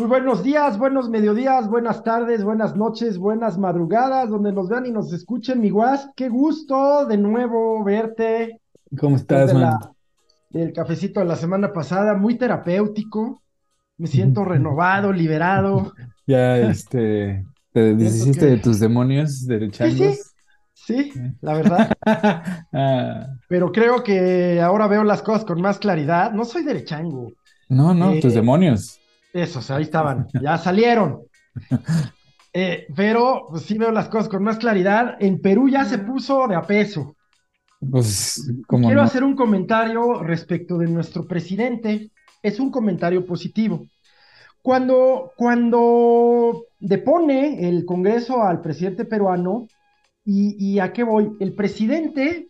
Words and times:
Muy 0.00 0.08
buenos 0.08 0.42
días, 0.42 0.78
buenos 0.78 1.10
mediodías, 1.10 1.68
buenas 1.68 2.02
tardes, 2.02 2.42
buenas 2.42 2.74
noches, 2.74 3.18
buenas 3.18 3.58
madrugadas, 3.58 4.30
donde 4.30 4.50
nos 4.50 4.70
vean 4.70 4.86
y 4.86 4.90
nos 4.92 5.12
escuchen, 5.12 5.60
mi 5.60 5.68
guas. 5.68 6.08
Qué 6.16 6.30
gusto 6.30 7.04
de 7.04 7.18
nuevo 7.18 7.84
verte. 7.84 8.62
¿Cómo 8.98 9.16
estás, 9.16 9.48
de 9.48 9.52
man? 9.54 9.62
la- 9.62 9.92
del 10.48 10.72
cafecito 10.72 11.20
de 11.20 11.26
la 11.26 11.36
semana 11.36 11.74
pasada, 11.74 12.14
muy 12.14 12.36
terapéutico. 12.38 13.42
Me 13.98 14.06
siento 14.06 14.42
renovado, 14.42 15.12
liberado. 15.12 15.92
Ya, 16.26 16.56
este, 16.56 17.44
te 17.72 17.94
deshiciste 17.94 18.40
que- 18.40 18.46
de 18.46 18.56
tus 18.56 18.80
demonios 18.80 19.46
derechangos. 19.46 20.32
Sí, 20.72 21.12
la 21.42 21.52
verdad. 21.54 21.92
Ah, 22.72 23.26
Pero 23.50 23.70
creo 23.70 24.02
que 24.02 24.62
ahora 24.62 24.86
veo 24.86 25.04
las 25.04 25.20
cosas 25.20 25.44
con 25.44 25.60
más 25.60 25.78
claridad. 25.78 26.32
No 26.32 26.46
soy 26.46 26.64
derechango. 26.64 27.32
no, 27.68 27.92
no, 27.92 28.12
Eh, 28.12 28.20
tus 28.20 28.32
demonios. 28.32 28.96
Esos, 29.32 29.70
ahí 29.70 29.82
estaban, 29.84 30.26
ya 30.40 30.58
salieron. 30.58 31.22
Eh, 32.52 32.88
pero 32.96 33.46
pues, 33.48 33.62
sí 33.62 33.78
veo 33.78 33.92
las 33.92 34.08
cosas 34.08 34.28
con 34.28 34.42
más 34.42 34.58
claridad. 34.58 35.16
En 35.20 35.40
Perú 35.40 35.68
ya 35.68 35.84
se 35.84 35.98
puso 35.98 36.48
de 36.48 36.56
a 36.56 36.62
peso. 36.62 37.14
Pues, 37.78 38.50
Quiero 38.66 38.96
no. 38.96 39.02
hacer 39.02 39.22
un 39.22 39.36
comentario 39.36 40.20
respecto 40.24 40.76
de 40.76 40.88
nuestro 40.88 41.28
presidente. 41.28 42.10
Es 42.42 42.58
un 42.58 42.72
comentario 42.72 43.24
positivo. 43.24 43.86
Cuando, 44.62 45.30
cuando 45.36 46.64
depone 46.80 47.68
el 47.68 47.84
Congreso 47.84 48.42
al 48.42 48.60
presidente 48.60 49.04
peruano, 49.04 49.68
y, 50.24 50.56
y 50.58 50.78
a 50.80 50.92
qué 50.92 51.02
voy? 51.02 51.30
El 51.40 51.54
presidente 51.54 52.48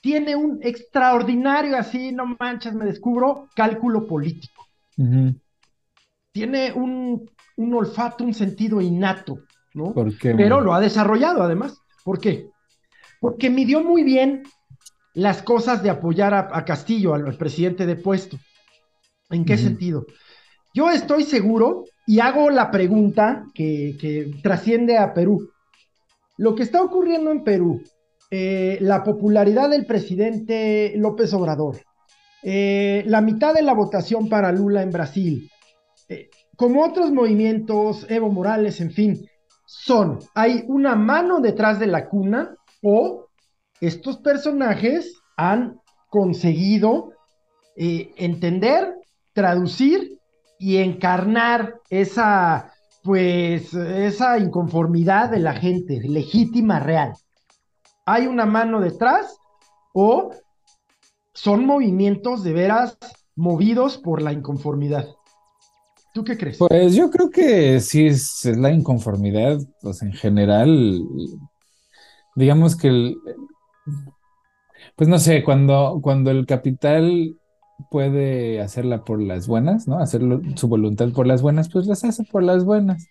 tiene 0.00 0.36
un 0.36 0.60
extraordinario, 0.62 1.76
así, 1.76 2.12
no 2.12 2.36
manches, 2.38 2.72
me 2.74 2.84
descubro, 2.84 3.48
cálculo 3.54 4.06
político. 4.06 4.66
Ujú, 4.96 5.34
Tiene 6.36 6.70
un, 6.70 7.30
un 7.56 7.74
olfato, 7.74 8.22
un 8.22 8.34
sentido 8.34 8.82
innato, 8.82 9.38
¿no? 9.72 9.94
¿Por 9.94 10.16
qué, 10.18 10.34
Pero 10.34 10.60
lo 10.60 10.74
ha 10.74 10.80
desarrollado 10.80 11.42
además. 11.42 11.78
¿Por 12.04 12.20
qué? 12.20 12.50
Porque 13.22 13.48
midió 13.48 13.82
muy 13.82 14.04
bien 14.04 14.42
las 15.14 15.42
cosas 15.42 15.82
de 15.82 15.88
apoyar 15.88 16.34
a, 16.34 16.50
a 16.52 16.64
Castillo, 16.66 17.14
al, 17.14 17.26
al 17.26 17.38
presidente 17.38 17.86
depuesto. 17.86 18.36
¿En 19.30 19.46
qué 19.46 19.56
sentido? 19.56 20.04
Yo 20.74 20.90
estoy 20.90 21.24
seguro 21.24 21.84
y 22.06 22.20
hago 22.20 22.50
la 22.50 22.70
pregunta 22.70 23.46
que, 23.54 23.96
que 23.98 24.30
trasciende 24.42 24.98
a 24.98 25.14
Perú. 25.14 25.48
Lo 26.36 26.54
que 26.54 26.64
está 26.64 26.82
ocurriendo 26.82 27.30
en 27.30 27.42
Perú, 27.44 27.82
eh, 28.30 28.76
la 28.82 29.02
popularidad 29.02 29.70
del 29.70 29.86
presidente 29.86 30.92
López 30.96 31.32
Obrador, 31.32 31.78
eh, 32.42 33.04
la 33.06 33.22
mitad 33.22 33.54
de 33.54 33.62
la 33.62 33.72
votación 33.72 34.28
para 34.28 34.52
Lula 34.52 34.82
en 34.82 34.90
Brasil, 34.90 35.50
como 36.56 36.84
otros 36.84 37.10
movimientos, 37.10 38.06
Evo 38.08 38.30
Morales, 38.30 38.80
en 38.80 38.90
fin, 38.90 39.28
son, 39.66 40.20
hay 40.34 40.64
una 40.68 40.94
mano 40.94 41.40
detrás 41.40 41.78
de 41.78 41.86
la 41.86 42.08
cuna 42.08 42.54
o 42.82 43.26
estos 43.80 44.18
personajes 44.18 45.20
han 45.36 45.80
conseguido 46.08 47.12
eh, 47.76 48.12
entender, 48.16 48.94
traducir 49.34 50.18
y 50.58 50.78
encarnar 50.78 51.80
esa, 51.90 52.72
pues, 53.02 53.74
esa 53.74 54.38
inconformidad 54.38 55.30
de 55.30 55.40
la 55.40 55.54
gente, 55.54 56.00
legítima, 56.00 56.80
real. 56.80 57.12
¿Hay 58.06 58.26
una 58.26 58.46
mano 58.46 58.80
detrás 58.80 59.36
o 59.92 60.30
son 61.34 61.66
movimientos 61.66 62.44
de 62.44 62.52
veras 62.52 62.96
movidos 63.34 63.98
por 63.98 64.22
la 64.22 64.32
inconformidad? 64.32 65.15
¿Tú 66.16 66.24
qué 66.24 66.38
crees? 66.38 66.56
Pues 66.58 66.94
yo 66.94 67.10
creo 67.10 67.28
que 67.28 67.80
sí 67.80 68.06
es, 68.06 68.46
es 68.46 68.56
la 68.56 68.70
inconformidad, 68.70 69.58
pues 69.82 70.00
en 70.00 70.12
general, 70.14 71.02
digamos 72.34 72.76
que 72.76 72.88
el, 72.88 73.16
pues 74.96 75.08
no 75.08 75.18
sé, 75.18 75.42
cuando, 75.44 75.98
cuando 76.02 76.30
el 76.30 76.46
capital 76.46 77.36
puede 77.90 78.60
hacerla 78.60 79.04
por 79.04 79.20
las 79.20 79.46
buenas, 79.46 79.86
¿no? 79.86 79.98
Hacer 79.98 80.22
su 80.56 80.68
voluntad 80.68 81.10
por 81.12 81.26
las 81.26 81.42
buenas, 81.42 81.68
pues 81.70 81.86
las 81.86 82.04
hace 82.04 82.24
por 82.24 82.42
las 82.42 82.64
buenas. 82.64 83.06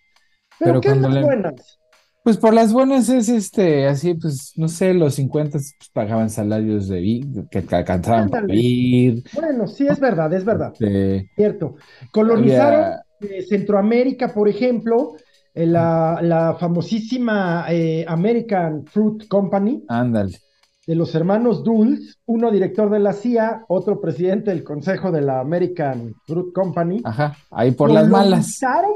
¿Pero, 0.58 0.72
pero 0.74 0.80
qué 0.80 0.88
es 0.88 0.96
cuando 0.96 1.08
las 1.08 1.20
le- 1.20 1.26
buenas? 1.26 1.78
Pues 2.26 2.38
por 2.38 2.54
las 2.54 2.72
buenas 2.72 3.08
es 3.08 3.28
este, 3.28 3.86
así, 3.86 4.14
pues 4.14 4.52
no 4.56 4.66
sé, 4.66 4.92
los 4.94 5.14
50 5.14 5.60
pues, 5.60 5.76
pagaban 5.92 6.28
salarios 6.28 6.88
de 6.88 7.24
que, 7.48 7.64
alcanzaban 7.70 8.28
para 8.28 8.46
vivir. 8.46 9.22
Bueno, 9.32 9.68
sí, 9.68 9.86
es 9.86 10.00
verdad, 10.00 10.34
es 10.34 10.44
verdad. 10.44 10.72
este, 10.72 11.30
Cierto. 11.36 11.76
Colonizaron 12.10 12.80
había- 12.82 13.02
eh, 13.20 13.42
Centroamérica, 13.48 14.34
por 14.34 14.48
ejemplo, 14.48 15.12
eh, 15.54 15.66
la, 15.66 16.18
la 16.20 16.56
famosísima 16.58 17.64
eh, 17.68 18.04
American 18.08 18.84
Fruit 18.86 19.28
Company 19.28 19.84
ándale. 19.86 20.36
de 20.84 20.96
los 20.96 21.14
hermanos 21.14 21.62
Dulles, 21.62 22.18
uno 22.26 22.50
director 22.50 22.90
de 22.90 22.98
la 22.98 23.12
CIA, 23.12 23.66
otro 23.68 24.00
presidente 24.00 24.50
del 24.50 24.64
Consejo 24.64 25.12
de 25.12 25.20
la 25.20 25.38
American 25.38 26.12
Fruit 26.26 26.52
Company. 26.52 27.02
Ajá, 27.04 27.36
ahí 27.52 27.70
por 27.70 27.92
las 27.92 28.08
malas. 28.08 28.58
Colonizaron 28.58 28.92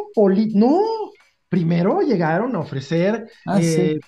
No, 0.54 0.80
primero 1.50 2.02
llegaron 2.02 2.56
a 2.56 2.60
ofrecer 2.60 3.30
Ah, 3.44 3.60
eh, 3.60 3.60
sí. 3.62 4.00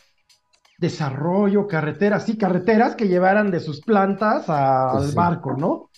desarrollo, 0.78 1.66
carreteras, 1.68 2.24
sí, 2.26 2.36
carreteras 2.36 2.96
que 2.96 3.08
llevaran 3.08 3.50
de 3.50 3.60
sus 3.60 3.82
plantas 3.82 4.48
al 4.48 4.86
Pues 4.90 5.12
sí. 5.12 5.16
barco, 5.16 5.54
¿no? 5.56 5.90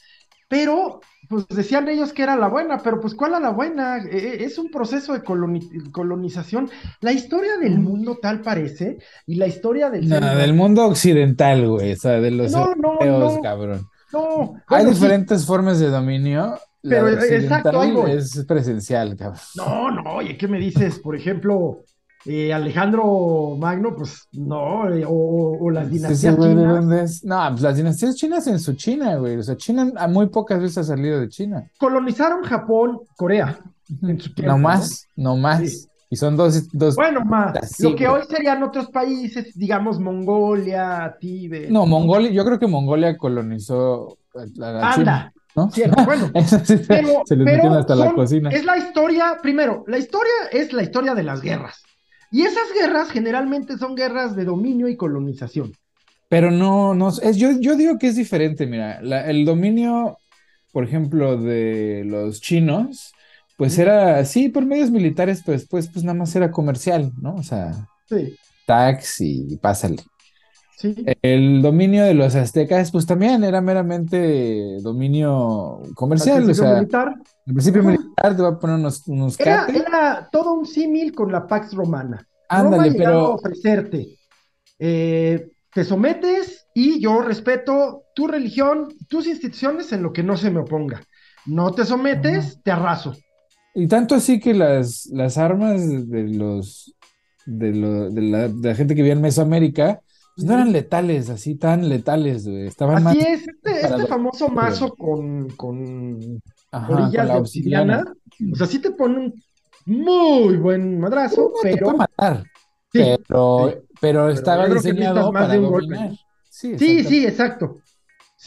Pero, 0.49 1.01
pues 1.29 1.49
decían 1.49 1.89
ellos 1.89 2.13
que 2.13 2.23
era 2.25 2.37
la 2.37 2.49
buena, 2.49 2.79
pero 2.83 3.01
pues 3.01 3.15
¿cuál 3.15 3.33
era 3.33 3.41
la 3.41 3.51
buena? 3.51 3.99
Eh, 3.99 4.09
eh, 4.13 4.45
es 4.45 4.59
un 4.59 4.71
proceso 4.71 5.13
de 5.15 5.23
coloni- 5.25 5.91
colonización. 5.93 6.71
La 7.01 7.13
historia 7.13 7.59
del 7.59 7.81
mundo 7.81 8.19
tal 8.23 8.43
parece, 8.43 8.99
y 9.27 9.37
la 9.37 9.47
historia 9.49 9.91
del 9.91 10.07
No, 10.07 10.21
ser 10.25 10.25
del 10.37 10.55
mundo 10.55 10.85
occidental, 10.87 11.69
güey, 11.69 11.93
o 11.93 11.97
sea, 11.97 12.21
de 12.21 12.31
los 12.31 12.55
No, 12.55 12.75
no, 12.77 12.95
europeos, 12.99 13.15
no. 13.17 13.41
cabrón. 13.41 13.89
No, 14.13 14.63
Hay 14.69 14.85
bueno, 14.85 14.95
sí. 14.95 15.11
diferentes 15.11 15.47
formas 15.47 15.79
de 15.81 15.89
dominio. 15.91 16.59
Pero, 16.87 17.09
exacto, 17.09 17.73
voy. 17.73 18.13
es 18.13 18.45
presencial, 18.47 19.17
cabrón. 19.17 19.41
No, 19.57 19.91
no, 19.91 20.03
oye, 20.17 20.37
¿qué 20.37 20.47
me 20.47 20.59
dices? 20.59 20.99
Por 20.99 21.17
ejemplo, 21.17 21.85
eh, 22.27 22.53
Alejandro 22.53 23.57
Magno, 23.59 23.95
pues 23.97 24.29
no, 24.33 24.89
eh, 24.93 25.05
o, 25.07 25.71
las 25.71 25.91
dinastías 25.91 26.37
güey, 26.37 26.55
¿de 26.55 26.63
chinas. 26.63 27.25
No, 27.25 27.49
pues 27.51 27.63
las 27.63 27.77
dinastías 27.77 28.17
chinas 28.17 28.47
en 28.47 28.59
su 28.59 28.75
China, 28.75 29.17
güey. 29.17 29.37
O 29.37 29.43
sea, 29.43 29.57
China 29.57 29.93
a 29.97 30.09
muy 30.09 30.29
pocas 30.29 30.61
veces 30.61 30.79
ha 30.79 30.85
salido 30.85 31.21
de 31.21 31.29
China. 31.29 31.71
Colonizaron 31.79 32.43
Japón, 32.43 33.01
Corea. 33.17 33.59
En 34.03 34.19
su 34.19 34.33
tiempo, 34.33 34.53
No 34.53 34.59
más, 34.59 35.07
no 35.17 35.37
más. 35.37 35.71
Sí. 35.71 35.87
Y 36.15 36.17
son 36.17 36.37
dos, 36.37 36.69
dos. 36.73 36.95
Bueno, 36.95 37.25
más, 37.25 37.57
Así, 37.57 37.83
lo 37.83 37.97
que 37.97 38.07
hoy 38.07 38.23
serían 38.31 38.63
otros 38.63 38.87
países, 38.91 39.53
digamos 39.59 39.99
Mongolia, 39.99 41.17
Tíbet. 41.21 41.71
No, 41.71 41.87
Mongolia, 41.87 42.31
yo 42.31 42.45
creo 42.45 42.59
que 42.61 42.69
Mongolia 42.69 43.17
colonizó 43.19 44.17
la 44.33 44.47
China, 44.47 44.93
Anda, 44.93 45.33
¿no? 45.57 45.71
cierto, 45.73 46.03
bueno. 46.07 46.31
Sí, 46.65 46.77
Pero, 46.87 47.23
se 47.25 47.35
les 47.37 47.45
pero 47.45 47.57
metieron 47.57 47.73
hasta 47.79 47.97
la 47.97 48.07
son- 48.07 48.15
cocina. 48.15 48.51
es 48.51 48.65
la 48.65 48.79
historia, 48.79 49.39
primero, 49.43 49.85
la 49.89 49.99
historia 49.99 50.33
es 50.53 50.73
la 50.73 50.85
historia 50.85 51.15
de 51.17 51.25
las 51.25 51.41
guerras. 51.41 51.83
Y 52.31 52.43
esas 52.43 52.73
guerras 52.81 53.11
generalmente 53.11 53.77
son 53.77 53.97
guerras 53.97 54.37
de 54.37 54.45
dominio 54.45 54.87
y 54.89 54.97
colonización. 54.97 55.73
Pero 56.29 56.53
no, 56.53 56.95
no, 56.95 57.09
es, 57.09 57.37
yo, 57.37 57.51
yo 57.61 57.75
digo 57.77 57.99
que 57.99 58.07
es 58.07 58.15
diferente, 58.17 58.67
mira, 58.69 59.01
la- 59.03 59.29
el 59.29 59.45
dominio, 59.45 60.19
por 60.73 60.85
ejemplo, 60.85 61.37
de 61.37 62.05
los 62.07 62.41
chinos, 62.41 63.14
pues 63.57 63.79
era, 63.79 64.25
sí, 64.25 64.49
por 64.49 64.65
medios 64.67 64.91
militares, 64.91 65.43
pero 65.45 65.59
después, 65.59 65.89
pues 65.93 66.05
nada 66.05 66.19
más 66.19 66.35
era 66.37 66.51
comercial, 66.51 67.13
¿no? 67.21 67.35
O 67.37 67.43
sea, 67.43 67.89
Sí, 68.09 68.39
tax 68.67 69.21
y 69.21 69.57
pásale. 69.59 69.99
sí. 70.77 70.95
El 71.23 71.63
dominio 71.63 72.05
de 72.05 72.15
los 72.15 72.35
aztecas, 72.35 72.91
pues 72.93 73.07
también 73.07 73.45
era 73.45 73.61
meramente 73.61 74.79
dominio 74.83 75.81
Al 75.81 75.95
comercial, 75.95 76.43
o 76.51 76.55
principio 76.55 76.55
sea, 76.55 76.75
militar. 76.75 77.15
el 77.47 77.53
principio 77.55 77.83
militar 77.83 78.37
te 78.37 78.43
va 78.43 78.49
a 78.51 78.59
poner 78.59 78.77
unos, 78.77 79.07
unos 79.09 79.39
Era, 79.39 79.67
era 79.69 80.29
todo 80.31 80.53
un 80.55 80.67
símil 80.67 81.15
con 81.15 81.33
la 81.33 81.47
Pax 81.47 81.75
Romana. 81.75 82.27
ándale, 82.49 82.89
Roma 82.89 82.89
llegaba 82.89 83.25
a 83.27 83.31
pero, 83.31 83.35
ofrecerte, 83.35 84.19
eh, 84.79 85.51
te 85.73 85.85
sometes 85.85 86.67
y 86.75 87.01
yo 87.01 87.21
respeto 87.23 88.05
tu 88.15 88.27
religión, 88.27 88.89
tus 89.09 89.27
instituciones 89.27 89.93
en 89.93 90.03
lo 90.03 90.13
que 90.13 90.23
no 90.23 90.37
se 90.37 90.51
me 90.51 90.61
oponga. 90.61 91.03
No 91.47 91.73
te 91.73 91.85
sometes, 91.85 92.63
te 92.63 92.71
arraso. 92.71 93.15
Y 93.75 93.87
tanto 93.89 94.15
así 94.15 94.39
que 94.41 94.55
las, 94.55 95.07
las 95.07 95.37
armas 95.39 96.09
de 96.09 96.25
los, 96.29 96.95
de, 97.47 97.73
lo- 97.75 98.11
de 98.11 98.23
la, 98.23 98.49
de 98.49 98.69
la 98.69 98.75
gente 98.75 98.95
que 98.95 99.03
vivía 99.03 99.15
en 99.15 99.21
Mesoamérica, 99.23 100.01
pues 100.37 100.47
no 100.47 100.55
eran 100.55 100.73
letales, 100.73 101.31
así 101.31 101.55
tan 101.57 101.89
letales, 101.89 102.47
güey, 102.49 102.67
estaban 102.67 103.03
más, 103.03 103.17
Así 103.17 103.25
es, 103.27 103.47
este, 103.49 103.81
este 103.87 104.07
famoso 104.07 104.49
mazo 104.49 104.95
con, 104.95 105.49
con 105.51 106.41
ajá, 106.73 106.87
con 106.87 107.03
orillas 107.03 107.27
la 107.27 107.35
de 107.35 107.41
obsidiana. 107.41 107.99
obsidiana, 108.01 108.53
o 108.53 108.57
sea, 108.57 108.67
sí 108.67 108.79
te 108.81 108.91
pone 108.91 109.19
un 109.19 109.35
muy 109.87 110.57
buen 110.57 110.99
madrazo, 110.99 111.53
No 111.55 111.61
te 111.63 111.71
pero 111.73 111.87
puede 111.87 111.99
matar, 111.99 112.43
sí, 112.93 113.01
pero, 113.29 113.71
sí. 113.71 113.79
pero 114.01 114.29
estaba 114.31 114.67
diseñado 114.67 115.15
necesitas 115.15 115.33
más 115.33 115.43
para 115.43 115.53
de 115.53 115.59
un 115.61 115.67
golpe, 115.71 115.87
dominar. 115.95 116.11
¿no? 116.11 116.17
Sí, 116.51 116.79
sí, 117.05 117.27
exacto. 117.27 117.79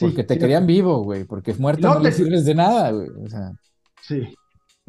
Porque 0.00 0.24
te 0.24 0.38
querían 0.38 0.66
vivo, 0.66 1.02
güey, 1.02 1.24
porque 1.24 1.54
muerto 1.54 1.88
No 1.88 1.94
no 1.94 2.00
le 2.00 2.10
te- 2.10 2.16
sirves 2.16 2.44
de 2.44 2.54
nada, 2.54 2.90
güey. 2.92 3.08
O 3.24 3.28
sea, 3.28 3.52
Sí. 4.02 4.22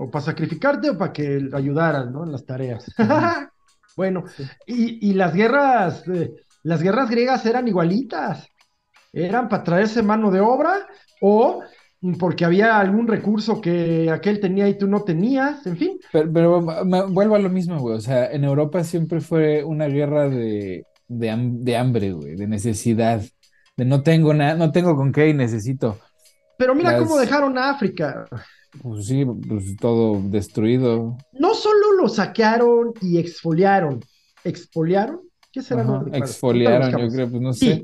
O 0.01 0.09
para 0.09 0.23
sacrificarte 0.23 0.91
o 0.91 0.97
para 0.97 1.11
que 1.11 1.49
ayudaras, 1.53 2.09
¿no? 2.09 2.23
En 2.23 2.31
las 2.31 2.45
tareas. 2.45 2.85
bueno, 3.97 4.23
y, 4.65 5.13
las 5.13 5.33
guerras, 5.33 6.07
eh, 6.07 6.33
las 6.63 6.81
guerras 6.81 7.09
griegas 7.09 7.45
eran 7.45 7.67
igualitas. 7.67 8.47
Eran 9.11 9.49
para 9.49 9.63
traerse 9.63 10.01
mano 10.01 10.31
de 10.31 10.39
obra 10.39 10.87
o 11.19 11.61
porque 12.17 12.45
había 12.45 12.79
algún 12.79 13.07
recurso 13.07 13.59
que 13.59 14.09
aquel 14.09 14.39
tenía 14.39 14.69
y 14.69 14.77
tú 14.77 14.87
no 14.87 15.03
tenías, 15.03 15.65
en 15.67 15.75
fin. 15.75 15.99
Pero, 16.13 16.61
vuelvo 16.61 17.35
a 17.35 17.39
lo 17.39 17.49
mismo, 17.49 17.77
güey. 17.79 17.97
O 17.97 18.01
sea, 18.01 18.31
en 18.31 18.45
Europa 18.45 18.83
siempre 18.85 19.19
fue 19.19 19.65
una 19.65 19.87
guerra 19.87 20.29
de, 20.29 20.85
de, 21.09 21.77
hambre, 21.77 22.13
güey, 22.13 22.35
de 22.35 22.47
necesidad, 22.47 23.21
de 23.75 23.85
no 23.85 24.01
tengo 24.01 24.33
nada, 24.33 24.55
no 24.55 24.71
tengo 24.71 24.95
con 24.95 25.11
qué 25.11 25.27
y 25.27 25.33
necesito. 25.33 25.99
Pero 26.57 26.73
mira 26.73 26.97
cómo 26.97 27.17
dejaron 27.17 27.57
a 27.57 27.71
África. 27.71 28.25
Pues 28.81 29.07
sí, 29.07 29.25
pues 29.25 29.75
todo 29.77 30.21
destruido. 30.21 31.17
No 31.33 31.53
solo 31.53 31.93
lo 31.93 32.07
saquearon 32.07 32.93
y 33.01 33.17
exfoliaron. 33.17 33.99
¿Exfoliaron? 34.43 35.21
¿Qué 35.51 35.61
será? 35.61 36.03
exfoliaron, 36.13 36.91
yo 36.91 37.09
creo, 37.09 37.29
pues 37.29 37.41
no 37.41 37.53
sé. 37.53 37.83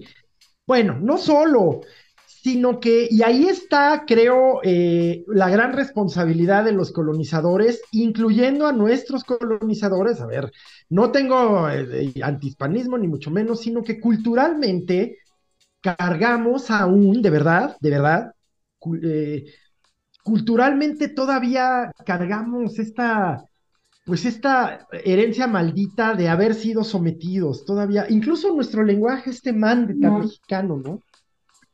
Bueno, 0.67 0.97
no 0.99 1.17
solo, 1.17 1.81
sino 2.27 2.79
que, 2.79 3.07
y 3.09 3.23
ahí 3.23 3.47
está, 3.47 4.03
creo, 4.05 4.59
eh, 4.63 5.23
la 5.27 5.49
gran 5.49 5.73
responsabilidad 5.73 6.63
de 6.63 6.73
los 6.73 6.91
colonizadores, 6.91 7.81
incluyendo 7.91 8.67
a 8.67 8.71
nuestros 8.71 9.23
colonizadores. 9.23 10.21
A 10.21 10.27
ver, 10.27 10.51
no 10.89 11.11
tengo 11.11 11.69
eh, 11.69 12.13
antihispanismo 12.21 12.97
ni 12.97 13.07
mucho 13.07 13.31
menos, 13.31 13.61
sino 13.61 13.83
que 13.83 13.99
culturalmente 13.99 15.17
cargamos 15.81 16.71
aún, 16.71 17.21
de 17.21 17.29
verdad, 17.29 17.77
de 17.79 17.89
verdad, 17.89 18.31
eh, 19.03 19.45
culturalmente 20.25 21.07
todavía 21.07 21.91
cargamos 22.03 22.79
esta, 22.79 23.45
pues 24.05 24.25
esta 24.25 24.87
herencia 24.91 25.45
maldita 25.45 26.15
de 26.15 26.29
haber 26.29 26.55
sido 26.55 26.83
sometidos, 26.83 27.63
todavía, 27.63 28.07
incluso 28.09 28.51
nuestro 28.51 28.83
lenguaje, 28.83 29.29
este 29.29 29.53
man 29.53 29.85
de 29.85 29.93
tan 30.01 30.21
mexicano, 30.21 30.81
¿no? 30.83 30.99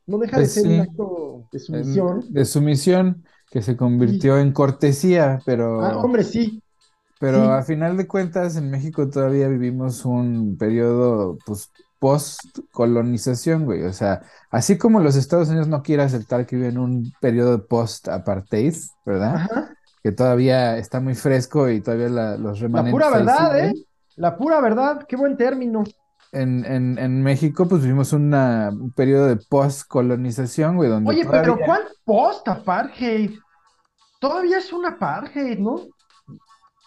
No 0.05 0.17
deja 0.17 0.35
de 0.35 0.43
pues 0.43 0.53
ser 0.53 0.67
un 0.67 0.79
acto 0.81 1.47
de 1.49 1.59
sumisión. 1.59 2.25
De 2.27 2.43
sumisión 2.43 3.23
que 3.49 3.61
se 3.61 3.77
convirtió 3.77 4.37
en 4.37 4.51
cortesía, 4.51 5.39
pero. 5.45 5.81
Ah, 5.81 5.97
hombre, 5.99 6.25
sí. 6.25 6.61
Pero 7.21 7.53
a 7.53 7.63
final 7.63 7.95
de 7.95 8.05
cuentas, 8.05 8.57
en 8.57 8.69
México 8.69 9.09
todavía 9.09 9.47
vivimos 9.47 10.03
un 10.03 10.57
periodo, 10.57 11.37
pues, 11.45 11.71
post-colonización, 12.01 13.65
güey. 13.65 13.83
O 13.83 13.93
sea, 13.93 14.23
así 14.49 14.79
como 14.79 14.99
los 14.99 15.15
Estados 15.15 15.49
Unidos 15.49 15.67
no 15.67 15.83
quieren 15.83 16.07
aceptar 16.07 16.47
que 16.47 16.55
viven 16.55 16.79
un 16.79 17.13
periodo 17.21 17.67
post-apartheid, 17.67 18.73
¿verdad? 19.05 19.47
Que 20.01 20.11
todavía 20.11 20.77
está 20.77 20.99
muy 20.99 21.13
fresco 21.13 21.69
y 21.69 21.79
todavía 21.79 22.09
los 22.37 22.59
remanentes. 22.59 22.99
La 22.99 23.07
pura 23.07 23.09
verdad, 23.11 23.59
¿eh? 23.59 23.73
La 24.15 24.35
pura 24.35 24.59
verdad, 24.59 25.05
qué 25.07 25.15
buen 25.15 25.37
término 25.37 25.83
en, 26.31 27.23
México, 27.23 27.67
pues 27.67 27.81
vivimos 27.81 28.13
un 28.13 28.93
periodo 28.95 29.27
de 29.27 29.35
post-colonización, 29.35 30.77
güey, 30.77 30.89
donde. 30.89 31.09
Oye, 31.09 31.27
pero 31.29 31.57
¿cuál 31.63 31.83
post-apartheid? 32.03 33.37
Todavía 34.19 34.57
es 34.57 34.73
una 34.73 34.89
apartheid, 34.89 35.59
¿no? 35.59 35.75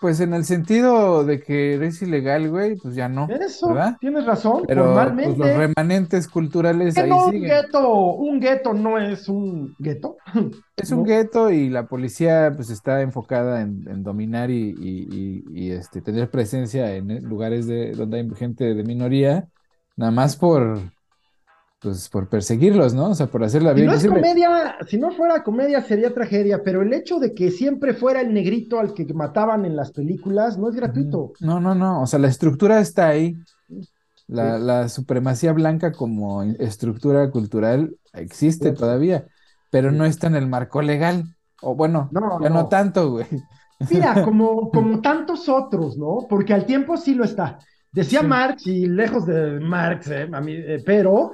Pues 0.05 0.21
en 0.21 0.35
el 0.35 0.45
sentido 0.45 1.25
de 1.25 1.41
que 1.41 1.77
eres 1.77 2.03
ilegal, 2.03 2.51
güey, 2.51 2.77
pues 2.77 2.95
ya 2.95 3.09
no. 3.09 3.27
Eso, 3.27 3.75
tienes 3.99 4.27
razón, 4.27 4.65
Pero 4.67 4.93
pues, 4.93 5.39
los 5.39 5.49
remanentes 5.57 6.29
culturales 6.29 6.99
ahí 6.99 7.09
no, 7.09 7.31
siguen. 7.31 7.41
Un 7.41 7.49
gueto, 7.49 7.91
un 8.13 8.39
gueto 8.39 8.75
no 8.75 8.99
es 8.99 9.31
un 9.31 9.75
gueto. 9.79 10.19
Es 10.77 10.91
un 10.91 11.05
gueto 11.05 11.51
y 11.51 11.71
la 11.71 11.87
policía 11.87 12.53
pues 12.55 12.69
está 12.69 13.01
enfocada 13.01 13.63
en, 13.63 14.03
dominar 14.03 14.51
y, 14.51 15.71
este, 15.73 16.03
tener 16.03 16.29
presencia 16.29 16.95
en 16.95 17.25
lugares 17.27 17.67
de, 17.67 17.93
donde 17.93 18.19
hay 18.19 18.29
gente 18.37 18.75
de 18.75 18.85
minoría, 18.85 19.49
nada 19.97 20.13
más 20.13 20.37
por, 20.37 20.81
pues 21.85 22.09
por 22.09 22.31
perseguirlos, 22.31 22.95
¿no? 22.95 23.11
O 23.11 23.15
sea, 23.15 23.27
por 23.27 23.45
hacerla 23.45 23.75
bien. 23.75 23.91
Si 24.01 24.09
no 24.09 24.15
es 24.17 24.23
comedia, 24.23 24.77
si 24.89 24.97
no 24.97 25.11
fuera 25.13 25.43
comedia 25.43 25.83
sería 25.83 26.15
tragedia, 26.15 26.63
pero 26.65 26.81
el 26.81 26.95
hecho 26.95 27.19
de 27.19 27.35
que 27.35 27.51
siempre 27.51 27.93
fuera 27.93 28.23
el 28.23 28.33
negrito 28.33 28.81
al 28.81 28.95
que 28.95 29.05
mataban 29.13 29.67
en 29.67 29.77
las 29.77 29.93
películas 29.93 30.57
no 30.57 30.71
es 30.71 30.77
gratuito. 30.77 31.35
No, 31.41 31.61
no, 31.61 31.75
no, 31.75 32.01
o 32.01 32.07
sea, 32.07 32.19
la 32.19 32.29
estructura 32.29 32.81
está 32.81 33.09
ahí. 33.09 33.37
La, 34.27 34.89
supremacía 34.89 35.53
blanca 35.53 35.93
como 35.93 36.43
estructura 36.43 37.31
cultural 37.31 37.95
existe 38.15 38.73
todavía, 38.73 39.27
pero 39.71 39.93
no 39.93 40.07
está 40.07 40.29
en 40.29 40.37
el 40.37 40.47
marco 40.47 40.81
legal. 40.81 41.25
O 41.61 41.75
bueno, 41.75 42.09
ya 42.41 42.49
no, 42.49 42.67
tanto, 42.69 43.11
güey. 43.11 43.27
Mira, 43.91 44.23
como, 44.25 44.71
como 44.71 45.03
tantos 45.03 45.51
otros, 45.51 45.99
¿no? 45.99 46.27
Porque 46.31 46.55
al 46.55 46.65
tiempo 46.65 46.97
sí 46.97 47.15
lo 47.15 47.25
está. 47.25 47.59
Decía 47.93 48.23
Marx, 48.23 48.67
y 48.67 48.87
lejos 48.87 49.27
de 49.27 49.61
Marx, 49.61 50.09
¿eh? 50.09 50.29
A 50.33 50.41
mí, 50.41 50.55
eh, 50.55 50.83
pero 50.85 51.33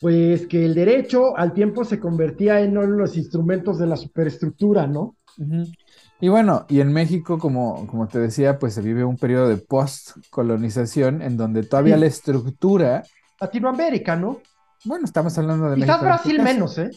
pues 0.00 0.46
que 0.46 0.64
el 0.64 0.74
derecho 0.74 1.36
al 1.36 1.52
tiempo 1.52 1.84
se 1.84 2.00
convertía 2.00 2.60
en 2.60 2.76
uno 2.76 2.90
de 2.90 2.98
los 2.98 3.16
instrumentos 3.16 3.78
de 3.78 3.86
la 3.86 3.96
superestructura, 3.96 4.86
¿no? 4.86 5.16
Y 6.20 6.28
bueno, 6.28 6.64
y 6.68 6.80
en 6.80 6.92
México, 6.92 7.38
como, 7.38 7.86
como 7.86 8.08
te 8.08 8.18
decía, 8.18 8.58
pues 8.58 8.74
se 8.74 8.80
vive 8.80 9.04
un 9.04 9.16
periodo 9.16 9.48
de 9.48 9.58
post-colonización 9.58 11.20
en 11.20 11.36
donde 11.36 11.62
todavía 11.64 11.98
la 11.98 12.06
estructura... 12.06 13.02
Latinoamérica, 13.38 14.16
¿no? 14.16 14.38
Bueno, 14.84 15.04
estamos 15.04 15.36
hablando 15.36 15.70
de 15.70 15.76
Quizás 15.76 16.00
Brasil 16.00 16.42
menos, 16.42 16.78
¿eh? 16.78 16.90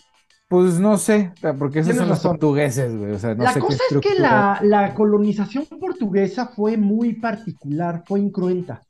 Pues 0.48 0.80
no 0.80 0.98
sé, 0.98 1.34
porque 1.58 1.80
esos 1.80 1.96
son 1.96 2.08
los 2.08 2.20
portugueses, 2.20 2.96
güey. 2.96 3.12
O 3.12 3.20
sea, 3.20 3.34
no 3.34 3.44
la 3.44 3.54
cosa 3.54 3.82
es 3.90 3.98
que 3.98 4.20
la, 4.20 4.60
la 4.62 4.94
colonización 4.94 5.66
portuguesa 5.66 6.48
fue 6.48 6.78
muy 6.78 7.14
particular, 7.16 8.04
fue 8.06 8.20
incruenta. 8.20 8.82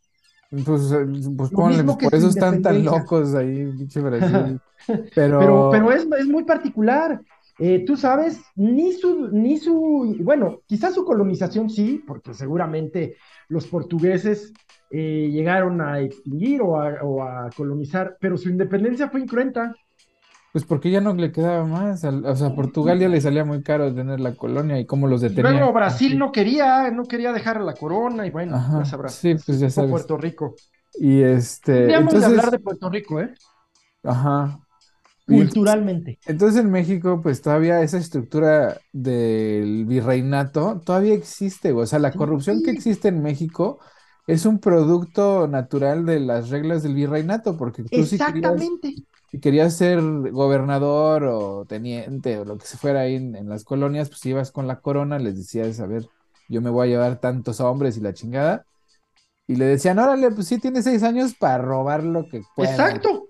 Pues, 0.66 0.94
pues 1.36 1.50
por 1.50 1.72
eso 2.14 2.30
están 2.30 2.62
tan 2.62 2.84
locos 2.84 3.34
ahí, 3.34 3.66
pinche 3.76 4.00
Brasil. 4.02 4.60
Pero... 5.16 5.70
pero, 5.72 5.92
es, 5.92 6.28
muy 6.28 6.44
particular. 6.44 7.20
Eh, 7.60 7.84
tú 7.86 7.96
sabes, 7.98 8.42
ni 8.56 8.94
su, 8.94 9.30
ni 9.32 9.58
su, 9.58 10.16
bueno, 10.22 10.60
quizás 10.66 10.94
su 10.94 11.06
colonización 11.06 11.70
sí, 11.70 12.04
porque 12.06 12.34
seguramente 12.34 13.16
los 13.48 13.68
portugueses 13.68 14.54
eh, 14.90 15.30
llegaron 15.32 15.82
a 15.82 16.00
extinguir 16.02 16.62
o 16.62 16.80
a, 16.80 17.02
o 17.04 17.24
a, 17.24 17.50
colonizar, 17.56 18.18
pero 18.20 18.38
su 18.38 18.50
independencia 18.50 19.10
fue 19.10 19.22
incruenta. 19.22 19.74
Pues 20.54 20.66
porque 20.66 20.92
ya 20.92 21.02
no 21.02 21.16
le 21.16 21.32
quedaba 21.32 21.66
más, 21.66 22.04
o 22.04 22.36
sea, 22.36 22.48
a 22.48 22.56
Portugal 22.56 23.00
ya 23.00 23.10
le 23.10 23.20
salía 23.20 23.44
muy 23.44 23.64
caro 23.64 23.92
tener 23.92 24.20
la 24.20 24.36
colonia 24.36 24.80
y 24.80 24.86
cómo 24.86 25.08
los 25.08 25.22
detenía. 25.22 25.50
Luego 25.50 25.74
Brasil 25.74 26.20
no 26.20 26.32
quería, 26.32 26.92
no 26.92 27.06
quería 27.06 27.34
dejar 27.34 27.60
la 27.60 27.74
corona 27.74 28.28
y 28.28 28.30
bueno, 28.30 28.64
ya 28.78 28.86
sabrás. 28.86 29.16
Sí, 29.16 29.34
pues 29.44 29.60
ya 29.60 29.72
sabes. 29.72 29.90
Puerto 29.90 30.16
Rico. 30.16 30.54
Y 30.94 31.22
este. 31.22 31.92
Entonces... 31.92 32.20
de 32.20 32.26
hablar 32.28 32.52
de 32.52 32.60
Puerto 32.60 32.88
Rico, 32.88 33.20
¿eh? 33.20 33.34
Ajá. 34.04 34.60
Culturalmente. 35.26 36.20
Entonces 36.28 36.64
en 36.64 36.70
México, 36.70 37.20
pues 37.24 37.42
todavía 37.42 37.82
esa 37.82 37.98
estructura 37.98 38.78
del 38.92 39.86
virreinato 39.86 40.82
todavía 40.86 41.16
existe, 41.16 41.72
o 41.72 41.86
sea, 41.88 41.98
la 41.98 42.12
corrupción 42.12 42.62
que 42.62 42.70
existe 42.70 43.08
en 43.08 43.24
México 43.24 43.80
es 44.28 44.46
un 44.46 44.60
producto 44.60 45.48
natural 45.48 46.06
de 46.06 46.20
las 46.20 46.50
reglas 46.50 46.84
del 46.84 46.94
virreinato, 46.94 47.58
porque 47.58 47.84
tú 47.84 47.90
Exactamente 47.92 48.90
si 48.90 48.94
querías 48.94 49.13
ser 49.70 50.02
gobernador 50.32 51.24
o 51.26 51.66
teniente 51.66 52.38
o 52.38 52.46
lo 52.46 52.58
que 52.58 52.66
se 52.66 52.78
fuera 52.78 53.02
ahí 53.02 53.16
en, 53.16 53.50
las 53.50 53.64
colonias, 53.64 54.10
pues 54.10 54.26
ibas 54.26 54.52
con 54.52 54.68
la 54.68 54.80
corona, 54.80 55.20
les 55.20 55.36
decías, 55.36 55.80
a 55.80 55.88
ver, 55.88 56.08
yo 56.50 56.62
me 56.62 56.70
voy 56.70 56.88
a 56.88 56.92
llevar 56.92 57.20
tantos 57.20 57.60
hombres 57.60 57.98
y 57.98 58.02
la 58.02 58.14
chingada. 58.14 58.66
Y 59.48 59.56
le 59.56 59.66
decían, 59.66 60.00
órale, 60.00 60.32
pues 60.32 60.48
sí, 60.48 60.60
tiene 60.60 60.82
seis 60.82 61.04
años 61.04 61.34
para 61.34 61.58
robar 61.58 62.04
lo 62.04 62.28
que 62.30 62.44
pueda. 62.56 62.72
Exacto. 62.72 63.28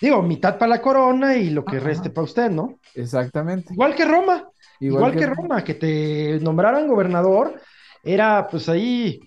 Digo, 0.00 0.22
mitad 0.22 0.58
para 0.58 0.70
la 0.70 0.82
corona 0.82 1.36
y 1.36 1.50
lo 1.50 1.64
que 1.64 1.80
reste 1.80 2.10
para 2.10 2.24
usted, 2.24 2.50
¿no? 2.50 2.78
Exactamente. 2.94 3.72
Igual 3.72 3.94
que 3.94 4.04
Roma. 4.04 4.48
Igual, 4.80 5.12
que... 5.12 5.18
que 5.18 5.26
Roma, 5.26 5.64
que 5.64 5.74
te 5.74 6.38
nombraran 6.40 6.88
gobernador, 6.88 7.60
era 8.02 8.46
pues 8.48 8.68
ahí, 8.68 9.20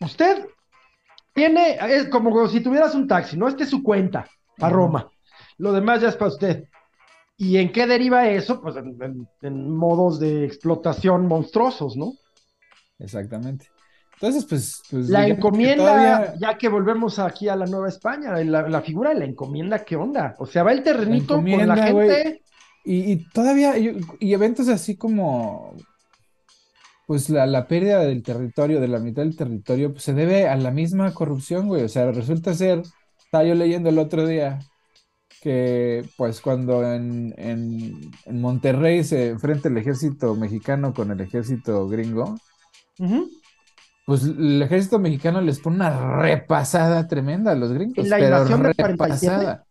usted 0.00 0.46
tiene, 1.32 1.76
es 1.88 2.08
como 2.08 2.48
si 2.48 2.60
tuvieras 2.60 2.94
un 2.94 3.06
taxi, 3.06 3.36
¿no? 3.36 3.48
Este 3.48 3.64
es 3.64 3.70
su 3.70 3.82
cuenta 3.82 4.26
para 4.56 4.74
Roma. 4.74 5.10
Lo 5.58 5.72
demás 5.72 6.00
ya 6.02 6.08
es 6.08 6.16
para 6.16 6.30
usted. 6.30 6.64
¿Y 7.38 7.58
en 7.58 7.70
qué 7.70 7.86
deriva 7.86 8.28
eso? 8.28 8.60
Pues 8.60 8.76
en, 8.76 9.70
modos 9.70 10.18
de 10.18 10.44
explotación 10.44 11.26
monstruosos, 11.26 11.96
¿no? 11.96 12.14
Exactamente. 12.98 13.68
Entonces, 14.14 14.46
pues. 14.46 14.82
pues 14.90 15.10
la 15.10 15.28
encomienda, 15.28 16.34
ya 16.38 16.56
que 16.56 16.68
volvemos 16.68 17.18
aquí 17.18 17.48
a 17.48 17.56
la 17.56 17.66
Nueva 17.66 17.88
España, 17.88 18.32
la, 18.42 18.80
figura 18.80 19.10
de 19.10 19.20
la 19.20 19.24
encomienda, 19.26 19.84
¿qué 19.84 19.96
onda? 19.96 20.34
O 20.38 20.46
sea, 20.46 20.62
va 20.62 20.72
el 20.72 20.82
terrenito 20.82 21.34
con 21.34 21.68
la 21.68 21.76
gente. 21.76 22.42
Y, 22.88 23.28
todavía, 23.30 23.76
y, 23.76 24.32
eventos 24.32 24.68
así 24.68 24.96
como. 24.96 25.74
Pues 27.06 27.30
la, 27.30 27.46
la, 27.46 27.68
pérdida 27.68 28.00
del 28.00 28.22
territorio, 28.22 28.80
de 28.80 28.88
la 28.88 28.98
mitad 28.98 29.22
del 29.22 29.36
territorio, 29.36 29.92
pues 29.92 30.02
se 30.02 30.12
debe 30.12 30.48
a 30.48 30.56
la 30.56 30.72
misma 30.72 31.12
corrupción, 31.12 31.68
güey. 31.68 31.82
O 31.82 31.88
sea, 31.88 32.10
resulta 32.10 32.54
ser. 32.54 32.82
Estaba 33.18 33.44
yo 33.44 33.54
leyendo 33.54 33.90
el 33.90 33.98
otro 33.98 34.26
día 34.26 34.58
que 35.46 36.04
pues 36.16 36.40
cuando 36.40 36.82
en, 36.82 37.32
en, 37.38 38.10
en 38.24 38.40
Monterrey 38.40 39.04
se 39.04 39.28
enfrenta 39.28 39.68
el 39.68 39.76
ejército 39.78 40.34
mexicano 40.34 40.92
con 40.92 41.12
el 41.12 41.20
ejército 41.20 41.86
gringo, 41.86 42.34
pues 44.04 44.24
el 44.24 44.60
ejército 44.60 44.98
mexicano 44.98 45.40
les 45.40 45.60
pone 45.60 45.76
una 45.76 46.16
repasada 46.20 47.06
tremenda 47.06 47.52
a 47.52 47.54
los 47.54 47.72
gringos, 47.72 47.98
¿En 47.98 48.10
la 48.10 48.16
pero 48.16 48.26
invasión 48.26 48.62
del 48.64 48.74
47? 48.74 49.36
repasada. 49.36 49.64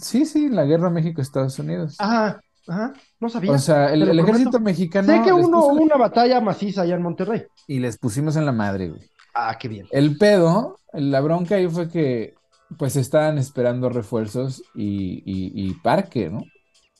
Sí, 0.00 0.26
sí, 0.26 0.48
la 0.48 0.64
guerra 0.64 0.90
México-Estados 0.90 1.58
Unidos. 1.58 1.96
Ajá, 1.98 2.40
ajá, 2.68 2.92
no 3.18 3.28
sabía. 3.28 3.50
O 3.50 3.58
sea, 3.58 3.92
el, 3.92 4.02
el 4.08 4.18
ejército 4.20 4.60
mexicano 4.60 5.12
Sé 5.12 5.22
que 5.24 5.32
uno 5.32 5.58
hubo 5.66 5.82
una 5.82 5.96
batalla 5.96 6.40
maciza 6.40 6.82
allá 6.82 6.94
en 6.94 7.02
Monterrey. 7.02 7.42
y 7.66 7.80
les 7.80 7.98
pusimos 7.98 8.36
en 8.36 8.46
la 8.46 8.52
madre, 8.52 8.90
güey. 8.90 9.02
Ah, 9.34 9.56
qué 9.58 9.66
bien. 9.66 9.88
El 9.90 10.16
pedo, 10.16 10.78
la 10.92 11.20
bronca 11.20 11.56
ahí 11.56 11.68
fue 11.68 11.88
que 11.88 12.37
pues 12.76 12.96
estaban 12.96 13.38
esperando 13.38 13.88
refuerzos 13.88 14.62
y, 14.74 15.22
y- 15.24 15.52
y 15.70 15.74
parque, 15.74 16.28
¿no? 16.30 16.40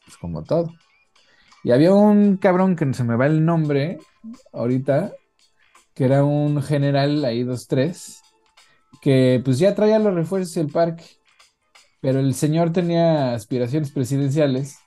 Pues 0.04 0.16
como 0.18 0.44
todo. 0.44 0.72
Y 1.64 1.72
había 1.72 1.92
un 1.94 2.36
cabrón 2.36 2.76
que 2.76 2.92
se 2.94 3.04
me 3.04 3.16
va 3.16 3.26
el 3.26 3.44
nombre 3.44 3.98
ahorita, 4.52 5.12
que 5.94 6.04
era 6.06 6.24
un 6.24 6.62
general 6.62 7.24
ahí, 7.24 7.44
dos, 7.44 7.68
tres, 7.68 8.22
que 9.02 9.42
pues 9.44 9.58
ya 9.58 9.74
traía 9.74 9.98
los 9.98 10.14
refuerzos 10.14 10.56
y 10.56 10.60
el 10.60 10.68
parque, 10.68 11.04
pero 12.00 12.20
el 12.20 12.34
señor 12.34 12.72
tenía 12.72 13.34
aspiraciones 13.34 13.90
presidenciales 13.92 14.78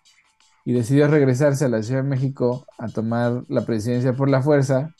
y 0.65 0.73
decidió 0.73 1.07
regresarse 1.07 1.65
a 1.65 1.69
la 1.69 1.83
Ciudad 1.83 2.03
de 2.03 2.09
México 2.09 2.65
a 2.77 2.87
tomar 2.89 3.43
la 3.49 3.65
presidencia 3.65 4.13
por 4.13 4.29
la 4.29 4.41
fuerza. 4.41 4.95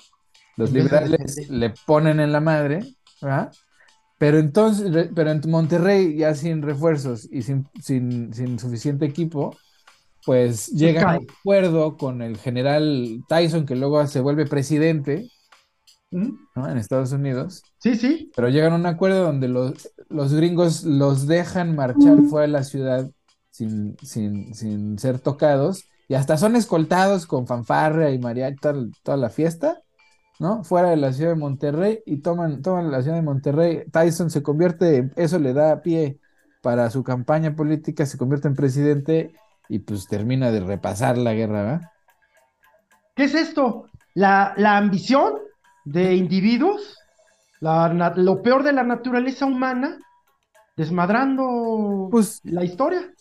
Los 0.57 0.71
liberales 0.73 1.49
le 1.49 1.71
ponen 1.87 2.19
en 2.19 2.31
la 2.31 2.41
madre, 2.41 2.81
¿verdad? 3.21 3.51
Pero 4.21 4.37
entonces, 4.37 5.09
pero 5.15 5.31
en 5.31 5.41
Monterrey, 5.47 6.15
ya 6.15 6.35
sin 6.35 6.61
refuerzos 6.61 7.27
y 7.31 7.41
sin, 7.41 7.67
sin, 7.81 8.31
sin 8.35 8.59
suficiente 8.59 9.03
equipo, 9.03 9.57
pues 10.27 10.67
llega 10.67 11.01
a 11.01 11.17
un 11.17 11.25
acuerdo 11.27 11.97
con 11.97 12.21
el 12.21 12.37
general 12.37 13.23
Tyson, 13.27 13.65
que 13.65 13.75
luego 13.75 14.05
se 14.05 14.19
vuelve 14.19 14.45
presidente. 14.45 15.27
¿no? 16.11 16.69
En 16.69 16.77
Estados 16.77 17.11
Unidos. 17.13 17.63
Sí, 17.79 17.95
sí. 17.95 18.31
Pero 18.35 18.49
llegan 18.49 18.73
a 18.73 18.75
un 18.75 18.85
acuerdo 18.85 19.23
donde 19.23 19.47
los, 19.47 19.91
los 20.07 20.31
gringos 20.35 20.83
los 20.83 21.25
dejan 21.25 21.75
marchar 21.75 22.21
fuera 22.29 22.45
de 22.45 22.53
la 22.53 22.63
ciudad 22.63 23.09
sin, 23.49 23.97
sin, 24.03 24.53
sin 24.53 24.99
ser 24.99 25.17
tocados 25.17 25.85
y 26.07 26.13
hasta 26.13 26.37
son 26.37 26.55
escoltados 26.55 27.25
con 27.25 27.47
fanfarria 27.47 28.11
y 28.11 28.19
mariachi, 28.19 28.57
toda, 28.57 28.85
toda 29.01 29.17
la 29.17 29.31
fiesta, 29.31 29.81
¿no? 30.41 30.63
Fuera 30.65 30.89
de 30.89 30.97
la 30.97 31.13
ciudad 31.13 31.31
de 31.31 31.37
Monterrey 31.37 32.01
y 32.05 32.17
toman, 32.21 32.61
toman 32.63 32.91
la 32.91 33.01
ciudad 33.03 33.17
de 33.17 33.21
Monterrey. 33.23 33.83
Tyson 33.91 34.29
se 34.31 34.43
convierte, 34.43 34.97
en- 34.97 35.13
eso 35.15 35.39
le 35.39 35.53
da 35.53 35.81
pie 35.83 36.19
para 36.61 36.89
su 36.89 37.03
campaña 37.03 37.55
política, 37.55 38.05
se 38.07 38.17
convierte 38.17 38.47
en 38.49 38.55
presidente 38.55 39.33
y 39.69 39.79
pues 39.79 40.07
termina 40.07 40.51
de 40.51 40.61
repasar 40.61 41.17
la 41.17 41.33
guerra, 41.33 41.63
¿verdad? 41.63 41.81
¿Qué 43.15 43.23
es 43.25 43.35
esto? 43.35 43.85
La, 44.15 44.53
la 44.57 44.77
ambición 44.77 45.33
de 45.85 46.15
individuos, 46.15 46.97
la 47.59 48.13
lo 48.15 48.41
peor 48.41 48.63
de 48.63 48.73
la 48.73 48.83
naturaleza 48.83 49.45
humana, 49.45 49.99
desmadrando 50.75 52.09
Pues, 52.11 52.41
la 52.43 52.63
historia. 52.63 53.13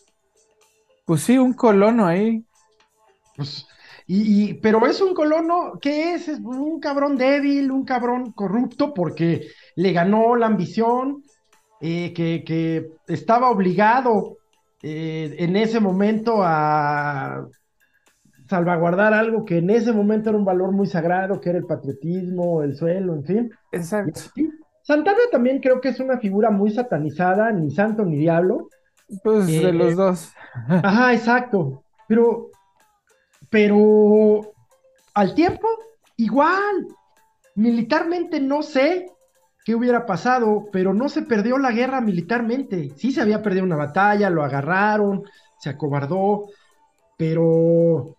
pues 1.05 1.21
sí, 1.23 1.37
un 1.37 1.53
colono 1.53 2.07
ahí. 2.07 2.45
Pues, 3.35 3.67
y, 4.07 4.51
y- 4.51 4.53
pero 4.55 4.85
es 4.87 5.01
un 5.01 5.13
colono, 5.13 5.73
¿qué 5.81 6.13
es? 6.15 6.27
Es 6.27 6.39
un 6.39 6.79
cabrón 6.79 7.17
débil, 7.17 7.71
un 7.71 7.85
cabrón 7.85 8.31
corrupto, 8.33 8.93
porque 8.93 9.47
le 9.75 9.91
ganó 9.93 10.35
la 10.35 10.47
ambición, 10.47 11.23
eh, 11.81 12.13
que, 12.13 12.43
que 12.45 12.87
estaba 13.07 13.49
obligado 13.49 14.37
eh, 14.83 15.35
en 15.39 15.55
ese 15.55 15.79
momento 15.79 16.37
a 16.43 17.47
salvaguardar 18.49 19.13
algo 19.13 19.45
que 19.45 19.57
en 19.59 19.69
ese 19.69 19.93
momento 19.93 20.29
era 20.29 20.37
un 20.37 20.45
valor 20.45 20.71
muy 20.71 20.87
sagrado, 20.87 21.39
que 21.39 21.49
era 21.49 21.59
el 21.59 21.65
patriotismo, 21.65 22.61
el 22.63 22.75
suelo, 22.75 23.15
en 23.15 23.23
fin. 23.23 23.51
Exacto. 23.71 24.21
Santana 24.83 25.19
también 25.31 25.59
creo 25.59 25.79
que 25.79 25.89
es 25.89 25.99
una 25.99 26.17
figura 26.19 26.49
muy 26.49 26.71
satanizada, 26.71 27.51
ni 27.51 27.71
santo 27.71 28.03
ni 28.03 28.17
diablo. 28.17 28.67
Pues 29.23 29.47
de 29.47 29.69
Eh, 29.69 29.73
los 29.73 29.95
dos. 29.95 30.31
Ajá, 30.83 31.13
exacto. 31.13 31.83
Pero, 32.07 32.49
pero 33.51 34.53
al 35.13 35.35
tiempo, 35.35 35.67
igual. 36.17 36.87
Militarmente 37.55 38.39
no 38.39 38.63
sé 38.63 39.07
qué 39.65 39.75
hubiera 39.75 40.05
pasado, 40.05 40.69
pero 40.71 40.93
no 40.93 41.09
se 41.09 41.23
perdió 41.23 41.57
la 41.57 41.71
guerra 41.71 42.01
militarmente. 42.01 42.91
Sí 42.97 43.11
se 43.11 43.21
había 43.21 43.43
perdido 43.43 43.65
una 43.65 43.75
batalla, 43.75 44.29
lo 44.29 44.43
agarraron, 44.43 45.23
se 45.59 45.69
acobardó, 45.69 46.49
pero 47.17 48.15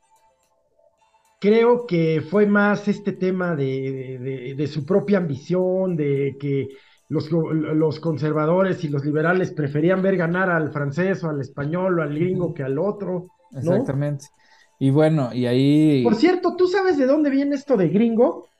creo 1.40 1.86
que 1.86 2.20
fue 2.20 2.46
más 2.46 2.86
este 2.88 3.12
tema 3.12 3.56
de, 3.56 4.18
de- 4.20 4.54
de 4.56 4.66
su 4.66 4.84
propia 4.86 5.18
ambición, 5.18 5.96
de 5.96 6.36
que 6.40 6.68
los, 7.08 8.00
conservadores 8.00 8.84
y 8.84 8.88
los 8.88 9.04
liberales 9.04 9.50
preferían 9.52 10.00
ver 10.02 10.16
ganar 10.16 10.50
al 10.50 10.72
francés 10.72 11.22
o 11.24 11.30
al 11.30 11.40
español 11.40 11.98
o 11.98 12.02
al 12.02 12.14
gringo 12.14 12.54
que 12.54 12.62
al 12.62 12.78
otro, 12.78 13.26
¿no? 13.50 13.58
Exactamente. 13.58 14.26
Y 14.82 14.90
bueno, 14.90 15.32
y 15.32 15.46
ahí, 15.46 16.02
Por 16.02 16.16
cierto, 16.16 16.54
¿tú 16.54 16.68
sabes 16.68 16.98
de 16.98 17.06
dónde 17.06 17.30
viene 17.30 17.54
esto 17.56 17.76
de 17.78 17.88
gringo? 17.88 18.50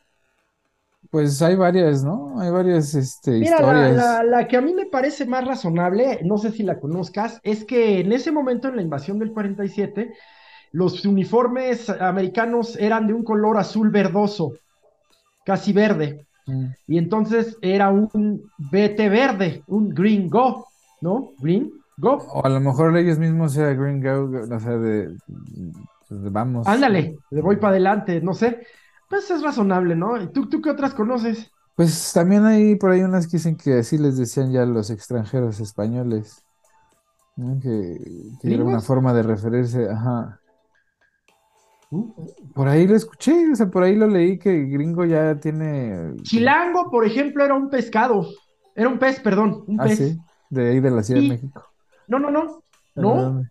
pues 1.11 1.41
hay 1.43 1.55
varias, 1.57 2.02
¿no? 2.05 2.41
Hay 2.41 2.50
varias 2.50 2.95
este, 2.95 3.38
Mira, 3.38 3.62
la, 3.62 3.88
historias. 3.88 4.23
la- 4.23 4.23
la 4.25 4.47
que 4.49 4.57
a 4.57 4.61
mí 4.61 4.73
me 4.75 4.87
parece 4.87 5.26
más 5.26 5.45
razonable, 5.47 6.21
no 6.25 6.38
sé 6.38 6.52
si 6.52 6.62
la 6.62 6.79
conozcas, 6.81 7.41
es 7.43 7.64
que 7.64 8.00
en 8.00 8.12
ese 8.12 8.31
momento, 8.31 8.69
en 8.69 8.76
la 8.76 8.83
invasión 8.83 9.19
del 9.19 9.33
47, 9.33 10.14
los 10.73 11.05
uniformes 11.05 11.88
americanos 11.91 12.76
eran 12.76 13.07
de 13.07 13.14
un 13.14 13.25
color 13.25 13.59
azul 13.59 13.91
verdoso, 13.91 14.61
casi 15.45 15.73
verde, 15.73 16.26
Mm, 16.49 16.75
y 16.87 16.99
entonces 16.99 17.59
era 17.62 17.91
un 17.91 18.52
BT 18.59 19.09
verde, 19.11 19.64
un 19.69 19.91
green 19.91 20.29
go, 20.31 20.67
¿no? 21.00 21.35
Green 21.38 21.73
go. 21.97 22.35
O 22.37 22.41
a 22.45 22.49
lo 22.49 22.61
mejor 22.61 22.97
ellos 22.97 23.19
mismos 23.19 23.52
sea 23.55 23.75
Green 23.75 24.00
Go, 24.02 24.55
o 24.55 24.61
sea, 24.61 24.76
de 24.79 25.14
vamos. 26.31 26.66
Ándale, 26.66 27.19
le 27.31 27.40
voy 27.42 27.57
para 27.57 27.71
adelante, 27.71 28.21
no 28.21 28.35
sé. 28.35 28.66
Pues 29.09 29.31
es 29.31 29.42
razonable, 29.42 29.95
¿no? 29.97 30.21
¿Y 30.21 30.33
¿Tú, 30.33 30.49
tú 30.49 30.61
qué 30.62 30.71
otras 30.71 30.95
conoces? 30.95 31.50
Pues 31.75 32.12
también 32.12 32.45
hay 32.45 32.76
por 32.76 32.90
ahí 32.90 33.00
unas 33.02 33.26
que 33.26 33.38
dicen 33.38 33.57
que 33.57 33.78
así 33.78 33.99
les 33.99 34.16
decían 34.16 34.52
ya 34.52 34.64
los 34.66 34.90
extranjeros 34.90 35.59
españoles, 35.61 36.45
¿no? 37.37 37.59
Que, 37.61 37.99
que 38.40 38.54
era 38.54 38.64
una 38.64 38.81
forma 38.81 39.12
de 39.14 39.23
referirse, 39.23 39.88
ajá. 39.90 40.38
¿Mm? 41.90 42.11
Por 42.54 42.69
ahí 42.69 42.87
lo 42.87 42.97
escuché, 42.97 43.50
o 43.52 43.54
sea, 43.57 43.71
por 43.71 43.83
ahí 43.83 43.95
lo 43.97 44.07
leí 44.07 44.38
que 44.38 44.64
gringo 44.64 45.04
ya 45.04 45.35
tiene... 45.37 46.14
Chilango, 46.23 46.90
por 46.90 47.07
ejemplo, 47.07 47.45
era 47.45 47.54
un 47.54 47.69
pescado. 47.71 48.26
Era 48.75 48.88
un 48.88 48.99
pez, 48.99 49.21
perdón, 49.21 49.64
un 49.66 49.81
Ah, 49.81 49.85
pez. 49.85 49.99
sí, 49.99 50.19
de 50.50 50.71
ahí 50.71 50.81
de 50.81 50.90
la 50.90 51.02
Ciudad 51.02 51.21
Y- 51.21 51.28
de 51.28 51.35
México. 51.35 51.64
No, 52.09 52.19
no, 52.19 52.31
no. 52.31 52.62
¿De 52.95 53.02
No, 53.02 53.14
dónde? 53.16 53.50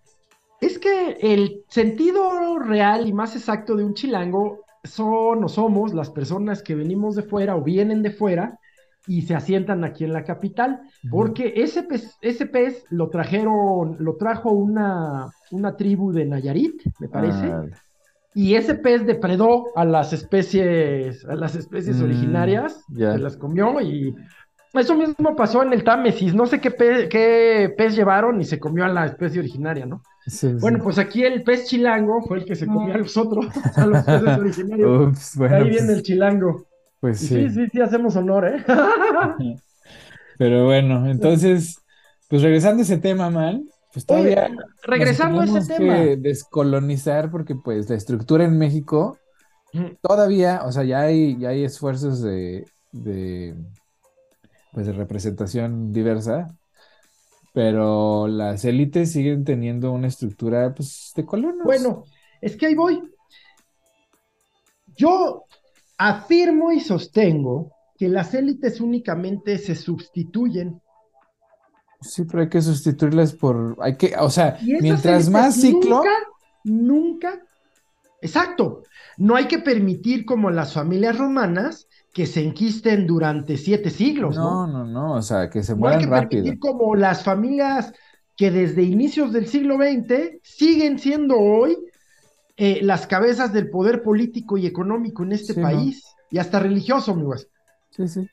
Es 0.62 0.80
que 0.80 1.18
el 1.22 1.66
sentido 1.70 2.60
real 2.60 3.08
y 3.08 3.14
más 3.14 3.36
exacto 3.36 3.76
de 3.76 3.84
un 3.84 3.94
chilango 3.96 4.66
son 4.84 5.44
o 5.44 5.50
somos 5.50 5.94
las 5.94 6.10
personas 6.12 6.64
que 6.64 6.76
venimos 6.76 7.16
de 7.16 7.24
fuera 7.24 7.56
o 7.58 7.64
vienen 7.64 8.04
de 8.04 8.12
fuera 8.12 8.60
y 9.08 9.24
se 9.24 9.36
asientan 9.36 9.84
aquí 9.84 10.04
en 10.06 10.14
la 10.14 10.24
capital, 10.24 10.82
porque 11.10 11.54
ese 11.58 11.84
pez, 11.84 12.18
ese 12.22 12.46
pez 12.46 12.86
lo 12.92 13.10
trajeron, 13.10 13.98
lo 14.00 14.16
trajo 14.18 14.52
una, 14.52 15.36
una 15.52 15.76
tribu 15.76 16.14
de 16.14 16.26
Nayarit, 16.26 16.82
me 17.00 17.10
parece, 17.10 17.48
Ah, 17.48 17.66
y 18.34 18.56
ese 18.56 18.76
pez 18.76 19.06
depredó 19.06 19.76
a 19.78 19.86
las 19.86 20.14
especies, 20.14 21.26
a 21.26 21.36
las 21.36 21.56
especies 21.56 21.98
Mm, 21.98 22.04
originarias, 22.04 22.86
se 23.10 23.20
las 23.20 23.38
comió 23.38 23.82
y 23.82 24.16
eso 24.74 24.96
mismo 24.96 25.36
pasó 25.36 25.64
en 25.64 25.74
el 25.74 25.84
Támesis, 25.84 26.34
no 26.34 26.46
sé 26.48 26.62
qué, 26.62 26.72
pe- 26.72 27.10
qué 27.10 27.74
pez 27.78 27.96
llevaron 27.96 28.40
y 28.42 28.46
se 28.46 28.60
comió 28.60 28.86
a 28.86 28.90
la 28.90 29.06
especie 29.06 29.40
originaria, 29.42 29.86
¿no? 29.86 30.02
Sí, 30.26 30.54
Bueno, 30.60 30.80
pues 30.84 30.98
aquí 30.98 31.24
el 31.24 31.44
pez 31.44 31.68
chilango 31.68 32.22
fue 32.22 32.40
el 32.40 32.46
que 32.46 32.56
se 32.56 32.68
comió 32.68 32.94
a 32.94 32.98
los 32.98 33.16
otros, 33.18 33.48
a 33.76 33.86
los 33.86 34.04
peces 34.04 34.38
originarios. 34.40 35.08
Ups, 35.10 35.38
bueno, 35.38 35.56
ahí 35.56 35.64
pues, 35.64 35.76
viene 35.76 35.94
el 35.94 36.04
chilango. 36.04 36.68
pues 37.00 37.20
sí. 37.20 37.28
sí, 37.28 37.50
sí, 37.50 37.68
sí, 37.72 37.82
hacemos 37.82 38.16
honor, 38.16 38.48
¿eh? 38.48 38.66
Pero 40.38 40.66
bueno, 40.66 41.10
entonces, 41.10 41.78
pues 42.28 42.42
regresando 42.42 42.82
a 42.82 42.84
ese 42.84 42.98
tema, 42.98 43.30
man, 43.30 43.66
pues 43.94 44.06
Oye, 44.08 44.36
todavía 44.36 44.50
nos 44.50 44.64
regresando 44.84 45.42
a 45.42 45.46
ese 45.46 45.74
tema. 45.74 45.96
que 45.98 46.18
descolonizar 46.18 47.30
porque 47.30 47.56
pues 47.56 47.90
la 47.90 47.96
estructura 47.96 48.46
en 48.46 48.58
México 48.58 49.18
todavía, 50.02 50.62
o 50.66 50.72
sea, 50.72 50.84
ya 50.84 51.02
hay, 51.02 51.38
ya 51.38 51.50
hay 51.50 51.64
esfuerzos 51.64 52.22
de, 52.22 52.66
de, 52.92 53.56
pues 54.72 54.88
de 54.88 54.94
representación 54.94 55.92
diversa, 55.94 56.48
pero 57.54 58.28
las 58.28 58.64
élites 58.66 59.12
siguen 59.12 59.44
teniendo 59.44 59.92
una 59.92 60.08
estructura 60.08 60.74
pues 60.74 61.12
de 61.16 61.26
colonos. 61.26 61.66
Bueno, 61.66 62.06
es 62.42 62.56
que 62.56 62.68
ahí 62.68 62.76
voy. 62.76 63.02
Yo 64.96 65.46
afirmo 65.98 66.72
y 66.72 66.80
sostengo 66.80 67.72
que 67.98 68.10
las 68.10 68.34
élites 68.34 68.82
únicamente 68.82 69.58
se 69.58 69.76
sustituyen. 69.76 70.82
Sí, 72.02 72.24
pero 72.24 72.42
hay 72.42 72.50
que 72.50 72.62
sustituirlas 72.62 73.34
por, 73.34 73.78
hay 73.80 73.96
que, 73.96 74.16
o 74.18 74.30
sea, 74.30 74.58
mientras 74.62 75.30
más 75.30 75.56
ciclo, 75.56 75.98
Nunca, 75.98 76.12
nunca. 76.64 77.42
Exacto. 78.22 78.84
No 79.18 79.36
hay 79.36 79.48
que 79.48 79.60
permitir, 79.60 80.26
como 80.26 80.50
las 80.50 80.74
familias 80.74 81.18
romanas, 81.18 81.88
que 82.14 82.26
se 82.28 82.44
enquisten 82.44 83.08
durante 83.08 83.58
siete 83.58 83.90
siglos, 83.90 84.40
¿no? 84.40 84.66
no, 84.66 84.68
no, 84.68 84.86
no, 84.86 85.14
o 85.16 85.22
sea, 85.22 85.50
que 85.50 85.64
se 85.64 85.76
No 85.76 85.88
hay 85.88 85.98
mueran 85.98 86.30
que 86.30 86.30
rápido. 86.30 86.58
como 86.60 86.96
las 86.96 87.24
familias 87.24 87.94
que 88.36 88.52
desde 88.52 88.84
inicios 88.84 89.32
del 89.34 89.48
siglo 89.48 89.78
XX 89.78 90.40
siguen 90.44 91.00
siendo 91.00 91.38
hoy 91.40 91.78
eh, 92.58 92.82
las 92.84 93.08
cabezas 93.08 93.54
del 93.54 93.70
poder 93.72 94.04
político 94.04 94.58
y 94.58 94.68
económico 94.68 95.24
en 95.24 95.34
este 95.34 95.54
Sí, 95.54 95.66
¿no? 95.68 95.68
país 95.68 96.18
y 96.30 96.40
hasta 96.40 96.60
religioso, 96.60 97.12
amigos, 97.14 97.50
Sí, 97.90 98.08
sí. 98.08 98.30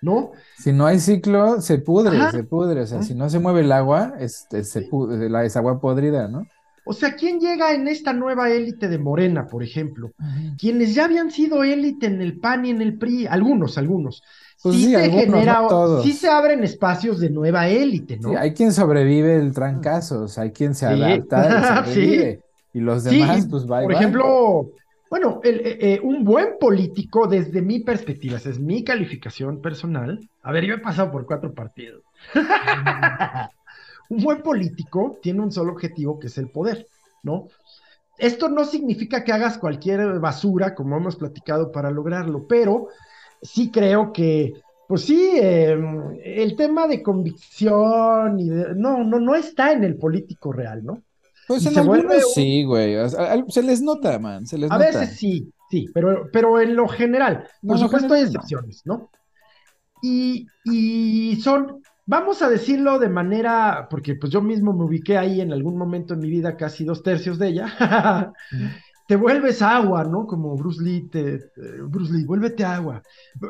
¿no? 0.00 0.32
Si 0.56 0.72
no 0.72 0.86
hay 0.86 1.00
ciclo, 1.00 1.60
se 1.60 1.78
pudre, 1.78 2.16
Ajá. 2.18 2.30
se 2.30 2.44
pudre. 2.44 2.82
O 2.82 2.86
sea, 2.86 3.02
si 3.02 3.14
no 3.14 3.30
se 3.30 3.38
mueve 3.38 3.60
el 3.62 3.72
agua, 3.72 4.14
este, 4.18 4.62
se 4.64 4.82
pudre, 4.82 5.30
la, 5.30 5.44
es 5.44 5.56
agua 5.56 5.80
podrida, 5.80 6.28
¿no? 6.28 6.50
O 6.90 6.92
sea, 6.92 7.14
¿quién 7.14 7.38
llega 7.38 7.72
en 7.72 7.86
esta 7.86 8.12
nueva 8.12 8.50
élite 8.50 8.88
de 8.88 8.98
Morena, 8.98 9.46
por 9.46 9.62
ejemplo? 9.62 10.10
Quienes 10.58 10.92
ya 10.92 11.04
habían 11.04 11.30
sido 11.30 11.62
élite 11.62 12.06
en 12.06 12.20
el 12.20 12.40
PAN 12.40 12.64
y 12.64 12.70
en 12.70 12.82
el 12.82 12.98
PRI, 12.98 13.28
algunos, 13.28 13.78
algunos. 13.78 14.24
Pues 14.60 14.74
sí, 14.74 14.86
sí, 14.86 14.90
se 14.90 14.96
algunos, 14.96 15.24
genera, 15.24 15.60
no 15.62 16.02
sí 16.02 16.12
se 16.12 16.28
abren 16.28 16.64
espacios 16.64 17.20
de 17.20 17.30
nueva 17.30 17.68
élite, 17.68 18.18
¿no? 18.18 18.30
Sí, 18.30 18.34
hay 18.34 18.54
quien 18.54 18.72
sobrevive 18.72 19.36
el 19.36 19.52
trancazos, 19.52 20.36
hay 20.36 20.50
quien 20.50 20.74
se 20.74 20.86
adapta 20.86 21.84
y 21.86 21.86
sobrevive. 21.94 22.40
Y 22.72 22.80
los 22.80 23.04
demás, 23.04 23.46
pues 23.48 23.62
y 23.62 23.66
por 23.68 23.92
ejemplo, 23.92 24.72
bueno, 25.08 25.40
el, 25.44 25.60
eh, 25.60 25.78
eh, 25.80 26.00
un 26.02 26.24
buen 26.24 26.58
político, 26.58 27.28
desde 27.28 27.62
mi 27.62 27.78
perspectiva, 27.78 28.38
esa 28.38 28.50
es 28.50 28.58
mi 28.58 28.82
calificación 28.82 29.60
personal. 29.60 30.18
A 30.42 30.50
ver, 30.50 30.64
yo 30.64 30.74
he 30.74 30.78
pasado 30.78 31.12
por 31.12 31.24
cuatro 31.24 31.54
partidos. 31.54 32.02
un 34.10 34.22
buen 34.22 34.42
político 34.42 35.18
tiene 35.22 35.40
un 35.40 35.52
solo 35.52 35.72
objetivo, 35.72 36.18
que 36.18 36.26
es 36.28 36.38
el 36.38 36.50
poder, 36.50 36.86
¿no? 37.22 37.48
Esto 38.18 38.48
no 38.48 38.64
significa 38.64 39.24
que 39.24 39.32
hagas 39.32 39.58
cualquier 39.58 40.18
basura, 40.20 40.74
como 40.74 40.96
hemos 40.96 41.16
platicado, 41.16 41.72
para 41.72 41.90
lograrlo, 41.90 42.46
pero 42.46 42.88
sí 43.42 43.70
creo 43.70 44.12
que, 44.12 44.52
pues 44.88 45.02
sí, 45.02 45.32
eh, 45.36 45.78
el 46.24 46.56
tema 46.56 46.86
de 46.86 47.02
convicción 47.02 48.38
y 48.38 48.50
de- 48.50 48.74
no, 48.76 49.04
no, 49.04 49.18
no 49.20 49.34
está 49.34 49.72
en 49.72 49.84
el 49.84 49.96
político 49.96 50.52
real, 50.52 50.84
¿no? 50.84 51.02
Pues 51.46 51.64
y 51.64 51.68
en 51.68 51.78
vuelve 51.80 52.14
algunos 52.14 52.26
un- 52.26 52.34
sí, 52.34 52.64
güey. 52.64 52.94
se 53.48 53.62
les 53.62 53.80
nota, 53.82 54.18
man, 54.18 54.46
se 54.46 54.58
les 54.58 54.70
A 54.70 54.76
nota. 54.78 54.86
veces 54.86 55.16
sí, 55.16 55.52
sí, 55.70 55.90
pero, 55.94 56.28
pero 56.32 56.60
en 56.60 56.76
lo 56.76 56.88
general, 56.88 57.48
por 57.66 57.78
supuesto 57.78 58.14
hay 58.14 58.22
general 58.22 58.32
no. 58.34 58.40
excepciones, 58.40 58.82
¿no? 58.84 59.10
Y, 60.02 60.46
y 60.64 61.36
son, 61.42 61.82
vamos 62.10 62.42
a 62.42 62.48
decirlo 62.48 62.98
de 62.98 63.08
manera, 63.08 63.86
porque 63.88 64.16
pues 64.16 64.32
yo 64.32 64.42
mismo 64.42 64.72
me 64.72 64.84
ubiqué 64.84 65.16
ahí 65.16 65.40
en 65.40 65.52
algún 65.52 65.76
momento 65.78 66.14
en 66.14 66.20
mi 66.20 66.28
vida, 66.28 66.56
casi 66.56 66.84
dos 66.84 67.02
tercios 67.02 67.38
de 67.38 67.48
ella, 67.48 67.66
te 69.06 69.14
vuelves 69.16 69.62
agua, 69.62 70.02
¿no? 70.04 70.26
Como 70.26 70.56
Bruce 70.56 70.82
Lee, 70.82 71.08
te, 71.08 71.34
eh, 71.36 71.40
Bruce 71.88 72.12
Lee, 72.12 72.24
vuélvete 72.24 72.64
agua. 72.64 73.00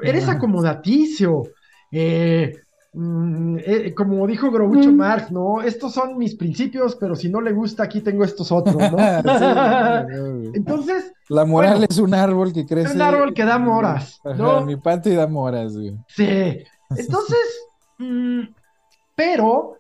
Eres 0.03 0.29
acomodaticio, 0.29 1.43
eh, 1.91 2.53
mm, 2.93 3.57
eh, 3.65 3.95
como 3.95 4.27
dijo 4.27 4.51
Groucho 4.51 4.91
Mm. 4.93 4.97
Marx, 4.97 5.33
¿no? 5.33 5.63
Estos 5.63 5.93
son 5.95 6.19
mis 6.19 6.35
principios, 6.37 6.97
pero 6.97 7.15
si 7.17 7.29
no 7.31 7.41
le 7.41 7.53
gusta, 7.53 7.85
aquí 7.85 8.01
tengo 8.03 8.25
estos 8.25 8.53
otros, 8.53 8.77
¿no? 8.77 8.99
Sí. 9.41 10.51
Entonces, 10.55 11.13
La 11.31 11.45
moral 11.47 11.79
Bueno, 11.79 11.87
es 11.89 11.99
un 11.99 12.13
árbol 12.15 12.53
que 12.53 12.67
crece. 12.67 12.95
un 12.95 13.01
árbol 13.03 13.33
que 13.33 13.45
da 13.45 13.59
moras, 13.59 14.21
Ajá, 14.25 14.35
¿no? 14.37 14.67
mi 14.67 14.77
patio 14.77 15.13
y 15.13 15.17
da 15.17 15.27
moras, 15.27 15.77
güey. 15.77 15.95
sí. 16.09 16.59
Entonces, 16.97 17.47
pero 19.15 19.77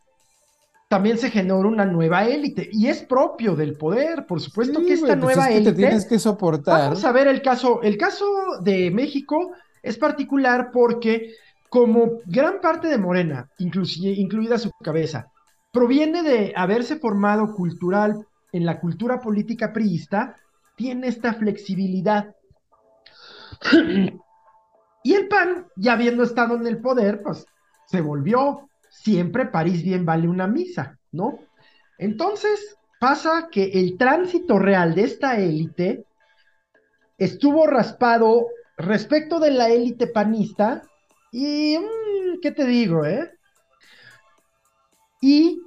también 0.89 1.19
se 1.19 1.31
generó 1.31 1.69
una 1.69 1.85
nueva 1.85 2.25
élite 2.25 2.69
y 2.73 2.89
es 2.89 3.03
propio 3.03 3.55
del 3.55 3.77
poder, 3.77 4.27
por 4.27 4.41
supuesto 4.41 4.81
Sí, 4.81 4.87
que 4.87 4.93
esta 4.95 5.19
pues 5.19 5.37
nueva 5.37 5.49
es 5.49 5.49
que 5.49 5.53
te 5.53 5.69
élite. 5.69 5.77
tienes 5.77 6.07
que 6.07 6.19
soportar. 6.19 6.81
Vamos 6.81 7.05
a 7.05 7.13
ver 7.13 7.29
el 7.29 7.43
caso. 7.43 7.81
El 7.83 7.97
caso 7.97 8.27
de 8.61 8.91
México 8.91 9.53
es 9.83 9.97
particular 9.97 10.71
porque, 10.73 11.35
como 11.69 12.19
gran 12.27 12.61
parte 12.61 12.89
de 12.89 12.99
Morena, 12.99 13.49
incluida 13.59 14.59
su 14.59 14.73
cabeza, 14.83 15.31
proviene 15.71 16.23
de 16.23 16.53
haberse 16.57 16.97
formado 16.97 17.55
cultural 17.55 18.27
en 18.53 18.67
la 18.67 18.81
cultura 18.81 19.21
política 19.21 19.73
priista, 19.73 20.35
tiene 20.75 21.07
esta 21.07 21.35
flexibilidad. 21.35 22.35
y 25.05 25.15
el 25.15 25.29
PAN, 25.29 25.67
ya 25.77 25.93
habiendo 25.93 26.25
estado 26.25 26.57
en 26.57 26.67
el 26.67 26.79
poder, 26.79 27.23
pues 27.23 27.47
se 27.91 28.01
volvió 28.01 28.69
siempre 28.89 29.47
París 29.47 29.83
bien 29.83 30.05
vale 30.05 30.29
una 30.29 30.47
misa, 30.47 30.99
¿no? 31.11 31.41
Entonces 31.99 32.77
pasa 33.01 33.49
que 33.51 33.65
el 33.65 33.97
tránsito 33.99 34.59
real 34.59 34.95
de 34.95 35.03
esta 35.03 35.39
élite 35.39 36.05
estuvo 37.19 37.67
raspado 37.67 38.47
respecto 38.77 39.41
de 39.41 39.51
la 39.51 39.71
élite 39.71 40.07
panista 40.07 40.83
y, 41.33 41.79
mm, 41.79 42.41
¿qué 42.41 42.53
te 42.53 42.65
digo, 42.65 43.05
eh? 43.05 43.31
Y 45.21 45.61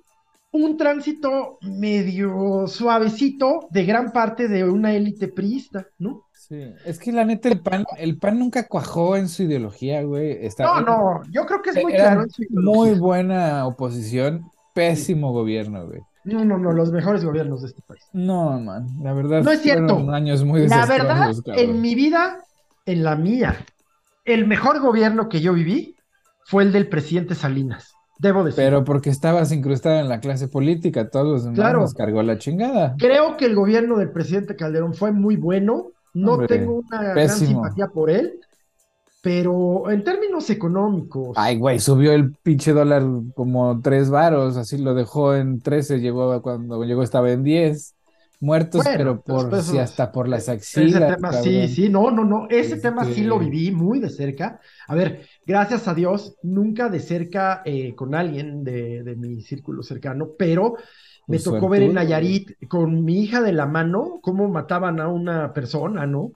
un 0.51 0.77
tránsito 0.77 1.57
medio 1.61 2.67
suavecito 2.67 3.67
de 3.69 3.85
gran 3.85 4.11
parte 4.11 4.47
de 4.47 4.63
una 4.63 4.93
élite 4.93 5.27
priista, 5.27 5.87
¿no? 5.99 6.25
Sí, 6.53 6.71
es 6.85 6.99
que 6.99 7.11
la 7.11 7.25
neta 7.25 7.49
el 7.49 7.59
pan, 7.61 7.83
el 7.97 8.17
pan 8.19 8.37
nunca 8.37 8.67
cuajó 8.67 9.15
en 9.17 9.27
su 9.27 9.41
ideología, 9.43 10.03
güey. 10.03 10.45
Está- 10.45 10.65
No, 10.65 10.81
no, 10.81 11.21
yo 11.31 11.45
creo 11.47 11.61
que 11.63 11.71
es 11.71 11.81
muy 11.81 11.93
claro 11.93 12.21
en 12.23 12.29
su 12.29 12.43
muy 12.51 12.91
buena 12.91 13.65
oposición, 13.65 14.43
pésimo 14.75 15.31
gobierno, 15.33 15.87
güey. 15.87 16.01
No, 16.25 16.45
no, 16.45 16.57
no, 16.59 16.71
los 16.71 16.91
mejores 16.91 17.25
gobiernos 17.25 17.61
de 17.63 17.69
este 17.69 17.81
país. 17.87 18.03
No, 18.13 18.59
man, 18.59 18.85
la 19.01 19.13
verdad 19.13 19.41
No 19.41 19.51
es 19.51 19.61
cierto. 19.61 19.97
años 20.11 20.43
muy 20.43 20.67
La 20.67 20.85
verdad, 20.85 21.33
cabrón. 21.43 21.57
en 21.57 21.81
mi 21.81 21.95
vida, 21.95 22.37
en 22.85 23.03
la 23.03 23.15
mía, 23.15 23.57
el 24.23 24.45
mejor 24.47 24.79
gobierno 24.79 25.27
que 25.29 25.41
yo 25.41 25.53
viví 25.53 25.95
fue 26.45 26.63
el 26.63 26.71
del 26.71 26.87
presidente 26.87 27.33
Salinas. 27.35 27.93
Debo 28.19 28.43
decir. 28.43 28.63
Pero 28.63 28.83
porque 28.85 29.09
estabas 29.09 29.51
incrustada 29.51 29.99
en 29.99 30.07
la 30.07 30.19
clase 30.19 30.47
política, 30.47 31.09
todos 31.09 31.25
los 31.27 31.43
demás 31.45 31.57
Claro. 31.57 31.79
nos 31.81 31.93
cargó 31.95 32.21
la 32.21 32.37
chingada. 32.37 32.95
Creo 32.99 33.35
que 33.37 33.45
el 33.45 33.55
gobierno 33.55 33.97
del 33.97 34.11
presidente 34.11 34.55
Calderón 34.55 34.93
fue 34.93 35.11
muy 35.11 35.35
bueno. 35.35 35.87
No 36.13 36.33
Hombre, 36.33 36.47
tengo 36.47 36.75
una 36.75 37.01
gran 37.03 37.29
simpatía 37.29 37.87
por 37.87 38.09
él, 38.09 38.39
pero 39.21 39.89
en 39.89 40.03
términos 40.03 40.49
económicos, 40.49 41.37
Ay, 41.37 41.57
güey, 41.57 41.79
subió 41.79 42.11
el 42.13 42.33
pinche 42.43 42.73
dólar 42.73 43.03
como 43.35 43.79
tres 43.81 44.09
varos, 44.09 44.57
así 44.57 44.77
lo 44.77 44.93
dejó 44.93 45.35
en 45.35 45.61
13, 45.61 45.99
llegó 45.99 46.41
cuando 46.41 46.83
llegó 46.83 47.03
estaba 47.03 47.31
en 47.31 47.43
10. 47.43 47.95
Muertos, 48.39 48.83
Bueno, 48.83 48.97
pero 48.97 49.21
por 49.21 49.49
pues, 49.49 49.65
sí, 49.67 49.71
pues, 49.71 49.79
hasta 49.79 50.11
por 50.11 50.27
las 50.27 50.49
ese 50.49 50.51
axilas, 50.51 51.15
tema 51.15 51.29
cabrón. 51.31 51.43
sí, 51.43 51.67
sí, 51.69 51.89
no, 51.89 52.11
no, 52.11 52.25
no, 52.25 52.47
ese 52.49 52.75
Este- 52.75 52.81
tema 52.89 53.05
sí 53.05 53.23
lo 53.23 53.39
viví 53.39 53.71
muy 53.71 53.99
de 53.99 54.09
cerca. 54.09 54.59
A 54.87 54.95
ver, 54.95 55.25
gracias 55.45 55.87
a 55.87 55.93
Dios, 55.93 56.35
nunca 56.43 56.89
de 56.89 56.99
cerca 56.99 57.61
eh, 57.63 57.95
con 57.95 58.13
alguien 58.15 58.63
de, 58.65 59.03
de 59.03 59.15
mi 59.15 59.41
círculo 59.41 59.81
cercano, 59.81 60.31
pero 60.37 60.75
me 61.27 61.39
tocó 61.39 61.69
ver 61.69 61.83
en 61.83 61.93
Nayarit 61.93 62.51
con 62.67 63.03
mi 63.03 63.21
hija 63.23 63.41
de 63.41 63.53
la 63.53 63.65
mano 63.65 64.19
cómo 64.21 64.47
mataban 64.49 64.99
a 64.99 65.07
una 65.07 65.53
persona, 65.53 66.05
¿no? 66.05 66.31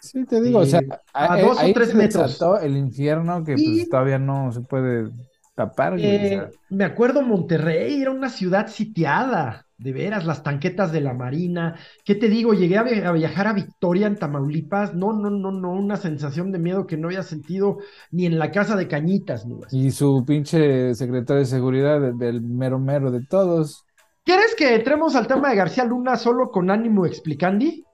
Sí, 0.00 0.24
te 0.26 0.40
digo, 0.42 0.58
o 0.58 0.66
sea, 0.66 0.80
Eh, 0.80 0.88
a- 1.14 1.32
a 1.34 1.38
eh, 1.38 1.42
dos 1.42 1.58
o 1.62 1.72
tres 1.72 1.88
se 1.88 1.94
metros. 1.94 2.38
el 2.62 2.76
infierno 2.76 3.42
que 3.44 3.54
pues 3.54 3.88
todavía 3.88 4.18
no 4.18 4.52
se 4.52 4.60
puede 4.60 5.10
tapar, 5.54 5.94
o 5.94 5.96
Eh, 5.96 6.28
sea. 6.28 6.50
me 6.70 6.84
acuerdo 6.84 7.22
Monterrey, 7.22 8.00
era 8.02 8.10
una 8.10 8.28
ciudad 8.28 8.66
sitiada, 8.68 9.66
de 9.78 9.92
veras, 9.92 10.24
las 10.24 10.42
tanquetas 10.42 10.92
de 10.92 11.00
la 11.00 11.14
Marina. 11.14 11.76
¿Qué 12.04 12.14
te 12.14 12.28
digo? 12.28 12.54
Llegué 12.54 12.78
a, 12.78 12.82
vi- 12.84 13.00
a 13.00 13.12
viajar 13.12 13.46
a 13.48 13.52
Victoria, 13.52 14.06
en 14.06 14.16
Tamaulipas. 14.16 14.94
No, 14.94 15.12
no, 15.12 15.30
no, 15.30 15.50
no, 15.52 15.72
una 15.72 15.96
sensación 15.96 16.52
de 16.52 16.58
miedo 16.58 16.86
que 16.86 16.96
no 16.96 17.08
había 17.08 17.22
sentido 17.22 17.78
ni 18.10 18.26
en 18.26 18.38
la 18.38 18.50
casa 18.50 18.76
de 18.76 18.88
Cañitas. 18.88 19.46
Y 19.70 19.90
su 19.90 20.24
pinche 20.26 20.94
secretario 20.94 21.40
de 21.40 21.46
seguridad 21.46 22.00
de- 22.00 22.12
del 22.12 22.40
mero 22.42 22.78
mero 22.78 23.10
de 23.10 23.24
todos. 23.26 23.83
¿Quieres 24.24 24.54
que 24.54 24.74
entremos 24.74 25.14
al 25.16 25.26
tema 25.26 25.50
de 25.50 25.56
García 25.56 25.84
Luna 25.84 26.16
solo 26.16 26.50
con 26.50 26.70
ánimo 26.70 27.04
explicandi? 27.06 27.84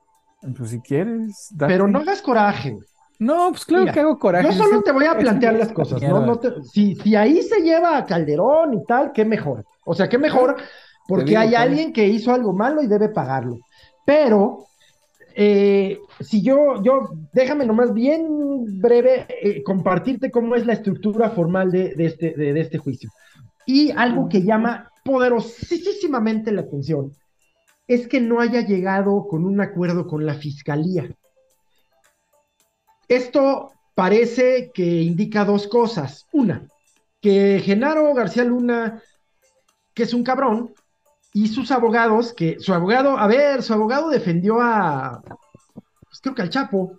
Pues 0.57 0.71
si 0.71 0.81
quieres, 0.81 1.49
date. 1.53 1.73
Pero 1.73 1.89
no 1.89 1.99
hagas 1.99 2.23
coraje. 2.23 2.77
No, 3.19 3.51
pues 3.51 3.65
claro 3.67 3.83
Mira, 3.85 3.93
que 3.93 4.01
hago 4.01 4.19
coraje. 4.19 4.47
Yo 4.47 4.53
solo 4.53 4.83
te 4.83 4.93
voy 4.93 5.05
a 5.05 5.19
plantear 5.19 5.55
las 5.55 5.73
cosas. 5.73 6.01
¿no? 6.03 6.25
No 6.25 6.39
te- 6.39 6.63
si, 6.63 6.95
si 6.97 7.15
ahí 7.17 7.43
se 7.43 7.61
lleva 7.61 7.99
a 7.99 8.07
Calderón 8.07 8.75
y 8.75 8.85
tal, 8.85 9.13
qué 9.13 9.25
mejor. 9.25 9.65
O 9.85 9.95
sea, 9.95 10.09
qué 10.09 10.17
mejor, 10.17 10.57
porque 11.07 11.25
digo, 11.31 11.41
hay 11.41 11.55
alguien 11.55 11.93
que 11.93 12.07
hizo 12.07 12.33
algo 12.33 12.53
malo 12.55 12.83
y 12.83 12.87
debe 12.87 13.11
pagarlo. 13.11 13.59
Pero, 14.07 14.65
eh, 15.35 15.99
si 16.21 16.43
yo, 16.43 16.83
yo, 16.83 17.11
déjame 17.33 17.67
nomás 17.67 17.93
bien 17.93 18.81
breve 18.81 19.27
eh, 19.43 19.63
compartirte 19.63 20.31
cómo 20.31 20.55
es 20.55 20.65
la 20.65 20.73
estructura 20.73 21.29
formal 21.31 21.71
de, 21.71 21.95
de 21.95 22.07
este, 22.07 22.31
de, 22.35 22.53
de 22.55 22.61
este 22.61 22.79
juicio. 22.79 23.11
Y 23.67 23.91
algo 23.91 24.29
que 24.29 24.43
llama 24.43 24.90
poderosísimamente 25.05 26.53
la 26.53 26.63
atención 26.63 27.13
es 27.87 28.07
que 28.07 28.21
no 28.21 28.41
haya 28.41 28.61
llegado 28.61 29.27
con 29.29 29.45
un 29.45 29.61
acuerdo 29.61 30.07
con 30.07 30.25
la 30.25 30.35
fiscalía. 30.35 31.11
Esto 33.09 33.73
parece 33.95 34.71
que 34.73 35.03
indica 35.03 35.45
dos 35.45 35.67
cosas. 35.67 36.27
Una, 36.33 36.69
que 37.21 37.61
Genaro 37.65 38.15
García 38.15 38.45
Luna 38.45 39.03
que 39.95 40.05
es 40.05 40.15
un 40.15 40.25
cabrón, 40.25 40.73
y 41.33 41.49
sus 41.49 41.71
abogados, 41.71 42.33
que 42.33 42.59
su 42.59 42.73
abogado, 42.75 43.19
a 43.19 43.27
ver, 43.27 43.63
su 43.63 43.73
abogado 43.73 44.09
defendió 44.09 44.61
a, 44.61 45.23
pues 45.75 46.21
creo 46.21 46.35
que 46.35 46.43
al 46.43 46.51
Chapo, 46.51 46.99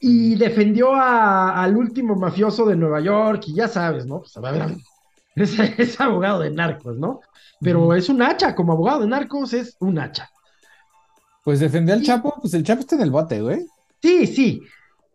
y 0.00 0.34
defendió 0.36 0.94
al 0.94 1.76
último 1.76 2.16
mafioso 2.16 2.66
de 2.66 2.76
Nueva 2.76 3.00
York, 3.00 3.44
y 3.46 3.54
ya 3.54 3.68
sabes, 3.68 4.06
¿no? 4.06 4.20
Pues 4.20 4.36
a 4.36 4.40
ver, 4.40 4.76
es, 5.78 6.00
abogado 6.00 6.40
de 6.40 6.50
narcos, 6.50 6.98
¿no? 6.98 7.20
Pero 7.60 7.94
es 7.94 8.08
un 8.08 8.22
hacha, 8.22 8.54
como 8.54 8.72
abogado 8.72 9.00
de 9.00 9.08
narcos 9.08 9.52
es 9.52 9.76
un 9.80 9.98
hacha. 9.98 10.30
Pues 11.44 11.60
defendió 11.60 11.94
al 11.94 12.02
Chapo, 12.02 12.34
pues 12.40 12.54
el 12.54 12.64
Chapo 12.64 12.80
está 12.80 12.96
en 12.96 13.02
el 13.02 13.10
bote, 13.10 13.40
güey. 13.40 13.66
Sí, 14.02 14.26
sí, 14.26 14.62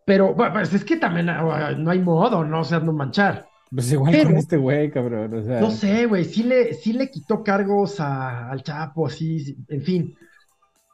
pero 0.04 0.34
pues 0.36 0.72
es 0.72 0.84
que 0.84 0.96
también 0.96 1.28
ah, 1.28 1.72
no 1.76 1.90
hay 1.90 2.00
modo, 2.00 2.44
no 2.44 2.60
o 2.60 2.64
sea, 2.64 2.80
no 2.80 2.92
manchar. 2.92 3.46
Pues 3.70 3.90
igual 3.92 4.22
con 4.22 4.36
este 4.36 4.56
güey, 4.56 4.90
cabrón. 4.90 5.34
O 5.34 5.42
sea... 5.42 5.60
No 5.60 5.70
sé, 5.70 6.06
güey, 6.06 6.24
sí 6.24 6.44
le, 6.44 6.74
sí 6.74 6.92
le 6.92 7.10
quitó 7.10 7.42
cargos 7.42 7.98
al 7.98 8.62
Chapo, 8.62 9.06
así, 9.06 9.56
en 9.68 9.82
fin. 9.82 10.16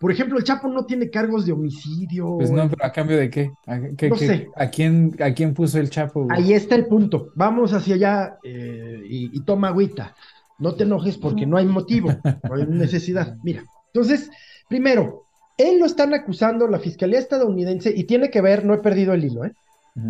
Por 0.02 0.10
ejemplo, 0.10 0.36
el 0.36 0.42
Chapo 0.42 0.66
no 0.66 0.84
tiene 0.84 1.10
cargos 1.10 1.46
de 1.46 1.52
homicidio. 1.52 2.34
Pues 2.36 2.50
no, 2.50 2.68
pero 2.68 2.84
¿a 2.84 2.90
cambio 2.90 3.16
de 3.16 3.30
qué? 3.30 3.52
¿A, 3.68 3.78
no 3.78 4.16
sé. 4.16 4.48
¿a, 4.56 4.66
quién, 4.66 5.16
¿A 5.20 5.32
quién 5.32 5.54
puso 5.54 5.78
el 5.78 5.90
Chapo? 5.90 6.26
Ahí 6.28 6.54
está 6.54 6.74
el 6.74 6.86
punto. 6.86 7.30
Vamos 7.36 7.72
hacia 7.72 7.94
allá 7.94 8.36
eh, 8.42 9.00
y, 9.04 9.40
toma 9.44 9.68
agüita. 9.68 10.16
No 10.58 10.74
te 10.74 10.82
enojes 10.82 11.16
porque 11.18 11.46
no 11.46 11.56
hay 11.56 11.66
motivo, 11.66 12.08
no 12.24 12.54
hay 12.56 12.66
necesidad. 12.66 13.36
Mira, 13.44 13.62
entonces, 13.94 14.28
primero, 14.68 15.22
él 15.56 15.78
lo 15.78 15.86
están 15.86 16.14
acusando 16.14 16.66
la 16.66 16.80
Fiscalía 16.80 17.20
estadounidense 17.20 17.92
y 17.94 18.02
tiene 18.02 18.28
que 18.28 18.40
ver, 18.40 18.64
no 18.64 18.74
he 18.74 18.78
perdido 18.78 19.12
el 19.12 19.24
hilo, 19.24 19.44
¿eh? 19.44 19.52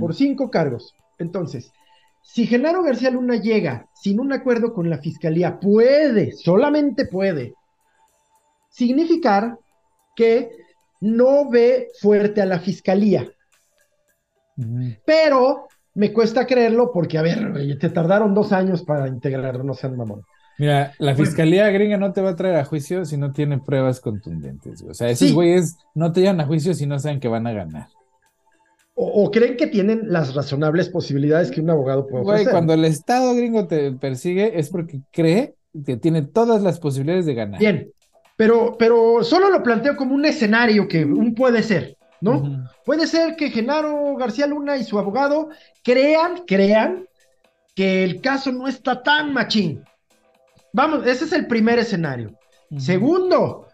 Por 0.00 0.14
cinco 0.14 0.50
cargos. 0.50 0.94
Entonces, 1.18 1.70
si 2.22 2.46
Genaro 2.46 2.82
García 2.82 3.10
Luna 3.10 3.36
llega 3.36 3.88
sin 3.92 4.20
un 4.20 4.32
acuerdo 4.32 4.72
con 4.72 4.88
la 4.88 4.96
Fiscalía, 4.96 5.60
puede, 5.60 6.32
solamente 6.32 7.04
puede, 7.04 7.52
significar 8.70 9.58
que 10.14 10.50
no 11.00 11.50
ve 11.50 11.88
fuerte 12.00 12.40
a 12.40 12.46
la 12.46 12.58
Fiscalía. 12.58 13.28
Pero 15.04 15.68
me 15.94 16.12
cuesta 16.12 16.46
creerlo 16.46 16.92
porque, 16.92 17.18
a 17.18 17.22
ver, 17.22 17.78
te 17.78 17.90
tardaron 17.90 18.34
dos 18.34 18.52
años 18.52 18.82
para 18.82 19.08
integrarlo, 19.08 19.64
no 19.64 19.74
sean 19.74 19.96
mamón. 19.96 20.22
Mira, 20.58 20.92
la 20.98 21.14
fiscalía 21.14 21.68
gringa 21.70 21.96
no 21.96 22.12
te 22.12 22.20
va 22.20 22.30
a 22.30 22.36
traer 22.36 22.56
a 22.56 22.64
juicio 22.64 23.04
si 23.04 23.16
no 23.16 23.32
tiene 23.32 23.58
pruebas 23.58 24.00
contundentes. 24.00 24.82
O 24.82 24.94
sea, 24.94 25.08
esos 25.08 25.32
güeyes 25.32 25.76
no 25.94 26.12
te 26.12 26.20
llevan 26.20 26.40
a 26.40 26.46
juicio 26.46 26.74
si 26.74 26.86
no 26.86 26.98
saben 26.98 27.20
que 27.20 27.28
van 27.28 27.46
a 27.46 27.52
ganar. 27.52 27.88
O, 28.94 29.30
creen 29.30 29.56
que 29.56 29.66
tienen 29.66 30.02
las 30.12 30.34
razonables 30.34 30.90
posibilidades 30.90 31.50
que 31.50 31.62
un 31.62 31.70
abogado 31.70 32.06
puede 32.06 32.24
ofrecer. 32.24 32.44
Güey, 32.44 32.52
cuando 32.52 32.74
el 32.74 32.84
Estado 32.84 33.34
gringo 33.34 33.66
te 33.66 33.90
persigue 33.92 34.58
es 34.58 34.68
porque 34.68 35.00
cree 35.10 35.54
que 35.86 35.96
tiene 35.96 36.22
todas 36.22 36.62
las 36.62 36.78
posibilidades 36.78 37.24
de 37.24 37.34
ganar. 37.34 37.58
Bien, 37.58 37.90
pero, 38.42 38.76
pero 38.76 39.22
solo 39.22 39.50
lo 39.50 39.62
planteo 39.62 39.94
como 39.94 40.16
un 40.16 40.24
escenario 40.24 40.88
que 40.88 41.04
un 41.04 41.32
puede 41.32 41.62
ser, 41.62 41.96
¿no? 42.20 42.66
Puede 42.84 43.06
ser 43.06 43.36
que 43.36 43.50
Genaro 43.50 44.16
García 44.16 44.48
Luna 44.48 44.76
y 44.76 44.82
su 44.82 44.98
abogado 44.98 45.50
crean, 45.84 46.42
crean 46.44 47.06
que 47.76 48.02
el 48.02 48.20
caso 48.20 48.50
no 48.50 48.66
está 48.66 49.04
tan 49.04 49.32
machín. 49.32 49.84
Vamos, 50.72 51.06
ese 51.06 51.26
es 51.26 51.32
el 51.32 51.46
primer 51.46 51.78
escenario. 51.78 52.36
Segundo, 52.78 53.68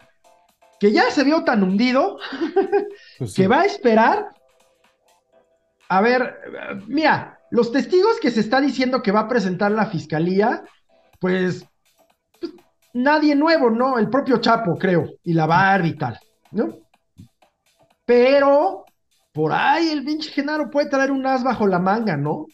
que 0.79 0.91
ya 0.91 1.09
se 1.09 1.23
vio 1.23 1.43
tan 1.43 1.63
hundido 1.63 2.19
pues 3.17 3.33
que 3.33 3.47
va 3.47 3.61
a 3.61 3.65
esperar. 3.65 4.29
A 5.87 5.99
ver, 5.99 6.41
mira, 6.85 7.39
los 7.49 7.71
testigos 7.71 8.19
que 8.19 8.29
se 8.29 8.41
está 8.41 8.61
diciendo 8.61 9.01
que 9.01 9.11
va 9.11 9.21
a 9.21 9.27
presentar 9.27 9.71
la 9.71 9.87
fiscalía, 9.87 10.63
pues, 11.19 11.65
pues 11.65 11.69
nadie 12.93 13.35
nuevo, 13.35 13.69
¿no? 13.69 13.97
El 13.97 14.09
propio 14.09 14.37
Chapo, 14.37 14.77
creo, 14.77 15.05
y 15.23 15.33
la 15.33 15.45
Barbie 15.45 15.89
y 15.89 15.97
tal, 15.97 16.19
¿no? 16.51 16.77
Pero 18.05 18.85
por 19.31 19.53
ahí 19.53 19.89
el 19.89 20.03
pinche 20.03 20.31
Genaro 20.31 20.69
puede 20.69 20.89
traer 20.89 21.11
un 21.11 21.25
as 21.25 21.43
bajo 21.43 21.67
la 21.67 21.79
manga, 21.79 22.17
¿no? 22.17 22.45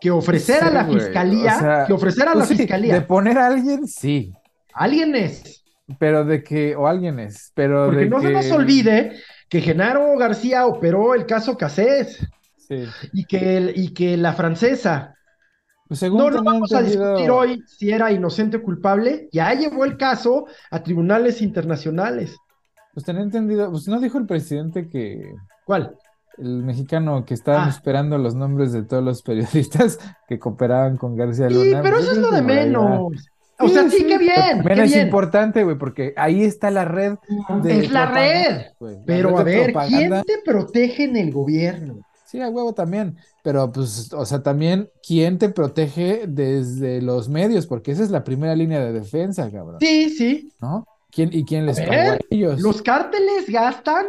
que 0.00 0.10
ofrecer 0.10 0.62
a 0.62 0.70
la 0.70 0.84
fiscalía, 0.84 1.84
que 1.86 1.92
ofrecer 1.92 2.28
a 2.28 2.34
la 2.34 2.44
pues 2.44 2.58
fiscalía. 2.58 2.94
De 2.94 3.00
poner 3.02 3.38
a 3.38 3.46
alguien, 3.46 3.86
sí. 3.86 4.32
Alguien 4.74 5.14
es. 5.16 5.64
Pero 5.98 6.24
de 6.24 6.42
que, 6.42 6.74
o 6.76 6.86
alguien 6.86 7.18
es, 7.20 7.52
pero 7.54 7.86
Porque 7.86 8.06
no 8.06 8.20
se 8.20 8.30
nos 8.30 8.50
olvide 8.50 9.12
que 9.48 9.60
Genaro 9.60 10.16
García 10.18 10.66
operó 10.66 11.14
el 11.14 11.26
caso 11.26 11.56
Casés. 11.56 12.26
Sí. 12.56 12.84
Y 13.12 13.24
que, 13.24 13.72
y 13.74 13.94
que 13.94 14.16
la 14.16 14.32
francesa. 14.32 15.15
Pues 15.88 16.02
no, 16.02 16.30
no 16.30 16.42
vamos 16.42 16.72
a 16.72 16.82
discutir 16.82 17.30
hoy 17.30 17.62
si 17.66 17.90
era 17.90 18.10
inocente 18.10 18.56
o 18.56 18.62
culpable. 18.62 19.28
Ya 19.32 19.54
llevó 19.54 19.84
el 19.84 19.96
caso 19.96 20.46
a 20.70 20.82
tribunales 20.82 21.40
internacionales. 21.42 22.36
Pues 22.92 23.06
tenía 23.06 23.22
entendido, 23.22 23.70
pues 23.70 23.86
no 23.88 24.00
dijo 24.00 24.18
el 24.18 24.26
presidente 24.26 24.88
que. 24.88 25.34
¿Cuál? 25.64 25.96
el 26.38 26.62
mexicano 26.62 27.24
que 27.24 27.34
estaban 27.34 27.66
ah. 27.66 27.70
esperando 27.70 28.18
los 28.18 28.34
nombres 28.34 28.72
de 28.72 28.82
todos 28.82 29.02
los 29.02 29.22
periodistas 29.22 29.98
que 30.28 30.38
cooperaban 30.38 30.96
con 30.96 31.16
García 31.16 31.48
Luna. 31.48 31.64
Sí, 31.64 31.76
pero 31.82 31.98
eso 31.98 32.12
es 32.12 32.18
lo 32.18 32.30
de 32.30 32.42
menos. 32.42 33.12
O 33.58 33.68
sea, 33.68 33.88
sí, 33.88 34.04
qué 34.04 34.18
bien. 34.18 34.62
Qué 34.62 34.82
es 34.82 34.96
importante, 34.96 35.64
güey, 35.64 35.78
porque 35.78 36.12
ahí 36.16 36.44
está 36.44 36.70
la 36.70 36.84
red. 36.84 37.14
es 37.64 37.90
la 37.90 38.06
red. 38.06 38.66
pero 39.06 39.38
a 39.38 39.42
ver, 39.42 39.72
¿quién 39.88 40.10
te 40.26 40.38
protege 40.44 41.04
en 41.04 41.16
el 41.16 41.32
gobierno? 41.32 42.00
Sí, 42.36 42.42
a 42.42 42.50
huevo 42.50 42.74
también. 42.74 43.16
Pero, 43.42 43.72
pues, 43.72 44.12
o 44.12 44.26
sea, 44.26 44.42
también, 44.42 44.90
¿quién 45.02 45.38
te 45.38 45.48
protege 45.48 46.26
desde 46.28 47.00
los 47.00 47.30
medios? 47.30 47.66
Porque 47.66 47.92
esa 47.92 48.02
es 48.02 48.10
la 48.10 48.24
primera 48.24 48.54
línea 48.54 48.78
de 48.84 48.92
defensa, 48.92 49.50
cabrón. 49.50 49.78
Sí, 49.80 50.10
sí. 50.10 50.52
¿No? 50.60 50.86
¿Quién, 51.10 51.30
¿Y 51.32 51.46
quién 51.46 51.64
les 51.64 51.80
paga 51.80 52.12
a 52.12 52.18
ellos? 52.28 52.60
Los 52.60 52.82
cárteles 52.82 53.48
gastan 53.48 54.04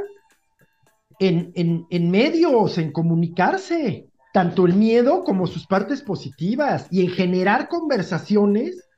en, 1.19 2.11
medios, 2.11 2.77
en 2.77 2.91
comunicarse, 2.91 4.09
tanto 4.33 4.65
el 4.65 4.73
miedo 4.73 5.23
como 5.23 5.47
sus 5.47 5.65
partes 5.65 6.01
positivas 6.01 6.87
y 6.91 7.05
en 7.05 7.11
generar 7.11 7.69
conversaciones 7.69 8.89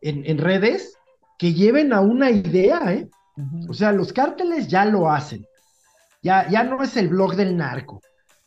en, 0.00 0.38
redes 0.38 0.94
que 1.38 1.52
lleven 1.52 1.92
a 1.92 2.00
una 2.00 2.30
idea, 2.30 2.80
¿eh? 2.94 3.10
O 3.68 3.74
sea, 3.74 3.92
los 3.92 4.14
cárteles 4.14 4.68
ya 4.68 4.86
lo 4.86 5.10
hacen. 5.10 5.44
Ya, 6.22 6.48
ya 6.48 6.64
no 6.64 6.82
es 6.82 6.96
el 6.96 7.08
blog 7.08 7.36
del 7.36 7.58
narco. 7.58 8.00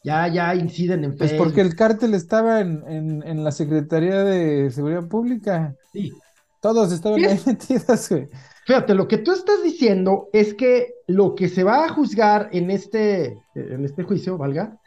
Ya, 0.04 0.28
ya 0.28 0.54
inciden 0.54 1.06
en 1.06 1.18
Facebook. 1.18 1.32
Es 1.32 1.38
porque 1.38 1.62
el 1.62 1.76
cártel 1.76 2.14
estaba 2.14 2.60
en, 2.60 2.84
en, 3.26 3.44
la 3.44 3.54
Secretaría 3.54 4.24
de 4.24 4.70
Seguridad 4.70 5.08
Pública. 5.08 5.76
Sí. 5.94 6.12
Todos 6.60 6.92
estaban 6.92 7.24
ahí 7.24 7.40
metidos, 7.46 8.10
güey. 8.10 8.30
Fíjate, 8.66 8.94
lo 8.94 9.08
que 9.08 9.18
tú 9.18 9.32
estás 9.32 9.64
diciendo 9.64 10.30
es 10.34 10.54
que 10.54 10.94
lo 11.08 11.36
que 11.36 11.50
se 11.50 11.64
va 11.64 11.86
a 11.86 11.90
juzgar 11.90 12.50
en 12.52 12.72
este, 12.72 13.38
en 13.56 13.84
este 13.84 14.04
juicio, 14.04 14.38
valga, 14.38 14.78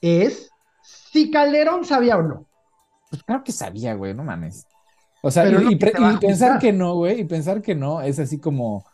es 0.00 0.50
si 0.82 1.30
Calderón 1.30 1.84
sabía 1.84 2.16
o 2.16 2.22
no. 2.22 2.46
Pues 3.10 3.22
claro 3.22 3.44
que 3.44 3.52
sabía, 3.52 3.94
güey, 3.94 4.14
no 4.14 4.24
mames. 4.24 4.66
O 5.22 5.30
sea, 5.30 5.48
y, 5.48 5.76
pensar 5.76 6.58
que 6.58 6.72
no, 6.72 6.96
güey, 6.96 7.20
y 7.20 7.24
pensar 7.24 7.62
que 7.62 7.74
no, 7.74 8.02
es 8.02 8.18
así 8.18 8.38
como, 8.38 8.84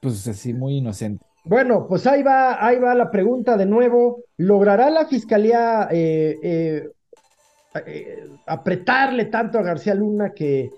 pues 0.00 0.26
así 0.26 0.52
muy 0.52 0.78
inocente. 0.78 1.24
Bueno, 1.44 1.86
pues 1.86 2.06
ahí 2.06 2.22
va, 2.22 2.64
ahí 2.64 2.78
va 2.78 2.94
la 2.94 3.10
pregunta 3.10 3.56
de 3.56 3.66
nuevo. 3.66 4.22
¿Logrará 4.38 4.90
la 4.90 5.06
fiscalía 5.06 5.88
eh, 5.90 6.38
eh, 6.42 6.88
eh, 7.86 8.28
apretarle 8.46 9.26
tanto 9.26 9.58
a 9.58 9.62
García 9.62 9.94
Luna 9.94 10.32
que, 10.32 10.70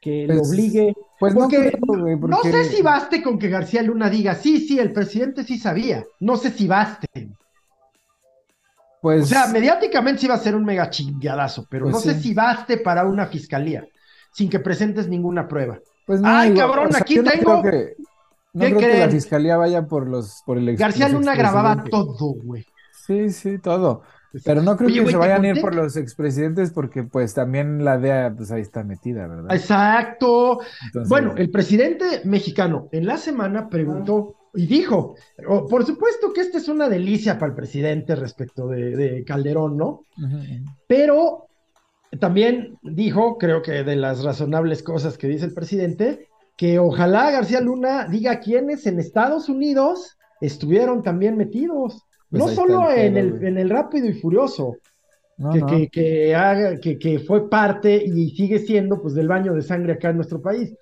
que 0.00 0.26
lo 0.26 0.38
pues, 0.38 0.48
obligue 0.48 0.94
pues 1.22 1.36
no, 1.36 1.46
no 1.46 2.42
sé 2.42 2.64
si 2.64 2.82
baste 2.82 3.22
con 3.22 3.38
que 3.38 3.48
García 3.48 3.80
Luna 3.80 4.10
diga, 4.10 4.34
sí, 4.34 4.58
sí, 4.58 4.80
el 4.80 4.92
presidente 4.92 5.44
sí 5.44 5.56
sabía. 5.56 6.04
No 6.18 6.36
sé 6.36 6.50
si 6.50 6.66
baste. 6.66 7.06
Pues... 9.00 9.22
O 9.22 9.26
sea, 9.26 9.46
mediáticamente 9.46 10.22
sí 10.22 10.26
va 10.26 10.34
a 10.34 10.38
ser 10.38 10.56
un 10.56 10.64
mega 10.64 10.90
chingadazo, 10.90 11.64
pero 11.70 11.84
pues 11.84 11.94
no 11.94 12.00
sé 12.00 12.20
si 12.20 12.34
baste 12.34 12.78
para 12.78 13.04
una 13.04 13.26
fiscalía, 13.26 13.86
sin 14.32 14.50
que 14.50 14.58
presentes 14.58 15.06
ninguna 15.06 15.46
prueba. 15.46 15.78
Pues 16.04 16.20
no, 16.20 16.28
Ay, 16.28 16.54
cabrón, 16.54 16.90
aquí 16.96 17.20
tengo... 17.22 17.62
que, 17.62 17.94
no 18.52 18.64
creo 18.64 18.78
que 18.78 18.98
la 18.98 19.10
fiscalía 19.10 19.56
vaya 19.56 19.86
por 19.86 20.08
los 20.08 20.42
por 20.44 20.58
el 20.58 20.76
García 20.76 21.08
Luna 21.08 21.34
grababa 21.34 21.84
todo, 21.84 22.34
güey. 22.42 22.64
Sí, 23.06 23.30
sí, 23.30 23.58
todo. 23.58 24.02
Pero 24.44 24.62
no 24.62 24.76
creo 24.76 25.04
que 25.04 25.10
se 25.10 25.16
vayan 25.16 25.44
a 25.44 25.48
ir 25.48 25.60
por 25.60 25.74
los 25.74 25.96
expresidentes 25.96 26.70
porque 26.70 27.02
pues 27.02 27.34
también 27.34 27.84
la 27.84 27.98
DEA 27.98 28.32
pues 28.34 28.50
ahí 28.50 28.62
está 28.62 28.82
metida, 28.82 29.26
¿verdad? 29.26 29.54
Exacto. 29.54 30.60
Bueno, 31.08 31.34
el 31.36 31.50
presidente 31.50 32.22
mexicano 32.24 32.88
en 32.92 33.06
la 33.06 33.18
semana 33.18 33.68
preguntó 33.68 34.36
y 34.54 34.66
dijo, 34.66 35.16
oh, 35.48 35.66
por 35.66 35.84
supuesto 35.84 36.32
que 36.32 36.42
esta 36.42 36.58
es 36.58 36.68
una 36.68 36.88
delicia 36.88 37.38
para 37.38 37.50
el 37.50 37.56
presidente 37.56 38.14
respecto 38.16 38.68
de, 38.68 39.22
Calderón, 39.26 39.76
¿no? 39.76 40.04
Pero 40.86 41.48
también 42.18 42.78
dijo, 42.82 43.38
creo 43.38 43.62
que 43.62 43.84
de 43.84 43.96
las 43.96 44.22
razonables 44.22 44.82
cosas 44.82 45.18
que 45.18 45.28
dice 45.28 45.46
el 45.46 45.54
presidente, 45.54 46.28
que 46.62 46.78
ojalá 46.78 47.32
García 47.32 47.60
Luna 47.60 48.06
diga 48.06 48.38
quiénes 48.38 48.86
en 48.86 49.00
Estados 49.00 49.48
Unidos 49.48 50.16
estuvieron 50.40 51.02
también 51.02 51.36
metidos. 51.36 52.04
Pues 52.30 52.40
no 52.40 52.48
solo 52.50 52.88
en, 52.92 53.16
el, 53.16 53.44
en 53.44 53.58
el 53.58 53.68
Rápido 53.68 54.06
y 54.06 54.12
Furioso, 54.12 54.76
No, 55.38 55.50
que, 55.52 55.58
no. 55.58 55.66
que, 55.66 55.88
que 55.88 56.34
haga, 56.36 56.78
que, 56.78 57.00
que 57.00 57.18
fue 57.18 57.50
parte 57.50 58.00
y 58.06 58.30
sigue 58.36 58.60
siendo 58.60 59.02
pues 59.02 59.14
del 59.14 59.26
baño 59.26 59.54
de 59.54 59.62
sangre 59.62 59.94
acá 59.94 60.10
en 60.10 60.16
nuestro 60.18 60.40
país, 60.40 60.72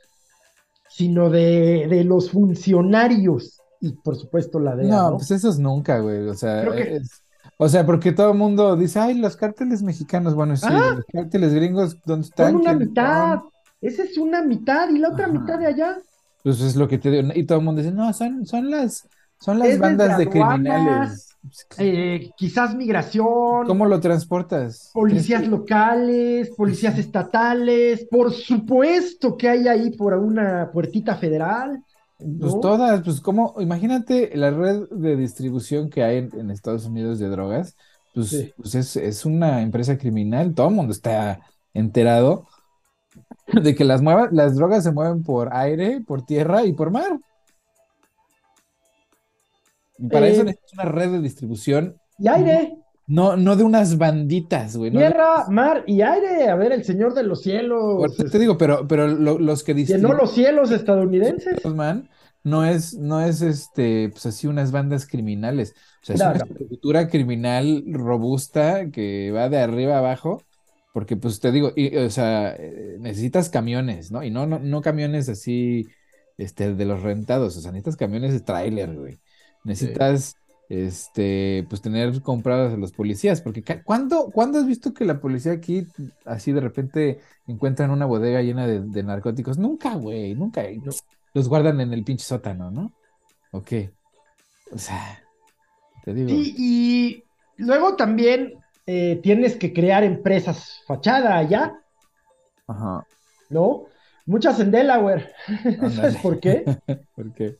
sino 0.90 1.31
de, 1.31 1.87
de 1.88 2.05
los 2.05 2.31
funcionarios 2.31 3.59
y 3.81 3.93
por 3.93 4.16
supuesto 4.16 4.61
la 4.61 4.77
DEA, 4.77 4.88
No, 4.90 5.11
¿no? 5.12 5.16
pues 5.16 5.31
esos 5.31 5.59
nunca, 5.59 6.01
güey. 6.01 6.29
O 6.29 6.35
sea, 6.35 6.62
es- 6.75 7.23
o 7.57 7.69
sea, 7.71 7.87
porque 7.87 8.12
todo 8.12 8.33
el 8.33 8.38
mundo 8.38 8.77
dice, 8.77 8.99
ay, 8.99 9.14
los 9.14 9.35
cárteles 9.37 9.83
mexicanos. 9.83 10.35
Bueno, 10.35 10.57
sí, 10.59 10.66
Ah. 10.69 10.95
los 10.97 11.05
cárteles 11.11 11.55
gringos, 11.55 11.97
¿dónde 12.05 12.27
están? 12.27 12.53
Son 12.53 12.61
una 12.61 12.71
¿Quiénes 12.73 12.88
mitad, 12.88 13.38
son? 13.38 13.49
Esa 13.81 14.05
es 14.05 14.16
una 14.19 14.43
mitad 14.43 14.88
y 14.90 14.99
la 14.99 15.11
otra 15.11 15.27
Ajá. 15.27 15.33
mitad 15.33 15.59
de 15.59 15.66
allá. 15.66 15.99
Pues 16.43 16.61
es 16.61 16.77
lo 16.77 16.88
que 16.88 16.99
te 16.99 17.11
digo. 17.11 17.29
Y 17.35 17.45
todo 17.47 17.59
el 17.59 17.64
mundo 17.64 17.83
dice, 17.83 17.95
no, 17.95 18.12
son, 18.12 18.47
son 18.47 18.71
las, 18.71 19.09
son 19.38 19.59
las 19.59 19.69
Es 19.71 19.79
bandas 19.79 20.16
de 20.16 20.29
criminales. 20.29 21.38
Eh, 21.79 22.31
quizás 22.37 22.75
migración, 22.75 23.66
¿Cómo 23.66 23.87
lo 23.87 24.01
transportas? 24.01 24.90
policías 24.93 25.47
locales, 25.47 26.51
policías 26.57 26.99
estatales, 26.99 28.07
por 28.11 28.33
supuesto 28.33 29.37
que 29.37 29.49
hay 29.49 29.69
ahí 29.69 29.90
por 29.97 30.14
una 30.14 30.71
puertita 30.73 31.16
federal. 31.16 31.83
Pues 32.38 32.61
todas, 32.61 33.03
pues 33.03 33.21
como, 33.23 33.55
imagínate 33.61 34.37
la 34.37 34.51
red 34.51 34.88
de 34.90 35.16
distribución 35.16 35.88
que 35.88 36.03
hay 36.05 36.19
en, 36.19 36.31
en 36.38 36.51
Estados 36.51 36.85
Unidos 36.85 37.19
de 37.19 37.29
drogas, 37.29 37.77
pues, 38.12 38.29
Sí. 38.29 38.53
pues 38.57 38.75
es, 38.75 38.97
es 38.97 39.25
una 39.25 39.62
empresa 39.62 39.97
criminal, 39.97 40.55
todo 40.55 40.69
el 40.69 40.75
mundo 40.75 40.93
está 40.93 41.40
enterado 41.73 42.47
de 43.62 43.75
que 43.75 43.85
las, 43.85 44.03
mueva- 44.03 44.29
las 44.33 44.57
drogas 44.57 44.85
se 44.85 44.93
mueven 44.93 45.23
por 45.23 45.55
aire, 45.55 46.01
por 46.07 46.25
tierra 46.25 46.64
y 46.64 46.73
por 46.73 46.90
mar. 46.90 47.19
Y 49.99 50.09
para 50.09 50.27
Eh, 50.29 50.33
eso 50.33 50.45
necesitas 50.45 50.73
una 50.75 50.85
red 50.85 51.12
de 51.12 51.21
distribución, 51.21 51.97
Y 52.19 52.29
aire, 52.29 52.77
no, 53.07 53.37
no 53.37 53.57
de 53.57 53.64
unas 53.64 53.99
banditas, 53.99 54.77
güey. 54.77 54.90
no 54.90 55.01
tierra, 55.01 55.47
mar 55.49 55.85
y 55.87 56.01
aire. 56.01 56.49
A 56.49 56.55
ver, 56.55 56.73
el 56.73 56.85
Señor 56.85 57.12
de 57.14 57.23
los 57.25 57.43
cielos. 57.43 57.97
Por 57.99 58.11
eso 58.11 58.25
te 58.31 58.38
digo, 58.38 58.57
pero, 58.57 58.87
pero 58.87 59.09
lo- 59.09 59.38
los 59.38 59.62
que 59.62 59.73
Llenó 59.75 59.81
distribuyen 59.87 60.16
los 60.16 60.33
cielos 60.33 60.71
estadounidenses. 60.71 61.64
man, 61.66 62.09
no 62.45 62.64
es, 62.64 62.95
no 62.95 63.21
es 63.21 63.43
este, 63.43 64.09
pues 64.11 64.25
así 64.27 64.47
unas 64.47 64.71
bandas 64.73 65.07
criminales. 65.07 65.75
O 66.03 66.07
sea, 66.07 66.14
es 66.14 66.21
una 66.23 66.33
estructura 66.37 67.09
criminal 67.09 67.85
robusta 67.88 68.90
que 68.90 69.31
va 69.33 69.49
de 69.51 69.59
arriba 69.59 69.97
a 69.97 69.99
abajo, 69.99 70.43
porque 70.92 71.16
pues 71.16 71.40
te 71.40 71.53
digo, 71.53 71.72
y, 71.76 71.96
o 71.96 72.11
sea, 72.11 72.55
eh, 72.57 72.96
necesitas 72.98 73.48
camiones, 73.48 74.11
¿no? 74.11 74.22
Y 74.22 74.31
no, 74.31 74.46
no, 74.46 74.59
no 74.59 74.83
camiones 74.83 75.29
así, 75.29 75.88
este, 76.37 76.74
de 76.74 76.85
los 76.85 77.03
rentados, 77.03 77.57
o 77.57 77.61
sea, 77.61 77.70
necesitas 77.70 77.96
camiones 77.96 78.33
de 78.33 78.40
tráiler, 78.40 78.94
güey. 78.96 79.20
Necesitas, 79.64 80.37
este, 80.68 81.66
pues 81.68 81.83
tener 81.83 82.22
comprados 82.22 82.72
a 82.72 82.76
los 82.76 82.92
policías, 82.92 83.40
porque 83.42 83.62
¿cuándo, 83.85 84.31
cuándo 84.33 84.59
has 84.59 84.66
visto 84.66 84.94
que 84.94 85.05
la 85.05 85.20
policía 85.20 85.53
aquí 85.53 85.87
así 86.24 86.53
de 86.53 86.61
repente 86.61 87.20
encuentran 87.46 87.90
una 87.90 88.07
bodega 88.07 88.42
llena 88.42 88.66
de, 88.66 88.81
de 88.81 89.03
narcóticos? 89.03 89.59
Nunca, 89.59 89.94
güey, 89.94 90.35
nunca. 90.35 90.62
No. 90.83 90.92
Los 91.35 91.48
guardan 91.48 91.81
en 91.81 91.92
el 91.92 92.03
pinche 92.03 92.24
sótano, 92.24 92.70
¿no? 92.70 92.92
¿O 93.53 93.62
qué? 93.62 93.92
O 94.72 94.79
sea, 94.79 95.22
te 96.05 96.14
digo. 96.14 96.31
Y 96.31 97.22
luego 97.57 97.96
también 97.96 98.55
eh, 98.87 99.21
tienes 99.23 99.57
que 99.57 99.73
crear 99.73 100.03
empresas 100.05 100.83
fachada 100.87 101.37
allá, 101.37 101.75
Ajá. 102.66 103.05
¿no? 103.49 103.85
Muchas 104.27 104.61
en 104.61 104.71
Delaware. 104.71 105.33
¿Sabes 105.95 106.16
por 106.19 106.38
qué? 106.40 106.64
¿Por 107.16 107.33
qué? 107.35 107.57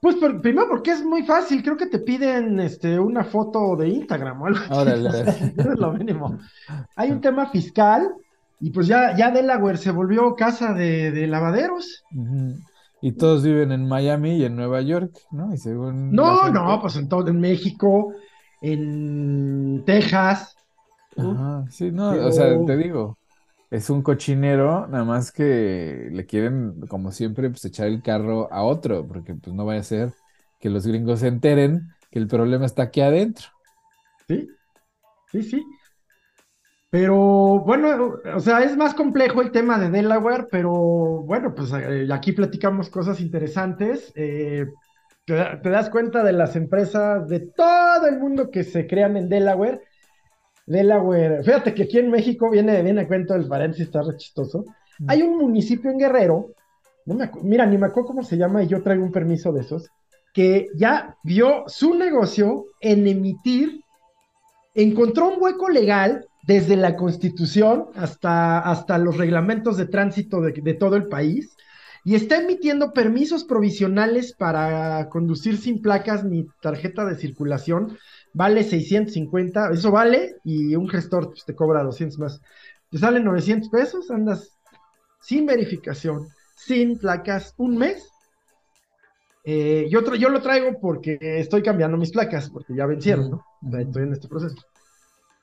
Pues 0.00 0.16
por- 0.16 0.40
primero 0.42 0.68
porque 0.68 0.90
es 0.92 1.04
muy 1.04 1.22
fácil, 1.22 1.62
creo 1.62 1.76
que 1.76 1.86
te 1.86 1.98
piden 2.00 2.58
este, 2.60 2.98
una 2.98 3.24
foto 3.24 3.76
de 3.76 3.88
Instagram 3.88 4.42
o 4.42 4.46
algo 4.46 4.58
así. 4.60 4.72
Órale. 4.74 5.08
o 5.08 5.12
sea, 5.12 5.24
es 5.32 5.78
lo 5.78 5.92
mínimo. 5.92 6.38
Hay 6.96 7.10
un 7.10 7.20
tema 7.20 7.46
fiscal 7.50 8.12
y 8.60 8.70
pues 8.70 8.86
ya, 8.86 9.16
ya 9.16 9.30
Delaware 9.30 9.78
se 9.78 9.90
volvió 9.90 10.34
casa 10.34 10.72
de, 10.72 11.10
de 11.12 11.26
lavaderos. 11.26 12.02
Y 13.00 13.12
todos 13.12 13.42
viven 13.44 13.72
en 13.72 13.88
Miami 13.88 14.36
y 14.36 14.44
en 14.44 14.54
Nueva 14.56 14.80
York, 14.82 15.12
¿no? 15.32 15.52
Y 15.54 15.58
según 15.58 16.12
No, 16.12 16.36
gente- 16.44 16.58
no, 16.58 16.80
pues 16.80 16.96
en 16.96 17.08
todo, 17.08 17.28
en 17.28 17.40
México, 17.40 18.12
en 18.62 19.82
Texas. 19.84 20.56
¿no? 21.16 21.32
Ajá, 21.32 21.66
sí, 21.70 21.90
no, 21.90 22.10
Pero- 22.12 22.26
o 22.28 22.32
sea, 22.32 22.64
te 22.64 22.76
digo, 22.76 23.18
es 23.70 23.90
un 23.90 24.02
cochinero, 24.02 24.86
nada 24.88 25.04
más 25.04 25.32
que 25.32 26.08
le 26.12 26.26
quieren, 26.26 26.80
como 26.88 27.12
siempre, 27.12 27.50
pues 27.50 27.64
echar 27.64 27.88
el 27.88 28.02
carro 28.02 28.52
a 28.52 28.62
otro, 28.64 29.06
porque 29.06 29.34
pues 29.34 29.54
no 29.54 29.64
vaya 29.64 29.80
a 29.80 29.84
ser 29.84 30.14
que 30.60 30.70
los 30.70 30.86
gringos 30.86 31.20
se 31.20 31.28
enteren 31.28 31.88
que 32.10 32.18
el 32.18 32.28
problema 32.28 32.66
está 32.66 32.84
aquí 32.84 33.00
adentro. 33.00 33.48
Sí, 34.28 34.48
sí, 35.32 35.42
sí. 35.42 35.64
Pero 36.90 37.60
bueno, 37.60 38.18
o 38.34 38.40
sea, 38.40 38.62
es 38.62 38.76
más 38.76 38.92
complejo 38.94 39.40
el 39.40 39.50
tema 39.50 39.78
de 39.78 39.88
Delaware, 39.90 40.46
pero 40.50 40.70
bueno, 40.70 41.54
pues 41.54 41.72
eh, 41.72 42.06
aquí 42.12 42.32
platicamos 42.32 42.90
cosas 42.90 43.20
interesantes. 43.20 44.12
Eh, 44.14 44.66
te, 45.24 45.34
da- 45.34 45.60
te 45.60 45.70
das 45.70 45.90
cuenta 45.90 46.22
de 46.22 46.32
las 46.32 46.56
empresas 46.56 47.28
de 47.28 47.40
todo 47.40 48.06
el 48.06 48.18
mundo 48.18 48.50
que 48.50 48.64
se 48.64 48.86
crean 48.86 49.16
en 49.16 49.28
Delaware. 49.28 49.80
Delaware, 50.66 51.42
fíjate 51.42 51.74
que 51.74 51.84
aquí 51.84 51.98
en 51.98 52.10
México 52.10 52.50
viene, 52.50 52.82
viene 52.82 53.02
a 53.02 53.08
cuento 53.08 53.34
el 53.34 53.48
paréntesis, 53.48 53.86
está 53.86 54.02
re 54.02 54.16
chistoso. 54.16 54.64
Hay 55.08 55.22
un 55.22 55.38
municipio 55.38 55.90
en 55.90 55.98
Guerrero, 55.98 56.50
no 57.06 57.14
me 57.14 57.28
mira, 57.42 57.66
ni 57.66 57.76
me 57.78 57.86
acuerdo 57.86 58.08
cómo 58.08 58.22
se 58.22 58.36
llama 58.36 58.62
y 58.62 58.68
yo 58.68 58.82
traigo 58.82 59.02
un 59.04 59.10
permiso 59.10 59.52
de 59.52 59.62
esos, 59.62 59.88
que 60.32 60.68
ya 60.76 61.16
vio 61.24 61.64
su 61.66 61.94
negocio 61.94 62.66
en 62.80 63.06
emitir 63.08 63.80
encontró 64.74 65.28
un 65.28 65.42
hueco 65.42 65.68
legal 65.68 66.26
desde 66.46 66.76
la 66.76 66.96
constitución 66.96 67.86
hasta, 67.94 68.58
hasta 68.60 68.98
los 68.98 69.16
reglamentos 69.16 69.76
de 69.76 69.86
tránsito 69.86 70.40
de, 70.40 70.52
de 70.52 70.74
todo 70.74 70.96
el 70.96 71.08
país 71.08 71.56
y 72.04 72.16
está 72.16 72.38
emitiendo 72.38 72.92
permisos 72.92 73.44
provisionales 73.44 74.32
para 74.32 75.08
conducir 75.08 75.56
sin 75.56 75.80
placas 75.80 76.24
ni 76.24 76.46
tarjeta 76.60 77.04
de 77.04 77.16
circulación. 77.16 77.96
Vale 78.32 78.64
650, 78.64 79.70
eso 79.72 79.90
vale, 79.90 80.36
y 80.42 80.74
un 80.74 80.88
gestor 80.88 81.28
pues, 81.28 81.44
te 81.44 81.54
cobra 81.54 81.84
200 81.84 82.18
más. 82.18 82.40
Te 82.90 82.98
salen 82.98 83.24
900 83.24 83.68
pesos, 83.70 84.10
andas 84.10 84.50
sin 85.20 85.46
verificación, 85.46 86.28
sin 86.56 86.98
placas, 86.98 87.54
un 87.56 87.78
mes. 87.78 88.08
Eh, 89.44 89.88
yo, 89.90 90.02
yo 90.14 90.28
lo 90.28 90.40
traigo 90.40 90.78
porque 90.80 91.18
estoy 91.20 91.62
cambiando 91.62 91.96
mis 91.96 92.10
placas, 92.10 92.50
porque 92.50 92.74
ya 92.74 92.86
vencieron, 92.86 93.30
¿no? 93.30 93.78
Estoy 93.78 94.04
en 94.04 94.12
este 94.12 94.28
proceso. 94.28 94.56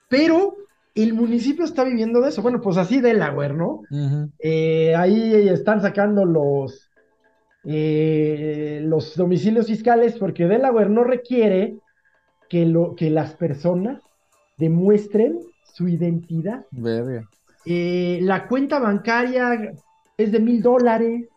Pero 0.10 0.56
el 0.95 1.13
municipio 1.13 1.65
está 1.65 1.84
viviendo 1.84 2.21
de 2.21 2.30
eso. 2.30 2.41
Bueno, 2.41 2.62
pues 2.62 2.78
así 2.78 2.99
Delaware, 2.99 3.54
¿no? 3.54 3.82
Eh, 4.39 4.95
ahí 4.95 5.47
están 5.47 5.82
sacando 5.82 6.25
los, 6.25 6.89
eh, 7.63 8.82
los 8.84 9.15
domicilios 9.15 9.67
fiscales 9.67 10.17
porque 10.17 10.47
Delaware 10.47 10.89
no 10.89 11.04
requiere 11.04 11.78
que, 12.49 12.65
lo, 12.65 12.95
que 12.95 13.10
las 13.10 13.34
personas 13.34 14.02
demuestren 14.58 15.39
su 15.73 15.88
identidad. 15.88 16.65
Eh, 17.65 18.19
la 18.23 18.47
cuenta 18.47 18.80
bancaria 18.80 19.73
es 20.17 20.32
de 20.32 20.39
mil 20.39 20.62
dólares. 20.62 21.28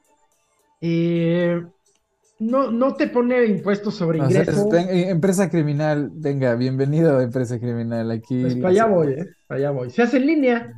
No, 2.42 2.70
no 2.72 2.94
te 2.94 3.06
pone 3.06 3.44
impuestos 3.46 3.94
sobre 3.94 4.20
O 4.20 4.28
sea, 4.28 4.42
es- 4.42 4.48
ingresos. 4.48 4.70
ven- 4.70 4.88
eh, 4.88 5.10
empresa 5.10 5.48
criminal, 5.48 6.10
venga, 6.12 6.54
bienvenido 6.56 7.16
a 7.18 7.22
empresa 7.22 7.58
criminal 7.60 8.10
aquí. 8.10 8.40
Pues 8.42 8.56
para 8.56 8.68
allá 8.70 8.86
voy, 8.86 9.12
¿eh? 9.12 9.26
Para 9.46 9.58
allá 9.58 9.70
voy. 9.70 9.90
Se 9.90 10.02
hace 10.02 10.16
en 10.16 10.26
línea. 10.26 10.72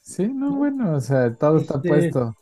Sí, 0.00 0.26
no, 0.28 0.54
bueno, 0.56 0.94
o 0.94 1.00
sea, 1.00 1.34
todo 1.34 1.58
está 1.58 1.76
Este, 1.76 1.88
puesto. 1.88 2.34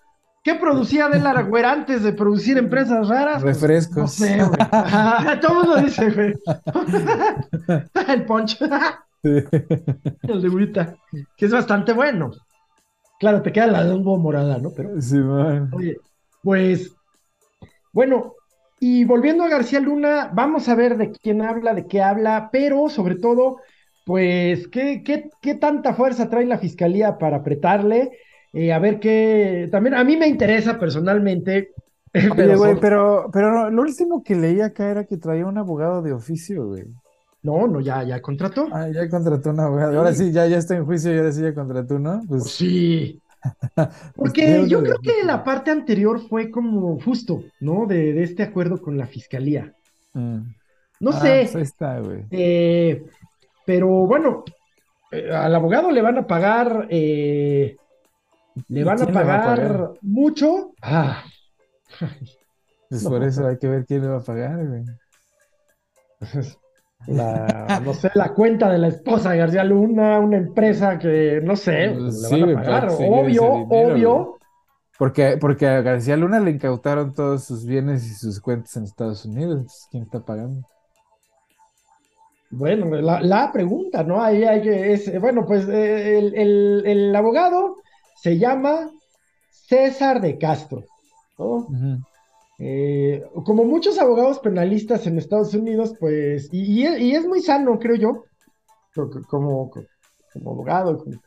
¿Qué 0.44 0.54
producía 0.54 1.08
Delaware 1.08 1.66
antes 1.66 2.02
de 2.02 2.12
producir 2.12 2.56
empresas 2.58 3.08
raras? 3.08 3.42
Refrescos. 3.42 3.96
No 3.96 4.08
sé, 4.08 4.36
güey. 4.42 5.40
Todo 5.40 5.52
el 5.62 5.66
mundo 5.68 5.76
dice, 5.82 6.10
güey. 6.10 6.34
El 8.08 8.24
punch, 8.24 8.58
Sí. 9.22 9.28
el 10.22 10.40
de 10.42 10.48
Urita, 10.48 10.96
que 11.36 11.44
es 11.46 11.52
bastante 11.52 11.92
bueno. 11.92 12.30
Claro, 13.18 13.42
te 13.42 13.52
queda 13.52 13.66
la 13.66 13.84
lengua 13.84 14.16
morada, 14.18 14.56
¿no? 14.58 14.70
Pero, 14.74 14.98
Simón. 15.02 15.68
oye, 15.74 15.98
pues, 16.42 16.90
bueno, 17.92 18.32
y 18.80 19.04
volviendo 19.04 19.44
a 19.44 19.48
García 19.48 19.80
Luna, 19.80 20.30
vamos 20.34 20.68
a 20.68 20.74
ver 20.74 20.96
de 20.98 21.12
quién 21.12 21.42
habla, 21.42 21.74
de 21.74 21.86
qué 21.86 22.02
habla, 22.02 22.50
pero 22.52 22.88
sobre 22.88 23.16
todo, 23.16 23.58
pues, 24.04 24.68
¿qué, 24.68 25.02
qué, 25.04 25.30
qué 25.42 25.54
tanta 25.54 25.94
fuerza 25.94 26.28
trae 26.30 26.46
la 26.46 26.58
fiscalía 26.58 27.18
para 27.18 27.38
apretarle? 27.38 28.12
Eh, 28.52 28.72
a 28.72 28.78
ver 28.80 28.98
qué, 29.00 29.68
también 29.70 29.94
a 29.94 30.04
mí 30.04 30.16
me 30.16 30.26
interesa 30.28 30.78
personalmente. 30.78 31.70
Oye, 32.14 32.34
pero 32.36 32.56
güey, 32.56 32.72
son- 32.72 32.80
pero, 32.80 33.30
pero 33.32 33.70
lo 33.70 33.82
último 33.82 34.22
que 34.24 34.34
leí 34.34 34.60
acá 34.60 34.90
era 34.90 35.04
que 35.04 35.18
traía 35.18 35.46
un 35.46 35.58
abogado 35.58 36.02
de 36.02 36.12
oficio, 36.12 36.66
güey. 36.66 36.84
No, 37.42 37.66
no, 37.68 37.80
ya, 37.80 38.02
ya 38.02 38.20
contrató. 38.20 38.68
Ah, 38.72 38.88
ya 38.88 39.08
contrató 39.08 39.50
un 39.50 39.60
abogado. 39.60 39.98
Ahora 39.98 40.12
sí, 40.12 40.32
ya, 40.32 40.46
ya 40.46 40.58
está 40.58 40.76
en 40.76 40.84
juicio 40.84 41.14
y 41.14 41.18
ahora 41.18 41.32
sí 41.32 41.42
ya 41.42 41.54
contrató, 41.54 41.98
¿no? 41.98 42.22
Pues, 42.28 42.44
Sí. 42.44 43.20
Porque 44.16 44.42
Pues, 44.60 44.70
yo 44.70 44.80
de- 44.80 44.84
creo 44.88 44.98
que 45.00 45.24
la 45.24 45.42
parte 45.44 45.70
anterior 45.70 46.20
fue 46.28 46.50
como 46.50 47.00
justo, 47.00 47.42
¿no? 47.60 47.86
De, 47.86 48.12
de 48.12 48.22
este 48.22 48.42
acuerdo 48.42 48.80
con 48.80 48.96
la 48.98 49.06
fiscalía. 49.06 49.74
mm. 50.14 50.38
No 51.00 51.10
Ah, 51.10 51.20
sé, 51.20 51.48
pues 51.52 51.68
está, 51.68 51.98
güey. 52.00 52.24
eh, 52.30 53.02
pero 53.64 53.86
bueno, 53.88 54.44
eh, 55.10 55.30
al 55.32 55.54
abogado 55.54 55.90
le 55.90 56.02
van 56.02 56.18
a 56.18 56.26
pagar, 56.26 56.86
eh, 56.90 57.76
le 58.68 58.84
van 58.84 59.00
a 59.00 59.06
va 59.06 59.12
pagar, 59.12 59.56
pagar? 59.56 59.90
mucho. 60.02 60.74
Ah, 60.82 61.24
Pues 62.90 63.02
No. 63.04 63.10
por 63.10 63.24
eso 63.24 63.46
hay 63.46 63.56
que 63.58 63.68
ver 63.68 63.86
quién 63.86 64.02
le 64.02 64.08
va 64.08 64.18
a 64.18 64.22
pagar, 64.24 64.66
güey. 64.66 64.84
La, 67.06 67.76
no 67.82 67.92
sé, 67.94 68.10
la 68.14 68.34
cuenta 68.34 68.70
de 68.70 68.78
la 68.78 68.88
esposa 68.88 69.32
de 69.32 69.38
García 69.38 69.64
Luna, 69.64 70.18
una 70.20 70.36
empresa 70.38 70.98
que, 70.98 71.40
no 71.42 71.56
sé, 71.56 72.04
Pues 72.06 72.14
le 72.22 72.28
sí, 72.28 72.28
van 72.28 72.44
a 72.44 72.52
pagar. 72.52 72.88
Obvio, 72.90 73.44
dinero, 73.48 73.66
obvio. 73.68 74.38
Porque, 74.98 75.36
porque 75.40 75.66
a 75.68 75.82
García 75.82 76.16
Luna 76.16 76.40
le 76.40 76.52
incautaron 76.52 77.14
todos 77.14 77.44
sus 77.44 77.66
bienes 77.66 78.04
y 78.06 78.14
sus 78.14 78.40
cuentas 78.40 78.76
en 78.76 78.84
Estados 78.84 79.24
Unidos. 79.24 79.54
Entonces, 79.60 79.88
¿quién 79.90 80.04
está 80.04 80.24
pagando? 80.24 80.64
Bueno, 82.50 82.86
la, 83.00 83.20
la 83.20 83.52
pregunta, 83.52 84.02
¿no? 84.02 84.22
Ahí 84.22 84.42
hay 84.44 84.60
que, 84.62 84.92
es, 84.92 85.20
bueno, 85.20 85.46
pues 85.46 85.68
eh, 85.68 86.18
el, 86.18 86.34
el- 86.34 86.82
el 86.86 87.16
abogado 87.16 87.76
se 88.12 88.38
llama 88.38 88.90
César 89.48 90.20
de 90.20 90.36
Castro, 90.38 90.88
¿no? 91.38 91.76
Eh, 92.60 93.22
como 93.46 93.64
muchos 93.64 93.98
abogados 93.98 94.38
penalistas 94.40 95.06
en 95.06 95.18
Estados 95.18 95.54
Unidos, 95.54 95.94
pues, 95.98 96.48
y, 96.52 96.82
y 96.82 96.86
es, 96.86 97.00
y 97.00 97.12
es 97.16 97.26
muy 97.26 97.40
sano, 97.42 97.78
creo 97.78 97.96
yo, 97.96 98.26
co- 98.94 99.10
co- 99.10 99.24
como, 99.26 99.70
co- 99.70 99.86
como 100.32 100.52
abogado, 100.52 100.98
como- 100.98 101.18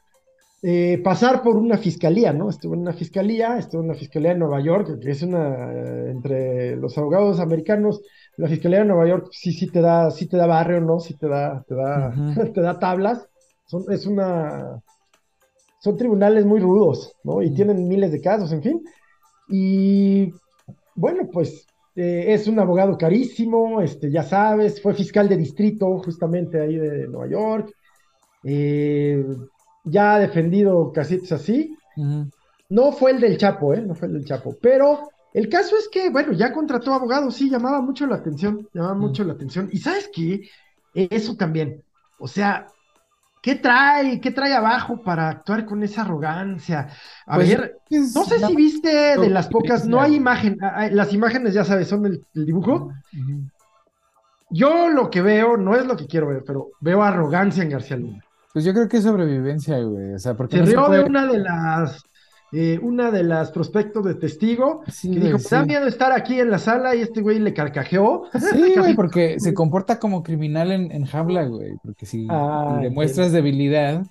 eh, 0.64 1.00
pasar 1.04 1.44
por 1.44 1.58
una 1.58 1.78
fiscalía, 1.78 2.34
¿no? 2.34 2.50
Estuve 2.50 2.76
en 2.76 2.82
una 2.84 2.94
fiscalía, 2.94 3.58
estuve 3.58 3.82
en 3.82 3.90
una 3.90 3.98
fiscalía 4.00 4.32
en 4.32 4.40
Nueva 4.40 4.62
York, 4.64 5.00
que 5.02 5.12
es 5.12 5.22
una, 5.24 5.72
entre 6.12 6.76
los 6.78 6.98
abogados 6.98 7.40
americanos, 7.42 8.02
la 8.38 8.48
fiscalía 8.50 8.80
de 8.80 8.86
Nueva 8.86 9.08
York 9.08 9.28
sí, 9.32 9.52
sí 9.54 9.72
te 9.72 9.82
da, 9.82 10.12
sí 10.12 10.28
te 10.28 10.38
da 10.38 10.48
barrio, 10.48 10.82
¿no? 10.82 11.00
Sí 11.00 11.18
te 11.18 11.28
da, 11.28 11.64
te 11.68 11.76
da, 11.76 12.16
Ujú. 12.18 12.52
te 12.54 12.62
da 12.62 12.80
tablas. 12.80 13.28
Son, 13.66 13.86
es 13.92 14.06
una, 14.08 14.82
son 15.80 15.98
tribunales 15.98 16.46
muy 16.46 16.60
rudos, 16.60 17.16
¿no? 17.24 17.42
Y 17.42 17.52
Mm. 17.52 17.56
tienen 17.56 17.88
miles 17.88 18.12
de 18.12 18.22
casos, 18.22 18.52
en 18.52 18.64
fin. 18.64 18.84
Y 19.48 20.34
bueno, 20.96 21.30
pues 21.32 21.66
eh, 21.96 22.26
es 22.30 22.48
un 22.48 22.60
abogado 22.60 22.98
carísimo, 22.98 23.82
este, 23.82 24.12
ya 24.12 24.24
sabes, 24.24 24.82
fue 24.82 24.94
fiscal 24.94 25.28
de 25.30 25.38
distrito 25.38 25.98
justamente 26.00 26.60
ahí 26.62 26.78
de 26.78 27.08
Nueva 27.08 27.28
York. 27.30 27.72
Eh, 28.44 29.26
ya 29.86 30.16
ha 30.16 30.20
defendido 30.20 30.92
casitos 30.92 31.32
así. 31.32 31.76
No 32.70 32.92
fue 32.92 33.12
el 33.12 33.20
del 33.22 33.38
Chapo, 33.38 33.74
¿eh? 33.74 33.82
No 33.82 33.96
fue 33.96 34.08
el 34.08 34.14
del 34.16 34.26
Chapo. 34.26 34.58
Pero 34.62 35.10
el 35.34 35.50
caso 35.50 35.78
es 35.78 35.88
que, 35.90 36.10
bueno, 36.10 36.34
ya 36.34 36.52
contrató 36.54 36.94
abogados, 36.94 37.36
sí, 37.36 37.50
llamaba 37.50 37.82
mucho 37.82 38.08
la 38.08 38.16
atención, 38.16 38.68
llamaba 38.74 38.96
Mm. 38.96 39.00
mucho 39.02 39.24
la 39.24 39.34
atención. 39.34 39.70
Y 39.72 39.78
¿sabes 39.78 40.10
qué? 40.14 40.42
Eso 40.94 41.36
también. 41.36 41.84
O 42.18 42.28
sea, 42.28 42.68
¿qué 43.44 43.56
trae? 43.56 44.20
¿Qué 44.22 44.32
trae 44.32 44.54
abajo 44.54 45.04
para 45.04 45.30
actuar 45.30 45.66
con 45.66 45.84
esa 45.84 46.02
arrogancia? 46.02 46.88
A 47.28 47.36
Pues, 47.36 47.50
ver, 47.50 47.76
no 47.92 48.24
sé 48.24 48.40
si 48.40 48.56
viste 48.56 49.18
de 49.20 49.30
las 49.30 49.48
pocas, 49.50 49.86
no 49.86 50.02
hay 50.02 50.16
imagen, 50.16 50.58
ah, 50.62 50.74
ah, 50.78 50.88
las 50.90 51.14
imágenes 51.14 51.54
ya 51.54 51.64
sabes, 51.66 51.90
son 51.90 52.06
el, 52.06 52.26
el 52.34 52.46
dibujo. 52.46 52.92
Yo 54.50 54.90
lo 54.90 55.10
que 55.10 55.22
veo, 55.22 55.58
no 55.58 55.76
es 55.76 55.86
lo 55.86 55.96
que 55.98 56.08
quiero 56.08 56.28
ver, 56.28 56.44
pero 56.46 56.70
veo 56.80 57.04
arrogancia 57.04 57.64
en 57.64 57.70
García 57.70 57.98
Luna. 57.98 58.24
Pues 58.54 58.64
yo 58.66 58.74
creo 58.74 58.88
que 58.88 58.98
es 58.98 59.04
sobrevivencia, 59.04 59.80
güey. 59.80 60.14
O 60.14 60.20
sea, 60.20 60.36
porque 60.36 60.58
Se 60.58 60.62
no 60.62 60.66
se 60.68 60.72
rió 60.74 60.86
puede- 60.86 61.00
de 61.00 61.06
una 61.10 61.26
de 61.26 61.40
las, 61.40 62.04
eh, 62.54 62.80
una 62.82 63.12
de 63.12 63.24
las 63.24 63.52
prospectos 63.52 64.06
de 64.06 64.16
testigo, 64.16 64.84
Sí, 64.88 65.12
que 65.12 65.20
dijo, 65.20 65.38
me 65.38 65.44
da 65.50 65.62
sí. 65.62 65.68
miedo 65.68 65.88
estar 65.88 66.12
aquí 66.12 66.40
en 66.40 66.52
la 66.52 66.60
sala 66.60 66.96
y 66.96 67.02
este 67.02 67.22
güey 67.22 67.40
le 67.40 67.54
carcajeó. 67.54 68.26
Sí, 68.34 68.76
güey, 68.78 68.96
porque 68.96 69.40
se 69.40 69.54
comporta 69.54 70.00
como 70.00 70.24
criminal 70.24 70.72
en, 70.72 70.92
en 70.92 71.06
jaula, 71.06 71.46
güey. 71.46 71.78
Porque 71.84 72.06
si 72.06 72.28
demuestras 72.82 73.32
debilidad, 73.32 74.04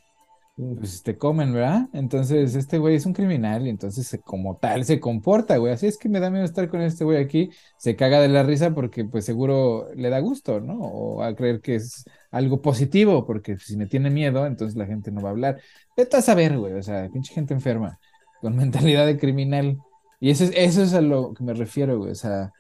pues 0.55 1.03
te 1.03 1.17
comen, 1.17 1.53
¿verdad? 1.55 1.89
Entonces, 1.93 2.55
este 2.55 2.79
güey 2.79 2.97
es 2.97 3.07
un 3.07 3.15
criminal 3.15 3.67
y 3.67 3.71
entonces 3.71 4.21
como 4.25 4.59
tal 4.59 4.85
se 4.85 5.01
comporta, 5.01 5.57
güey. 5.57 5.73
Así 5.73 5.87
es 5.87 5.97
que 5.99 6.09
me 6.09 6.21
da 6.21 6.31
miedo 6.31 6.45
estar 6.45 6.69
con 6.69 6.83
este 6.83 7.05
güey 7.05 7.19
aquí. 7.19 7.51
Se 7.79 7.97
caga 7.97 8.21
de 8.21 8.29
la 8.29 8.43
risa 8.43 8.75
porque 8.75 9.05
pues 9.05 9.25
seguro 9.25 9.89
le 9.97 10.11
da 10.11 10.21
gusto, 10.21 10.61
¿no? 10.61 10.79
O 10.79 11.23
a 11.23 11.35
creer 11.35 11.61
que 11.63 11.77
es 11.77 12.05
algo 12.31 12.61
positivo, 12.61 13.27
porque 13.27 13.57
si 13.59 13.77
me 13.77 13.87
tiene 13.87 14.11
miedo, 14.11 14.47
entonces 14.47 14.77
la 14.77 14.87
gente 14.87 15.11
no 15.11 15.23
va 15.23 15.31
a 15.31 15.33
hablar. 15.33 15.61
Vete 15.97 16.17
a 16.19 16.23
saber, 16.23 16.59
güey. 16.59 16.75
O 16.75 16.83
sea, 16.83 17.09
pinche 17.11 17.33
gente 17.35 17.55
enferma, 17.55 17.99
con 18.43 18.55
mentalidad 18.59 19.07
de 19.07 19.17
criminal. 19.19 19.79
Y 20.21 20.29
eso 20.31 20.45
es, 20.45 20.53
eso 20.55 20.83
es 20.83 20.93
a 20.93 21.01
lo 21.01 21.33
que 21.33 21.43
me 21.43 21.55
refiero, 21.55 21.97
güey. 21.99 22.11
O 22.13 22.15
sea, 22.15 22.53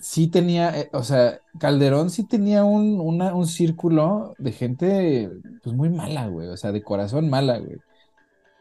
sí 0.00 0.28
tenía, 0.28 0.80
eh, 0.80 0.88
o 0.92 1.02
sea, 1.02 1.38
Calderón 1.58 2.08
sí 2.08 2.26
tenía 2.26 2.64
un, 2.64 2.98
una- 2.98 3.34
un 3.34 3.46
círculo 3.46 4.34
de 4.38 4.52
gente, 4.52 5.30
pues 5.62 5.76
muy 5.76 5.90
mala, 5.90 6.26
güey, 6.28 6.48
o 6.48 6.56
sea, 6.56 6.72
de 6.72 6.82
corazón 6.82 7.28
mala, 7.28 7.58
güey. 7.58 7.76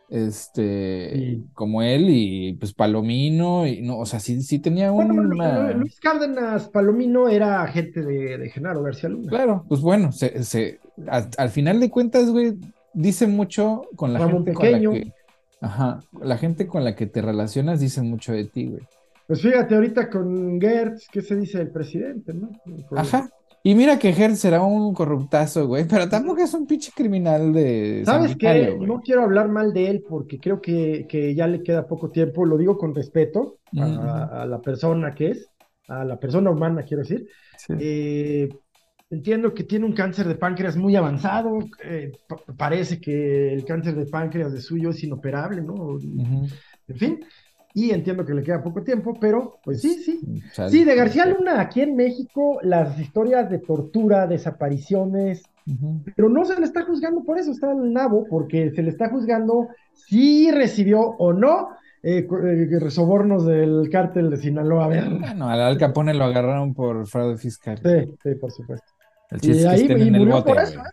Este, 0.10 1.12
Sí. 1.16 1.44
como 1.54 1.82
él 1.82 2.08
y 2.10 2.54
pues 2.60 2.74
Palomino, 2.74 3.66
y 3.66 3.82
no, 3.82 3.98
o 3.98 4.06
sea, 4.06 4.20
sí, 4.20 4.42
sí 4.42 4.60
tenía 4.60 4.92
Bueno, 4.92 5.14
una... 5.14 5.72
Lu- 5.72 5.80
Luis 5.80 5.98
Cárdenas 6.02 6.68
Palomino 6.68 7.30
era 7.30 7.64
agente 7.64 8.02
de, 8.02 8.38
de 8.38 8.50
Genaro 8.50 8.84
García 8.84 9.08
Luna. 9.10 9.30
Claro, 9.30 9.64
pues 9.70 9.80
bueno, 9.80 10.12
se, 10.12 10.44
se, 10.44 10.80
a- 11.10 11.30
al 11.38 11.50
final 11.50 11.80
de 11.80 11.90
cuentas, 11.90 12.30
güey, 12.30 12.56
dice 12.94 13.26
mucho 13.26 13.84
con 13.96 14.12
la 14.12 14.20
Ramón 14.20 14.44
gente 14.46 14.54
con 14.54 14.72
la 14.72 14.80
que, 14.80 15.14
ajá, 15.62 16.02
la 16.22 16.38
gente 16.38 16.68
con 16.68 16.84
la 16.84 16.96
que 16.96 17.06
te 17.06 17.22
relacionas 17.22 17.80
dice 17.80 18.02
mucho 18.02 18.34
de 18.34 18.46
ti, 18.46 18.68
güey. 18.68 18.82
Pues 19.28 19.42
fíjate, 19.42 19.76
ahorita 19.76 20.10
con 20.10 20.60
Gertz, 20.60 21.08
¿qué 21.10 21.22
se 21.22 21.38
dice 21.38 21.60
del 21.60 21.72
presidente, 21.72 22.34
no? 22.34 22.50
Ajá. 22.98 23.30
Y 23.64 23.76
mira 23.76 24.00
que 24.00 24.10
Hertz 24.10 24.40
será 24.40 24.62
un 24.64 24.94
corruptazo, 24.94 25.68
güey, 25.68 25.88
pero 25.88 26.10
tampoco 26.10 26.42
es 26.42 26.54
un 26.54 26.66
pinche 26.66 26.92
criminal 26.96 27.54
de 27.54 28.02
¿Sabes 28.06 28.36
qué? 28.36 28.72
güey. 28.72 28.88
No 28.88 29.00
quiero 29.02 29.24
hablar 29.24 29.50
mal 29.50 29.72
de 29.72 29.88
él 29.88 30.04
porque 30.08 30.40
creo 30.40 30.60
que, 30.60 31.06
que 31.08 31.36
ya 31.36 31.48
le 31.48 31.62
queda 31.62 31.88
poco 31.88 32.10
tiempo, 32.10 32.44
lo 32.44 32.58
digo 32.58 32.78
con 32.78 32.96
respeto 32.96 33.60
a 33.78 34.46
la 34.48 34.60
persona 34.60 35.14
que 35.14 35.30
es, 35.30 35.48
a 35.88 36.04
la 36.04 36.20
persona 36.20 36.50
humana, 36.50 36.84
quiero 36.84 37.04
decir. 37.04 37.28
Sí. 37.58 37.74
Eh, 37.80 38.50
entiendo 39.12 39.54
que 39.54 39.64
tiene 39.64 39.86
un 39.86 39.94
cáncer 39.94 40.28
de 40.28 40.36
páncreas 40.36 40.76
muy 40.78 40.96
avanzado, 40.96 41.60
eh, 41.84 42.12
pa- 42.28 42.42
parece 42.58 43.00
que 43.00 43.54
el 43.54 43.66
cáncer 43.66 43.96
de 43.96 44.06
páncreas 44.06 44.52
de 44.54 44.62
suyo 44.62 44.90
es 44.90 45.04
inoperable, 45.04 45.62
¿no? 45.62 46.00
En 46.00 46.98
fin, 46.98 47.20
y 47.74 47.92
entiendo 47.92 48.26
que 48.26 48.34
le 48.34 48.44
queda 48.44 48.64
poco 48.64 48.84
tiempo, 48.84 49.18
pero 49.20 49.60
pues 49.64 49.82
sí, 49.82 49.96
sí. 50.04 50.20
Sí, 50.70 50.84
de 50.84 50.96
García 50.96 51.26
Luna, 51.26 51.62
aquí 51.62 51.82
en 51.82 51.96
México, 51.96 52.60
las 52.64 53.00
historias 53.00 53.50
de 53.50 53.60
tortura, 53.60 54.28
desapariciones, 54.28 55.44
pero 56.16 56.30
no 56.30 56.44
se 56.46 56.60
le 56.60 56.66
está 56.66 56.84
juzgando 56.84 57.24
por 57.24 57.38
eso, 57.38 57.52
está 57.52 57.72
el 57.72 57.94
nabo, 57.94 58.26
porque 58.30 58.72
se 58.72 58.82
le 58.82 58.90
está 58.90 59.10
juzgando 59.10 59.68
si 59.94 60.52
recibió 60.52 61.02
o 61.02 61.34
no 61.34 61.70
eh, 62.04 62.28
eh, 62.28 62.90
sobornos 62.90 63.46
del 63.46 63.88
cártel 63.92 64.30
de 64.32 64.38
Sinaloa. 64.38 64.86
A 64.86 64.88
ver, 64.88 65.10
Bueno, 65.10 65.48
al 65.48 65.62
Al 65.62 65.78
Capone 65.78 66.14
lo 66.14 66.24
agarraron 66.26 66.74
por 66.74 67.06
fraude 67.08 67.38
fiscal. 67.38 67.78
sí, 67.84 68.12
sí, 68.24 68.36
por 68.36 68.52
supuesto. 68.52 68.92
El 69.32 69.38
Y 69.38 69.42
chiste 69.42 69.74
es 69.74 69.88
que 69.88 69.94
ahí- 69.94 70.08
y 70.08 70.12
murió 70.12 70.36
bote, 70.36 70.54
por 70.54 70.62
eso. 70.62 70.80
¿eh? 70.80 70.84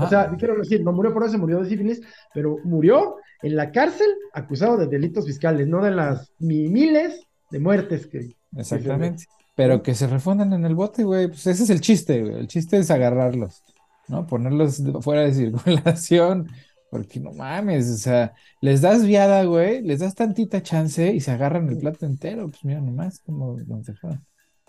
O 0.00 0.08
sea, 0.08 0.30
quiero 0.38 0.56
decir, 0.56 0.82
no 0.82 0.92
murió 0.92 1.12
por 1.12 1.24
eso, 1.24 1.38
murió 1.38 1.60
de 1.62 1.68
sífilis, 1.68 2.00
pero 2.34 2.58
murió 2.64 3.16
en 3.42 3.56
la 3.56 3.70
cárcel 3.72 4.06
acusado 4.32 4.76
de 4.78 4.86
delitos 4.86 5.26
fiscales, 5.26 5.66
no 5.68 5.82
de 5.84 5.90
las 5.90 6.32
mi- 6.38 6.68
miles 6.68 7.20
de 7.50 7.58
muertes 7.60 8.06
que... 8.06 8.34
Exactamente. 8.56 9.24
Pero 9.54 9.82
que 9.82 9.94
se 9.94 10.06
refundan 10.06 10.52
en 10.52 10.64
el 10.64 10.74
bote, 10.74 11.04
güey. 11.04 11.28
Pues 11.28 11.46
ese 11.46 11.64
es 11.64 11.70
el 11.70 11.80
chiste, 11.80 12.22
güey. 12.22 12.34
El 12.40 12.46
chiste 12.48 12.76
es 12.78 12.90
agarrarlos, 12.90 13.62
¿no? 14.08 14.26
Ponerlos 14.26 14.82
fuera 15.00 15.22
de 15.22 15.32
circulación. 15.34 16.48
Porque 16.90 17.18
no 17.20 17.32
mames, 17.32 17.90
o 17.90 17.96
sea, 17.96 18.32
les 18.60 18.80
das 18.80 19.04
viada, 19.04 19.42
güey, 19.44 19.82
les 19.82 19.98
das 19.98 20.14
tantita 20.14 20.62
chance 20.62 21.12
y 21.12 21.20
se 21.20 21.32
agarran 21.32 21.68
el 21.68 21.78
plato 21.78 22.06
entero. 22.06 22.48
Pues 22.48 22.64
mira 22.64 22.80
nomás 22.80 23.18
cómo 23.20 23.58
nos 23.66 23.86
dejaron. 23.86 24.24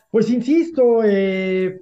Pues 0.10 0.30
insisto, 0.30 1.02
eh, 1.06 1.80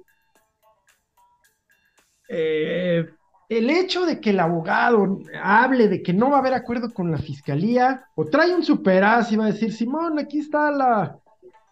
eh, 2.28 3.06
el 3.48 3.70
hecho 3.70 4.04
de 4.04 4.20
que 4.20 4.30
el 4.30 4.40
abogado 4.40 5.20
hable 5.42 5.88
de 5.88 6.02
que 6.02 6.12
no 6.12 6.30
va 6.30 6.36
a 6.36 6.40
haber 6.40 6.54
acuerdo 6.54 6.92
con 6.92 7.10
la 7.10 7.18
fiscalía, 7.18 8.06
o 8.14 8.24
trae 8.24 8.54
un 8.54 8.64
superaz 8.64 9.30
y 9.30 9.36
va 9.36 9.44
a 9.44 9.52
decir, 9.52 9.72
Simón, 9.72 10.18
aquí 10.18 10.40
está 10.40 10.70
la, 10.70 11.18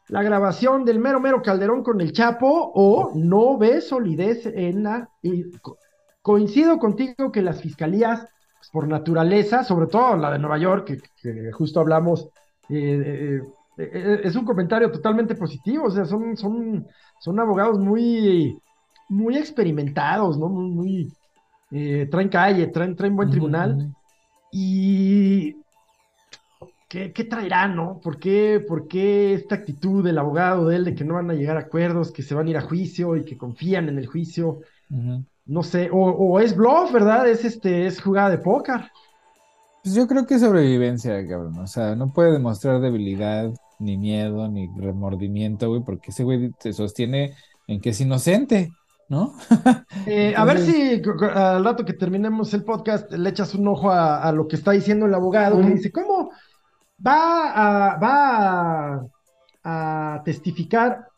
la 0.09 0.23
grabación 0.23 0.85
del 0.85 1.01
mero 1.01 1.21
mero 1.21 1.43
Calderón 1.43 1.83
con 1.83 2.01
el 2.01 2.13
Chapo, 2.13 2.73
o 2.75 3.13
no 3.15 3.59
ve 3.59 3.81
solidez 3.81 4.47
en 4.47 4.85
la... 4.85 5.09
coincido 6.23 6.79
contigo 6.79 7.33
que 7.33 7.43
las 7.43 7.61
fiscalías, 7.61 8.21
pues, 8.21 8.71
por 8.73 8.87
naturaleza, 8.87 9.65
sobre 9.65 9.89
todo 9.89 10.17
la 10.17 10.31
de 10.31 10.39
Nueva 10.39 10.59
York, 10.59 11.01
que, 11.21 11.53
justo 11.53 11.81
hablamos, 11.81 12.29
eh, 12.69 13.41
eh, 13.79 14.21
es 14.23 14.37
un 14.37 14.45
comentario 14.45 14.91
totalmente 14.93 15.35
positivo, 15.35 15.87
o 15.87 15.91
sea, 15.91 16.05
son, 16.05 16.37
son, 16.37 16.87
son 17.19 17.41
abogados 17.41 17.81
muy, 17.81 18.57
muy 19.09 19.37
experimentados, 19.37 20.39
¿no? 20.39 20.49
Muy, 20.49 20.71
muy, 20.71 21.13
eh, 21.71 22.09
traen 22.11 22.29
calle, 22.29 22.67
traen, 22.69 22.97
traen 22.97 23.17
buen 23.17 23.31
tribunal. 23.31 23.95
Y 24.53 25.57
¿qué, 26.89 27.13
qué 27.13 27.25
traerá, 27.25 27.67
no? 27.67 28.01
¿Por 28.03 28.19
qué, 28.19 28.65
¿Por 28.67 28.87
qué 28.87 29.35
esta 29.35 29.57
actitud 29.57 30.05
del 30.05 30.19
abogado 30.19 30.69
de 30.69 30.77
él 30.77 30.85
de 30.85 30.95
que 30.95 31.05
no 31.05 31.15
van 31.15 31.31
a 31.31 31.35
llegar 31.35 31.57
a 31.57 31.61
acuerdos, 31.61 32.13
que 32.13 32.23
se 32.23 32.35
van 32.35 32.47
a 32.47 32.51
ir 32.51 32.57
a 32.57 32.63
juicio 32.63 33.17
y 33.17 33.25
que 33.25 33.37
confían 33.37 33.89
en 33.89 33.99
el 33.99 34.07
juicio? 34.07 34.61
No 35.47 35.63
sé, 35.63 35.91
o, 35.93 36.41
es 36.41 36.57
bluff, 36.57 36.93
¿verdad? 36.93 37.29
Es 37.29 37.45
este, 37.45 37.87
es 37.87 38.01
jugada 38.01 38.31
de 38.31 38.39
póker. 38.39 38.91
Pues 39.83 39.95
yo 39.95 40.07
creo 40.07 40.25
que 40.25 40.35
es 40.35 40.41
sobrevivencia, 40.41 41.27
cabrón. 41.29 41.59
O 41.59 41.67
sea, 41.67 41.95
no 41.95 42.13
puede 42.13 42.33
demostrar 42.33 42.81
debilidad, 42.81 43.53
ni 43.79 43.99
miedo, 43.99 44.49
ni 44.49 44.71
remordimiento, 44.79 45.69
güey, 45.69 45.83
porque 45.83 46.11
ese 46.11 46.25
güey 46.25 46.53
se 46.59 46.73
sostiene 46.73 47.35
en 47.67 47.81
que 47.81 47.91
es 47.91 48.01
inocente, 48.01 48.73
¿no? 49.09 49.35
Eh, 50.07 50.35
a 50.37 50.45
ver 50.45 50.59
si 50.59 51.01
al 51.35 51.65
rato 51.65 51.85
que 51.85 51.95
terminemos 51.95 52.53
el 52.53 52.63
podcast 52.63 53.11
le 53.11 53.31
echas 53.31 53.55
un 53.55 53.67
ojo 53.69 53.91
a, 53.91 54.31
lo 54.33 54.47
que 54.47 54.57
está 54.57 54.73
diciendo 54.73 55.07
el 55.07 55.15
abogado, 55.15 55.59
que 55.61 55.71
dice, 55.71 55.91
¿cómo 55.91 56.31
va 57.05 57.95
a, 57.95 57.99
va 57.99 59.07
a 59.65 60.23
testificar 60.25 61.09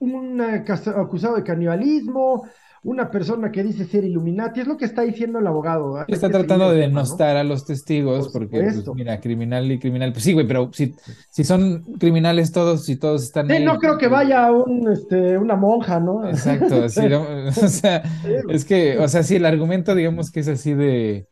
un 0.00 0.40
acusado 0.40 1.36
de 1.36 1.44
canibalismo, 1.44 2.48
una 2.84 3.10
persona 3.10 3.52
que 3.52 3.62
dice 3.62 3.84
ser 3.84 4.04
Illuminati, 4.04 4.60
es 4.60 4.66
lo 4.66 4.76
que 4.76 4.84
está 4.84 5.02
diciendo 5.02 5.38
el 5.38 5.46
abogado. 5.46 6.04
Está 6.08 6.28
tratando 6.28 6.70
de 6.72 6.80
denostar 6.80 7.36
a 7.36 7.44
los 7.44 7.64
testigos, 7.64 8.30
porque, 8.30 8.60
pues, 8.60 8.84
mira, 8.94 9.20
criminal 9.20 9.70
y 9.70 9.78
criminal, 9.78 10.12
pues 10.12 10.24
sí, 10.24 10.32
güey, 10.32 10.46
pero 10.48 10.68
si, 10.72 10.94
si 11.30 11.44
son 11.44 11.84
criminales 12.00 12.50
todos, 12.50 12.84
si 12.84 12.96
todos 12.96 13.22
están 13.22 13.48
sí, 13.48 13.62
no 13.64 13.78
creo 13.78 13.98
que 13.98 14.08
vaya 14.08 14.50
un, 14.50 14.90
este, 14.90 15.38
una 15.38 15.54
monja, 15.54 16.00
¿no? 16.00 16.28
Exacto, 16.28 16.88
sí, 16.88 17.02
o 17.12 17.68
sea, 17.68 18.02
es 18.48 18.64
que, 18.64 18.98
o 18.98 19.06
sea, 19.06 19.22
sí, 19.22 19.36
el 19.36 19.46
argumento, 19.46 19.94
digamos 19.94 20.32
que 20.32 20.40
es 20.40 20.48
así 20.48 20.74
de, 20.74 21.28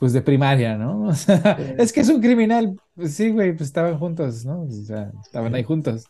pues 0.00 0.14
de 0.14 0.22
primaria, 0.22 0.78
¿no? 0.78 1.02
O 1.08 1.14
sea, 1.14 1.58
es 1.76 1.92
que 1.92 2.00
es 2.00 2.08
un 2.08 2.22
criminal, 2.22 2.74
pues 2.94 3.14
sí, 3.14 3.30
güey, 3.30 3.52
pues 3.52 3.68
estaban 3.68 3.98
juntos, 3.98 4.46
¿no? 4.46 4.62
O 4.62 4.70
sea, 4.70 5.12
estaban 5.22 5.54
ahí 5.54 5.62
juntos, 5.62 6.06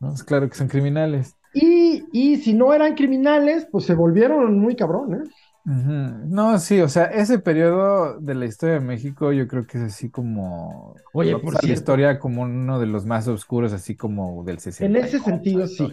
¿no? 0.00 0.14
Es 0.14 0.24
claro 0.24 0.48
que 0.48 0.56
son 0.56 0.68
criminales. 0.68 1.35
Y, 1.58 2.36
si 2.36 2.52
no 2.52 2.74
eran 2.74 2.94
criminales, 2.94 3.66
pues 3.70 3.86
se 3.86 3.94
volvieron 3.94 4.58
muy 4.58 4.76
cabrón, 4.76 5.14
¿eh? 5.14 5.28
No, 5.64 6.58
sí, 6.60 6.80
o 6.80 6.88
sea, 6.88 7.06
ese 7.06 7.40
periodo 7.40 8.20
de 8.20 8.34
la 8.36 8.44
historia 8.44 8.74
de 8.74 8.80
México 8.80 9.32
yo 9.32 9.48
creo 9.48 9.66
que 9.66 9.78
es 9.78 9.84
así 9.84 10.10
como... 10.10 10.94
Oye, 11.12 11.36
por 11.38 11.60
la 11.64 11.72
historia 11.72 12.20
como 12.20 12.42
uno 12.42 12.78
de 12.78 12.86
los 12.86 13.04
más 13.04 13.26
oscuros, 13.26 13.72
así 13.72 13.96
como 13.96 14.44
del 14.44 14.60
60. 14.60 14.98
En 14.98 15.04
ese 15.04 15.18
sentido, 15.18 15.66
sí. 15.66 15.88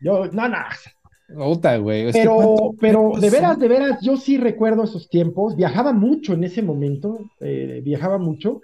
yo, 0.00 0.26
no, 0.32 0.48
no. 0.48 1.82
güey. 1.82 2.10
pero, 2.12 2.74
pero 2.80 3.12
de 3.20 3.28
veras, 3.28 3.58
de 3.58 3.68
veras, 3.68 4.00
yo 4.00 4.16
sí 4.16 4.38
recuerdo 4.38 4.84
esos 4.84 5.10
tiempos. 5.10 5.56
Viajaba 5.56 5.92
mucho 5.92 6.32
en 6.32 6.44
ese 6.44 6.62
momento, 6.62 7.18
eh, 7.40 7.82
viajaba 7.84 8.16
mucho 8.16 8.62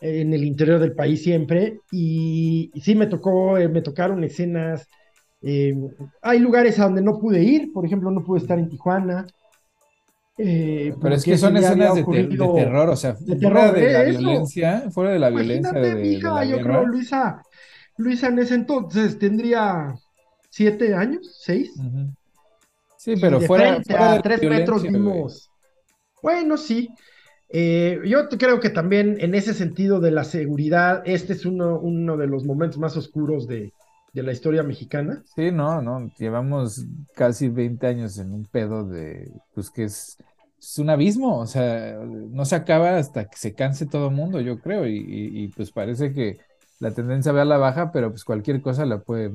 en 0.00 0.34
el 0.34 0.42
interior 0.42 0.80
del 0.80 0.94
país 0.94 1.22
siempre. 1.22 1.78
Y, 1.92 2.72
sí 2.82 2.96
me 2.96 3.06
tocó, 3.06 3.58
eh, 3.58 3.68
me 3.68 3.80
tocaron 3.82 4.24
escenas 4.24 4.88
eh, 5.46 5.74
hay 6.22 6.38
lugares 6.38 6.78
a 6.78 6.84
donde 6.84 7.02
no 7.02 7.18
pude 7.18 7.42
ir, 7.42 7.70
por 7.70 7.84
ejemplo, 7.84 8.10
no 8.10 8.24
pude 8.24 8.40
estar 8.40 8.58
en 8.58 8.70
Tijuana. 8.70 9.26
Eh, 10.38 10.94
Pero 11.00 11.14
es 11.14 11.22
que 11.22 11.36
son 11.36 11.56
escenas 11.58 11.94
de, 11.94 12.02
terror, 12.02 12.88
o 12.88 12.96
sea, 12.96 13.14
fuera 13.14 13.70
de 13.70 13.92
la 13.92 14.02
violencia, 14.04 14.90
fuera 14.90 15.10
de 15.10 15.18
la 15.18 15.28
violencia 15.28 15.72
de, 15.72 16.18
yo 16.18 16.58
creo 16.60 16.86
Luisa, 16.86 17.42
Luisa 17.98 18.28
en 18.28 18.38
ese 18.38 18.54
entonces 18.54 19.18
tendría 19.18 19.94
siete 20.48 20.94
años, 20.94 21.38
seis. 21.40 21.72
Sí, 22.96 23.14
pero 23.20 23.38
fuera, 23.42 23.82
a 23.98 24.22
tres 24.22 24.42
metros 24.42 24.82
vimos. 24.82 25.50
Bueno, 26.22 26.56
sí. 26.56 26.88
Eh, 27.50 28.00
yo 28.06 28.28
creo 28.30 28.58
que 28.58 28.70
también 28.70 29.18
en 29.20 29.34
ese 29.34 29.52
sentido 29.52 30.00
de 30.00 30.10
la 30.10 30.24
seguridad, 30.24 31.02
este 31.04 31.34
es 31.34 31.44
uno, 31.44 31.78
uno 31.78 32.16
de 32.16 32.26
los 32.26 32.44
momentos 32.44 32.78
más 32.78 32.96
oscuros 32.96 33.46
de, 33.46 33.72
de 34.14 34.22
la 34.22 34.32
historia 34.32 34.62
mexicana. 34.62 35.22
Sí, 35.34 35.50
no, 35.50 35.82
no, 35.82 36.10
llevamos 36.16 36.86
casi 37.14 37.48
20 37.48 37.86
años 37.86 38.16
en 38.18 38.32
un 38.32 38.44
pedo 38.44 38.84
de, 38.84 39.30
pues 39.54 39.70
que 39.70 39.84
es, 39.84 40.16
es 40.58 40.78
un 40.78 40.88
abismo, 40.88 41.40
o 41.40 41.46
sea, 41.46 41.98
no 42.04 42.44
se 42.44 42.54
acaba 42.54 42.96
hasta 42.96 43.24
que 43.24 43.36
se 43.36 43.54
canse 43.54 43.86
todo 43.86 44.08
el 44.08 44.14
mundo, 44.14 44.40
yo 44.40 44.60
creo, 44.60 44.86
y, 44.86 45.52
pues 45.56 45.72
parece 45.72 46.12
que 46.12 46.38
la 46.78 46.92
tendencia 46.92 47.32
va 47.32 47.42
a 47.42 47.44
la 47.44 47.58
baja, 47.58 47.90
pero 47.90 48.10
pues 48.10 48.24
cualquier 48.24 48.62
cosa 48.62 48.86
la 48.86 48.98
puede 48.98 49.32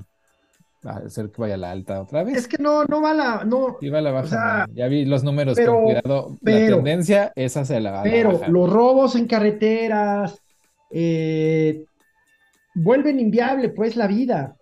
hacer 0.83 1.29
que 1.29 1.41
vaya 1.41 1.55
a 1.55 1.57
la 1.57 1.71
alta 1.71 2.01
otra 2.01 2.23
vez. 2.23 2.37
Es 2.37 2.47
que 2.47 2.57
no, 2.57 2.85
no 2.85 3.01
va 3.01 3.11
a 3.11 3.13
la, 3.13 3.43
no. 3.43 3.77
Y 3.81 3.89
va 3.89 3.97
a 3.97 4.01
la 4.01 4.11
baja, 4.11 4.65
ya 4.73 4.87
vi 4.87 5.03
los 5.03 5.25
números 5.25 5.59
con 5.59 5.83
cuidado, 5.83 6.37
la 6.41 6.67
tendencia 6.67 7.33
es 7.35 7.57
hacia 7.57 7.81
la 7.81 7.91
baja. 7.91 8.03
Pero 8.03 8.39
los 8.47 8.69
robos 8.69 9.17
en 9.17 9.27
carreteras, 9.27 10.41
eh, 10.89 11.83
vuelven 12.75 13.19
inviable 13.19 13.69
pues 13.69 13.97
la 13.97 14.07
vida. 14.07 14.55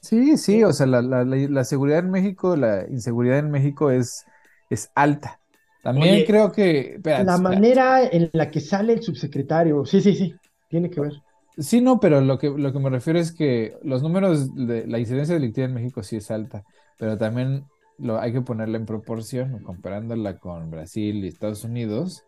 Sí, 0.00 0.36
sí, 0.38 0.64
o 0.64 0.72
sea, 0.72 0.86
la, 0.86 1.64
seguridad 1.64 1.98
en 1.98 2.10
México, 2.10 2.56
la 2.56 2.86
inseguridad 2.88 3.38
en 3.38 3.50
México 3.50 3.90
es, 3.90 4.24
es 4.70 4.90
alta. 4.94 5.40
También 5.82 6.24
creo 6.26 6.52
que... 6.52 7.00
la 7.04 7.38
manera 7.38 8.02
en 8.04 8.30
la 8.32 8.50
que 8.50 8.60
sale 8.60 8.94
el 8.94 9.02
subsecretario, 9.02 9.84
sí, 9.84 10.00
sí, 10.00 10.14
sí, 10.14 10.34
tiene 10.68 10.90
que 10.90 11.00
ver. 11.00 11.12
Sí, 11.58 11.80
no, 11.80 12.00
pero 12.00 12.20
lo 12.20 12.38
que, 12.38 12.48
lo 12.48 12.72
que 12.72 12.78
me 12.78 12.90
refiero 12.90 13.18
es 13.18 13.32
que 13.32 13.76
los 13.82 14.02
números 14.02 14.54
de 14.54 14.86
la 14.86 14.98
incidencia 14.98 15.34
delictiva 15.34 15.66
en 15.66 15.74
México 15.74 16.02
sí 16.02 16.16
es 16.16 16.30
alta, 16.30 16.64
pero 16.98 17.18
también 17.18 17.64
lo, 17.98 18.18
hay 18.18 18.32
que 18.32 18.40
ponerla 18.40 18.78
en 18.78 18.86
proporción, 18.86 19.62
comparándola 19.62 20.38
con 20.38 20.70
Brasil 20.70 21.24
y 21.24 21.28
Estados 21.28 21.64
Unidos, 21.64 22.24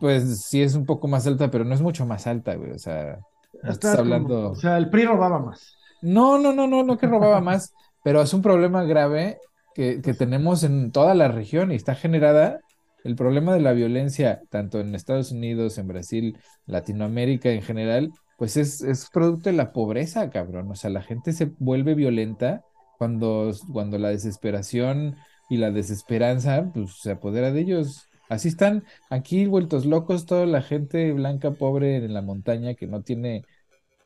pues 0.00 0.42
sí 0.42 0.62
es 0.62 0.74
un 0.74 0.86
poco 0.86 1.08
más 1.08 1.26
alta, 1.26 1.50
pero 1.50 1.64
no 1.64 1.74
es 1.74 1.82
mucho 1.82 2.06
más 2.06 2.26
alta, 2.26 2.54
güey, 2.54 2.70
o 2.70 2.78
sea, 2.78 3.18
estás 3.64 3.98
hablando... 3.98 4.52
o 4.52 4.54
sea, 4.54 4.78
el 4.78 4.88
PRI 4.88 5.04
robaba 5.04 5.38
más. 5.38 5.77
No, 6.02 6.38
no, 6.38 6.52
no, 6.52 6.66
no, 6.66 6.82
no 6.82 6.98
que 6.98 7.06
robaba 7.06 7.40
más, 7.40 7.72
pero 8.04 8.22
es 8.22 8.32
un 8.32 8.42
problema 8.42 8.84
grave 8.84 9.38
que, 9.74 10.00
que, 10.00 10.14
tenemos 10.14 10.62
en 10.64 10.92
toda 10.92 11.14
la 11.14 11.28
región 11.28 11.72
y 11.72 11.76
está 11.76 11.94
generada 11.94 12.60
el 13.04 13.16
problema 13.16 13.54
de 13.54 13.60
la 13.60 13.72
violencia, 13.72 14.42
tanto 14.50 14.80
en 14.80 14.94
Estados 14.94 15.32
Unidos, 15.32 15.78
en 15.78 15.88
Brasil, 15.88 16.38
Latinoamérica 16.66 17.50
en 17.50 17.62
general, 17.62 18.12
pues 18.36 18.56
es, 18.56 18.82
es 18.82 19.08
producto 19.10 19.50
de 19.50 19.56
la 19.56 19.72
pobreza, 19.72 20.30
cabrón. 20.30 20.70
O 20.70 20.76
sea, 20.76 20.90
la 20.90 21.02
gente 21.02 21.32
se 21.32 21.46
vuelve 21.58 21.94
violenta 21.94 22.62
cuando, 22.98 23.52
cuando 23.72 23.98
la 23.98 24.10
desesperación 24.10 25.16
y 25.48 25.56
la 25.56 25.70
desesperanza, 25.70 26.70
pues 26.72 27.00
se 27.00 27.12
apodera 27.12 27.50
de 27.50 27.60
ellos. 27.60 28.08
Así 28.28 28.48
están 28.48 28.84
aquí 29.10 29.46
vueltos 29.46 29.86
locos 29.86 30.26
toda 30.26 30.46
la 30.46 30.62
gente 30.62 31.12
blanca, 31.12 31.52
pobre 31.52 31.96
en 31.96 32.14
la 32.14 32.22
montaña 32.22 32.74
que 32.74 32.86
no 32.86 33.02
tiene 33.02 33.44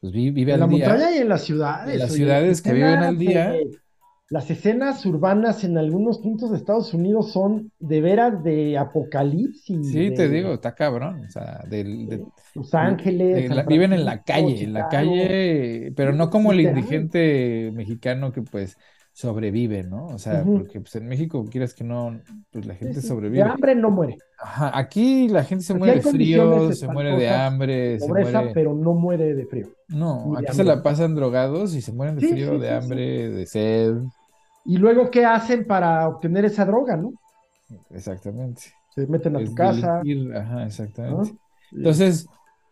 pues 0.02 0.12
vive, 0.12 0.52
en 0.52 0.58
la 0.58 0.66
montaña 0.66 1.12
y 1.14 1.18
en 1.18 1.28
las 1.28 1.44
ciudades. 1.44 1.94
En 1.94 2.00
las 2.00 2.12
ciudades 2.12 2.60
que 2.60 2.72
viven 2.72 2.98
al 2.98 3.16
día. 3.16 3.54
las 4.30 4.50
escenas 4.50 5.06
urbanas 5.06 5.62
en 5.62 5.78
algunos 5.78 6.18
puntos 6.18 6.50
de 6.50 6.56
Estados 6.56 6.92
Unidos 6.92 7.30
son 7.30 7.70
de 7.78 8.00
veras 8.00 8.42
de 8.42 8.76
apocalipsis. 8.76 9.92
Sí, 9.92 10.12
te 10.12 10.28
digo, 10.28 10.54
está 10.54 10.74
cabrón. 10.74 11.24
O 11.24 11.30
sea, 11.30 11.62
de, 11.68 12.20
Los 12.52 12.74
Ángeles. 12.74 13.48
viven 13.68 13.92
en 13.92 14.04
la 14.04 14.24
calle, 14.24 14.64
en 14.64 14.72
la 14.72 14.88
calle, 14.88 15.92
pero 15.94 16.12
no 16.12 16.30
como 16.30 16.50
el 16.50 16.62
indigente 16.62 17.70
mexicano 17.72 18.32
que 18.32 18.42
pues 18.42 18.76
sobrevive, 19.12 19.82
¿no? 19.82 20.06
O 20.06 20.18
sea, 20.18 20.42
porque 20.42 20.80
pues 20.80 20.94
en 20.96 21.06
México, 21.06 21.46
quieras 21.50 21.74
que 21.74 21.84
no, 21.84 22.18
pues 22.50 22.64
la 22.66 22.74
gente 22.74 23.02
sobrevive. 23.02 23.44
De 23.44 23.50
hambre 23.50 23.74
no 23.74 23.90
muere. 23.90 24.18
Ajá, 24.38 24.70
aquí 24.76 25.28
la 25.28 25.44
gente 25.44 25.64
se 25.64 25.74
muere 25.74 25.96
de 25.96 26.02
frío, 26.02 26.72
se 26.72 26.88
muere 26.88 27.16
de 27.16 27.28
hambre, 27.28 27.98
pobreza, 27.98 28.30
se 28.30 28.36
muere... 28.38 28.54
pero 28.54 28.74
no 28.74 28.94
muere 28.94 29.34
de 29.34 29.46
frío. 29.46 29.68
No, 29.88 30.36
aquí 30.36 30.52
se 30.54 30.64
la 30.64 30.82
pasan 30.82 31.14
drogados 31.14 31.74
y 31.74 31.82
se 31.82 31.92
mueren 31.92 32.16
de 32.16 32.28
frío, 32.28 32.58
de 32.58 32.70
hambre, 32.70 33.28
de 33.28 33.46
sed. 33.46 33.96
Y 34.64 34.78
luego, 34.78 35.10
¿qué 35.10 35.24
hacen 35.24 35.66
para 35.66 36.08
obtener 36.08 36.44
esa 36.44 36.64
droga, 36.64 36.96
no? 36.96 37.12
Exactamente. 37.90 38.62
Se 38.94 39.06
meten 39.06 39.36
a 39.36 39.44
tu 39.44 39.54
casa. 39.54 40.02
Ajá, 40.36 40.66
exactamente. 40.66 41.34
Entonces, 41.72 42.26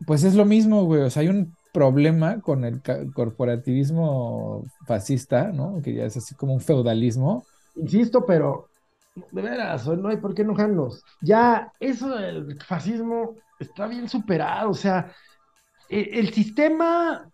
pues 0.06 0.24
es 0.24 0.34
lo 0.34 0.44
mismo, 0.44 0.84
güey. 0.84 1.02
O 1.02 1.10
sea, 1.10 1.22
hay 1.22 1.28
un 1.28 1.54
problema 1.72 2.40
con 2.40 2.64
el 2.64 2.82
corporativismo 3.14 4.64
fascista, 4.86 5.52
¿no? 5.52 5.80
Que 5.82 5.94
ya 5.94 6.04
es 6.04 6.16
así 6.16 6.34
como 6.34 6.54
un 6.54 6.60
feudalismo. 6.60 7.44
Insisto, 7.76 8.24
pero 8.26 8.68
de 9.14 9.42
veras, 9.42 9.86
no 9.86 10.08
hay 10.08 10.16
por 10.16 10.34
qué 10.34 10.42
enojarnos. 10.42 11.02
Ya 11.20 11.72
eso 11.80 12.08
del 12.16 12.60
fascismo 12.62 13.36
está 13.58 13.86
bien 13.86 14.08
superado, 14.08 14.70
o 14.70 14.74
sea, 14.74 15.12
e, 15.88 16.18
el, 16.18 16.32
sistema 16.32 17.30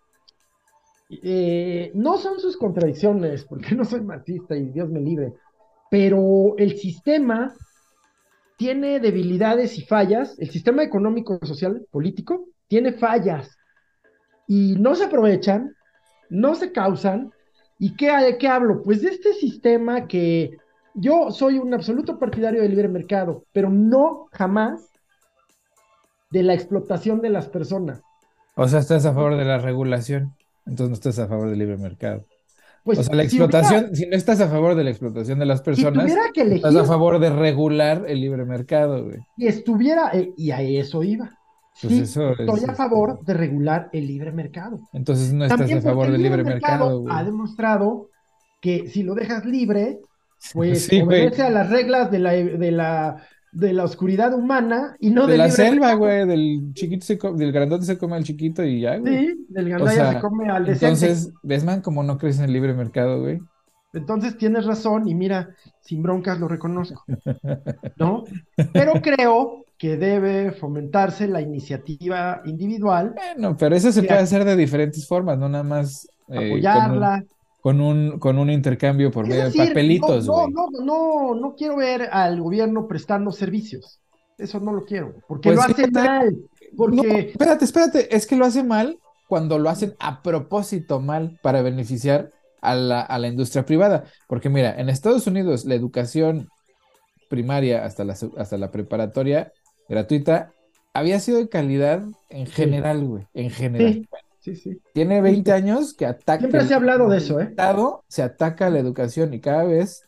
eh, 1.11 1.91
no 1.95 2.19
son 2.19 2.41
sus 2.41 2.57
contradicciones, 2.57 3.45
porque 3.45 3.75
no 3.75 3.85
soy 3.85 4.01
marxista 4.01 4.57
y 4.57 4.71
Dios 4.71 4.89
me 4.91 5.01
libre, 5.01 5.35
pero 5.91 6.55
el 6.59 6.77
sistema 6.77 7.55
tiene 8.57 9.01
debilidades 9.01 9.79
y 9.79 9.85
fallas, 9.85 10.39
el 10.39 10.51
sistema 10.51 10.83
económico, 10.83 11.39
social, 11.43 11.87
político, 11.91 12.47
tiene 12.69 12.95
fallas 12.95 13.57
y 14.47 14.77
no 14.79 14.95
se 14.95 15.05
aprovechan, 15.05 15.75
no 16.31 16.55
se 16.55 16.73
causan. 16.73 17.33
¿Y 17.79 17.95
qué, 17.97 18.11
de 18.17 18.39
qué 18.39 18.49
hablo? 18.49 18.83
Pues 18.83 19.03
de 19.03 19.09
este 19.11 19.35
sistema 19.35 20.07
que 20.07 20.57
yo 20.95 21.31
soy 21.31 21.59
un 21.59 21.75
absoluto 21.75 22.19
partidario 22.19 22.63
del 22.63 22.71
libre 22.71 22.89
mercado, 22.89 23.45
pero 23.53 23.69
no 23.71 24.29
jamás 24.33 24.89
de 26.31 26.43
la 26.43 26.55
explotación 26.55 27.21
de 27.21 27.31
las 27.31 27.49
personas. 27.49 28.01
O 28.57 28.67
sea, 28.67 28.81
estás 28.81 29.05
a 29.05 29.13
favor 29.13 29.37
de 29.37 29.45
la 29.45 29.59
regulación, 29.59 30.35
entonces 30.65 30.89
no 30.89 30.95
estás 30.95 31.19
a 31.19 31.29
favor 31.29 31.51
del 31.51 31.59
libre 31.59 31.77
mercado. 31.77 32.25
Pues, 32.83 33.01
o 33.01 33.03
sea, 33.03 33.15
la 33.17 33.29
si 33.29 33.37
hubiera- 33.37 33.45
explotación, 33.59 33.97
si 33.97 34.07
no 34.07 34.17
estás 34.17 34.41
a 34.41 34.49
favor 34.49 34.75
de 34.77 34.85
la 34.85 34.91
explotación 34.91 35.39
de 35.39 35.47
las 35.47 35.61
personas, 35.61 36.11
que 36.33 36.43
estás 36.55 36.75
a 36.77 36.85
favor 36.85 37.19
de 37.19 37.31
regular 37.31 38.05
el 38.07 38.21
libre 38.21 38.45
mercado, 38.45 39.05
güey. 39.05 39.19
y 39.37 39.49
estuviera, 39.49 40.11
eh, 40.15 40.33
y 40.37 40.51
a 40.53 40.63
eso 40.63 41.03
iba. 41.03 41.36
Pues 41.81 41.93
sí, 41.95 42.01
eso 42.01 42.31
es, 42.33 42.41
estoy 42.41 42.65
a 42.67 42.73
este, 42.73 42.75
favor 42.75 43.25
de 43.25 43.35
regular 43.35 43.91
el 43.93 44.07
libre 44.07 44.33
mercado. 44.33 44.81
Entonces 44.93 45.33
no 45.33 45.45
estás 45.45 45.59
También 45.59 45.79
a 45.79 45.83
favor 45.83 46.07
del 46.11 46.17
el 46.17 46.23
libre 46.23 46.43
mercado, 46.45 47.01
güey. 47.03 47.15
ha 47.15 47.23
demostrado 47.25 48.11
que 48.61 48.89
si 48.89 49.03
lo 49.03 49.15
dejas 49.15 49.45
libre, 49.45 50.01
pues 50.53 50.87
Sí, 50.87 51.01
güey. 51.01 51.23
obedece 51.27 51.43
a 51.43 51.51
las 51.51 51.71
reglas 51.71 52.11
de 52.11 52.19
la, 52.19 52.33
de 52.33 52.71
la, 52.73 53.17
de 53.53 53.73
la 53.73 53.85
oscuridad 53.85 54.35
humana 54.35 54.97
y 55.01 55.11
no 55.11 55.27
De 55.27 55.33
del 55.33 55.39
la 55.39 55.49
libre 55.49 55.57
selva, 55.65 55.97
mercado. 55.97 55.99
güey, 55.99 56.27
del 56.27 56.73
chiquito 56.75 57.05
se 57.07 57.19
del 57.37 57.53
grandote 57.53 57.85
se 57.87 57.99
come 57.99 58.17
al 58.17 58.25
chiquito 58.25 58.65
y 58.65 58.81
ya, 58.81 58.97
güey. 58.99 59.27
Sí, 59.29 59.47
del 59.49 59.67
O 59.67 59.71
gandaya 59.71 59.93
sea, 59.95 60.13
se 60.15 60.21
come 60.21 60.49
al 60.51 60.65
decente. 60.67 61.07
entonces, 61.07 61.33
¿ves, 61.43 61.65
man, 61.65 61.81
cómo 61.83 62.03
no 62.03 62.19
crees 62.19 62.39
en 62.39 62.45
el 62.47 62.53
libre 62.53 62.75
mercado, 62.75 63.21
güey? 63.21 63.41
Entonces 63.97 64.37
tienes 64.39 64.67
razón 64.67 65.09
y 65.09 65.15
mira, 65.15 65.51
sin 65.81 66.03
broncas 66.03 66.39
lo 66.39 66.49
reconozco, 66.49 67.09
¿no? 67.97 68.25
Pero 68.73 69.01
creo 69.03 69.65
que 69.79 69.97
debe 69.97 70.53
fomentarse 70.53 71.29
la 71.29 71.41
iniciativa 71.41 72.43
individual, 72.45 73.15
Bueno, 73.15 73.57
pero 73.57 73.77
eso 73.77 73.93
se 73.93 74.03
puede 74.03 74.21
hacer 74.21 74.45
de 74.45 74.57
diferentes 74.57 75.07
formas, 75.07 75.39
no 75.39 75.49
nada 75.49 75.65
más 75.65 76.09
eh, 76.29 76.39
apoyarla. 76.39 77.25
con 77.61 77.81
un, 77.81 77.81
con 77.81 77.81
un, 77.81 78.19
con 78.19 78.39
un 78.39 78.51
intercambio 78.51 79.11
por 79.11 79.25
Es 79.25 79.31
medio 79.31 79.45
de 79.47 79.53
papelitos, 79.53 80.27
no, 80.27 80.47
no, 80.49 80.69
no, 80.71 80.85
no, 80.85 81.35
no 81.35 81.55
quiero 81.55 81.77
ver 81.77 82.03
al 82.13 82.41
gobierno 82.41 82.87
prestando 82.87 83.33
servicios. 83.33 84.01
Eso 84.39 84.61
no 84.61 84.73
lo 84.73 84.85
quiero, 84.85 85.15
porque 85.27 85.53
Pues 85.53 85.57
lo 85.57 85.63
hace 85.63 85.91
mal. 85.91 86.37
No, 86.73 86.77
Porque 86.77 87.31
espérate, 87.31 87.65
espérate, 87.65 88.15
es 88.15 88.27
que 88.27 88.37
lo 88.37 88.45
hace 88.45 88.63
mal 88.63 88.99
cuando 89.29 89.59
lo 89.59 89.71
hacen 89.71 89.95
a 89.99 90.23
propósito 90.23 91.01
mal 91.01 91.39
para 91.43 91.63
beneficiar 91.63 92.33
a 92.61 92.75
la, 92.75 93.01
a 93.01 93.19
la 93.19 93.29
industria 93.29 93.65
privada. 93.65 94.05
Porque 94.27 94.49
mira, 94.49 94.75
en 94.79 94.89
Estados 94.89 95.27
Unidos 95.27 95.65
la 95.65 95.75
educación 95.75 96.49
primaria 97.29 97.85
hasta 97.85 98.05
la, 98.05 98.17
hasta 98.37 98.57
la 98.57 98.71
preparatoria 98.71 99.53
gratuita 99.89 100.53
había 100.95 101.21
sido 101.21 101.39
de 101.39 101.49
calidad 101.49 102.03
en 102.31 102.47
general, 102.47 103.05
güey, 103.05 103.27
en 103.35 103.51
general. 103.51 104.09
sí, 104.41 104.55
sí, 104.55 104.57
sí. 104.57 104.81
Tiene 104.95 105.21
20 105.21 105.53
años 105.53 105.93
que 105.93 106.07
ataca. 106.07 106.41
Siempre 106.41 106.67
se 106.67 106.73
ha 106.73 106.77
hablado 106.77 107.09
de 107.09 107.19
eso, 107.19 107.39
¿eh? 107.41 107.45
Estado 107.51 108.05
se 108.09 108.23
ataca 108.23 108.67
a 108.67 108.71
la 108.71 108.79
educación 108.79 109.35
y 109.35 109.41
cada 109.41 109.65
vez 109.65 110.03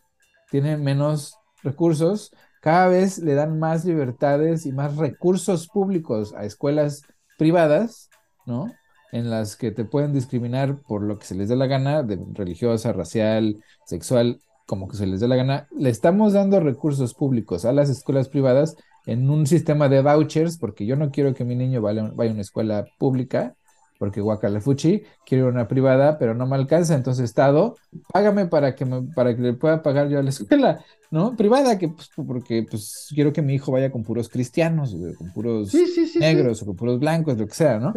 tiene 0.50 0.76
menos 0.78 1.36
recursos, 1.62 2.32
cada 2.62 2.88
vez 2.88 3.18
le 3.18 3.34
dan 3.34 3.58
más 3.58 3.84
libertades 3.84 4.64
y 4.64 4.72
más 4.72 4.96
recursos 4.96 5.68
públicos 5.68 6.34
a 6.34 6.44
escuelas 6.44 7.02
privadas, 7.36 8.08
¿no? 8.46 8.72
En 9.12 9.30
las 9.30 9.56
que 9.56 9.70
te 9.70 9.84
pueden 9.84 10.12
discriminar 10.12 10.80
por 10.82 11.02
lo 11.02 11.18
que 11.18 11.26
se 11.26 11.34
les 11.34 11.48
dé 11.48 11.56
la 11.56 11.66
gana, 11.66 12.02
de 12.02 12.18
religiosa, 12.34 12.92
racial, 12.92 13.62
sexual, 13.86 14.40
como 14.66 14.86
que 14.88 14.96
se 14.96 15.06
les 15.06 15.20
dé 15.20 15.28
la 15.28 15.36
gana. 15.36 15.66
Le 15.76 15.88
estamos 15.90 16.34
dando 16.34 16.60
recursos 16.60 17.14
públicos 17.14 17.64
a 17.64 17.72
las 17.72 17.88
escuelas 17.88 18.28
privadas 18.28 18.76
en 19.06 19.30
un 19.30 19.46
sistema 19.46 19.88
de 19.88 20.02
vouchers, 20.02 20.58
porque 20.58 20.84
yo 20.84 20.96
no 20.96 21.10
quiero 21.10 21.34
que 21.34 21.44
mi 21.44 21.56
niño 21.56 21.80
vaya, 21.80 22.10
vaya 22.14 22.30
a 22.30 22.34
una 22.34 22.42
escuela 22.42 22.84
pública, 22.98 23.54
porque 23.98 24.20
guacalefuchi, 24.20 25.02
quiero 25.26 25.48
una 25.48 25.66
privada, 25.66 26.18
pero 26.18 26.34
no 26.34 26.46
me 26.46 26.54
alcanza, 26.56 26.94
entonces 26.94 27.24
Estado, 27.24 27.74
págame 28.12 28.46
para 28.46 28.74
que 28.74 28.84
me, 28.84 29.02
para 29.14 29.34
que 29.34 29.42
le 29.42 29.54
pueda 29.54 29.82
pagar 29.82 30.08
yo 30.08 30.18
a 30.18 30.22
la 30.22 30.30
escuela, 30.30 30.84
¿no? 31.10 31.34
Privada, 31.34 31.78
que 31.78 31.88
pues, 31.88 32.10
porque 32.14 32.64
pues 32.70 33.08
quiero 33.14 33.32
que 33.32 33.42
mi 33.42 33.54
hijo 33.54 33.72
vaya 33.72 33.90
con 33.90 34.04
puros 34.04 34.28
cristianos, 34.28 34.94
con 35.16 35.32
puros 35.32 35.70
Sí, 35.70 35.86
sí, 35.86 36.06
sí, 36.06 36.06
sí. 36.06 36.18
negros 36.18 36.62
o 36.62 36.66
con 36.66 36.76
puros 36.76 37.00
blancos, 37.00 37.36
lo 37.38 37.46
que 37.46 37.54
sea, 37.54 37.78
¿no? 37.80 37.92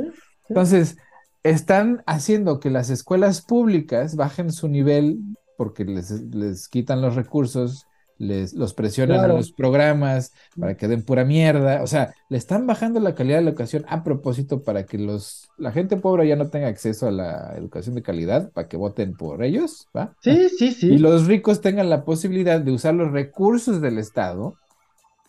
Entonces, 0.52 0.98
están 1.44 2.04
haciendo 2.06 2.60
que 2.60 2.70
las 2.70 2.90
escuelas 2.90 3.42
públicas 3.42 4.16
bajen 4.16 4.52
su 4.52 4.68
nivel 4.68 5.20
porque 5.58 5.86
les, 5.86 6.12
les 6.34 6.68
quitan 6.68 7.02
los 7.02 7.16
recursos, 7.16 7.86
les 8.18 8.54
los 8.54 8.74
presionan 8.76 9.18
Claro. 9.18 9.34
en 9.34 9.38
los 9.38 9.52
programas 9.52 10.32
para 10.60 10.76
que 10.78 10.88
den 10.88 11.04
pura 11.04 11.26
mierda. 11.26 11.82
O 11.82 11.88
sea, 11.88 12.14
le 12.30 12.38
están 12.38 12.68
bajando 12.68 13.00
la 13.00 13.16
calidad 13.16 13.38
de 13.40 13.44
la 13.46 13.50
educación 13.52 13.86
a 13.88 14.04
propósito 14.04 14.64
para 14.64 14.86
que 14.86 14.98
los, 15.00 15.50
la 15.58 15.72
gente 15.72 15.98
pobre 15.98 16.28
ya 16.28 16.36
no 16.36 16.50
tenga 16.50 16.68
acceso 16.68 17.08
a 17.08 17.12
la 17.12 17.54
educación 17.58 17.96
de 17.96 18.04
calidad, 18.04 18.52
para 18.52 18.68
que 18.68 18.78
voten 18.78 19.16
por 19.16 19.44
ellos, 19.44 19.88
¿va? 19.96 20.16
Sí, 20.22 20.50
sí, 20.50 20.72
sí. 20.72 20.88
Y 20.88 20.98
los 21.00 21.26
ricos 21.28 21.62
tengan 21.62 21.90
la 21.90 22.06
posibilidad 22.06 22.60
de 22.62 22.72
usar 22.72 22.94
los 22.94 23.12
recursos 23.12 23.82
del 23.82 23.98
Estado 23.98 24.56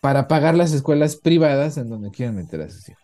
para 0.02 0.28
pagar 0.28 0.54
las 0.56 0.72
escuelas 0.72 1.16
privadas 1.16 1.78
en 1.78 1.88
donde 1.88 2.10
quieren 2.10 2.36
meter 2.36 2.60
a 2.62 2.68
sus 2.70 2.88
hijos. 2.88 3.01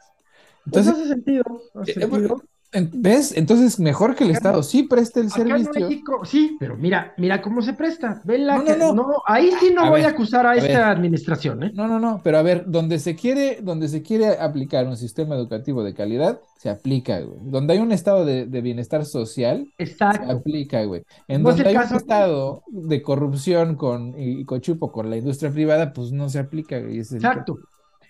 Pues 0.70 0.86
Entonces, 0.86 0.94
hace 0.94 1.08
sentido. 1.08 1.44
hace 1.74 1.90
eh, 1.92 1.94
sentido. 1.94 2.42
en- 2.72 2.90
¿ves? 2.96 3.34
Entonces, 3.34 3.80
mejor 3.80 4.14
que 4.14 4.24
el 4.24 4.30
Acá 4.30 4.38
Estado 4.38 4.62
sí 4.62 4.82
preste 4.82 5.20
el 5.20 5.28
Acá 5.28 5.40
en 5.40 5.48
servicio. 5.64 5.88
México, 5.88 6.24
sí, 6.26 6.56
pero 6.60 6.76
mira, 6.76 7.14
mira 7.16 7.40
cómo 7.40 7.62
se 7.62 7.72
presta. 7.72 8.20
Vela 8.24 8.56
No, 8.56 8.62
no, 8.62 8.66
que- 8.66 8.76
no. 8.76 8.92
no, 8.92 9.06
ahí 9.26 9.50
sí 9.58 9.72
no 9.74 9.84
A 9.84 9.90
voy 9.90 10.00
ver, 10.00 10.10
a 10.10 10.12
acusar 10.12 10.44
a, 10.44 10.50
a 10.50 10.56
esta 10.56 10.68
ver. 10.68 10.82
administración, 10.82 11.62
¿eh? 11.62 11.70
No, 11.74 11.88
no, 11.88 11.98
no, 11.98 12.20
pero 12.22 12.36
a 12.36 12.42
ver, 12.42 12.64
donde 12.66 12.98
se 12.98 13.16
quiere, 13.16 13.60
donde 13.62 13.88
se 13.88 14.02
quiere 14.02 14.38
aplicar 14.38 14.86
un 14.86 14.98
sistema 14.98 15.34
educativo 15.34 15.82
de 15.82 15.94
calidad, 15.94 16.40
se 16.58 16.68
aplica, 16.68 17.20
güey. 17.20 17.38
Donde 17.44 17.72
hay 17.72 17.78
un 17.78 17.92
estado 17.92 18.26
de, 18.26 18.44
de 18.44 18.60
bienestar 18.60 19.06
social, 19.06 19.66
se 19.78 19.96
aplica, 20.04 20.84
güey. 20.84 21.04
En 21.26 21.42
donde 21.42 21.66
hay 21.68 21.74
caso 21.74 21.94
un 21.94 22.00
estado 22.00 22.62
de 22.66 23.00
corrupción 23.00 23.76
con, 23.76 24.08
y, 24.18 24.40
y 24.40 24.44
cochupo 24.44 24.92
con 24.92 25.08
la 25.08 25.16
industria 25.16 25.50
privada, 25.50 25.94
pues 25.94 26.12
no 26.12 26.28
se 26.28 26.38
aplica, 26.38 26.78
güey. 26.80 26.98
Exacto, 26.98 27.58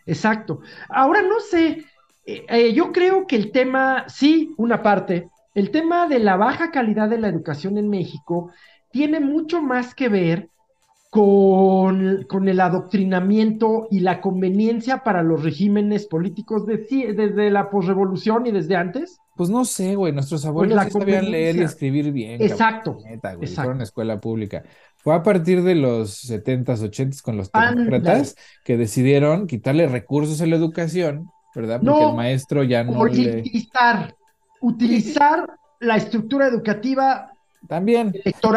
exacto. 0.05 0.61
Ahora 0.89 1.23
no 1.23 1.39
sé, 1.41 1.85
eh, 2.29 2.45
eh, 2.51 2.75
yo 2.75 2.93
creo 2.93 3.27
que 3.27 3.37
el 3.37 3.51
tema, 3.53 4.05
sí, 4.07 4.53
una 4.59 4.83
parte, 4.83 5.31
el 5.55 5.71
tema 5.71 6.07
de 6.09 6.19
la 6.19 6.37
baja 6.37 6.71
calidad 6.71 7.09
de 7.09 7.19
la 7.19 7.29
educación 7.29 7.79
en 7.79 7.89
México 7.89 8.51
tiene 8.91 9.19
mucho 9.19 9.63
más 9.63 9.95
que 9.95 10.11
ver 10.11 10.51
con, 11.09 12.27
con 12.29 12.47
el 12.47 12.61
adoctrinamiento 12.61 13.89
y 13.91 14.01
la 14.01 14.21
conveniencia 14.21 15.03
para 15.05 15.23
los 15.23 15.43
regímenes 15.43 16.05
políticos 16.07 16.67
de 16.67 16.77
desde 17.17 17.51
la 17.51 17.71
posrevolución 17.71 18.47
y 18.47 18.53
desde 18.53 18.77
antes. 18.77 19.19
Pues 19.35 19.49
no 19.49 19.65
sé, 19.65 19.95
güey, 19.95 20.13
nuestros 20.13 20.45
abuelos 20.45 20.77
la 20.77 20.85
sí 20.85 20.91
sabían 20.91 21.31
leer 21.31 21.57
y 21.57 21.63
escribir 21.63 22.13
bien, 22.13 22.43
Exacto, 22.43 22.97
cabrón, 22.97 23.11
neta, 23.11 23.35
güey, 23.37 23.49
exacto. 23.49 23.63
fueron 23.69 23.81
a 23.81 23.85
escuela 23.85 24.19
pública. 24.19 24.65
Fue 24.97 25.15
a 25.15 25.23
partir 25.23 25.63
de 25.63 25.77
los 25.77 26.29
70s, 26.29 26.83
80s 26.83 27.23
con 27.23 27.39
los 27.39 27.49
Ándale. 27.55 27.85
tecnócratas 27.85 28.37
que 28.65 28.77
decidieron 28.77 29.47
quitarle 29.47 29.87
recursos 29.87 30.43
a 30.43 30.47
la 30.47 30.57
educación, 30.57 31.31
¿verdad? 31.55 31.81
Porque 31.81 32.01
No, 32.01 32.11
el 32.11 32.17
maestro 32.17 32.63
ya 32.65 32.85
no 32.85 33.05
le... 33.07 33.41
utilizar, 33.41 34.15
utilizar 34.61 35.47
la 35.81 35.97
estructura 35.97 36.47
educativa 36.47 37.31
También, 37.69 38.13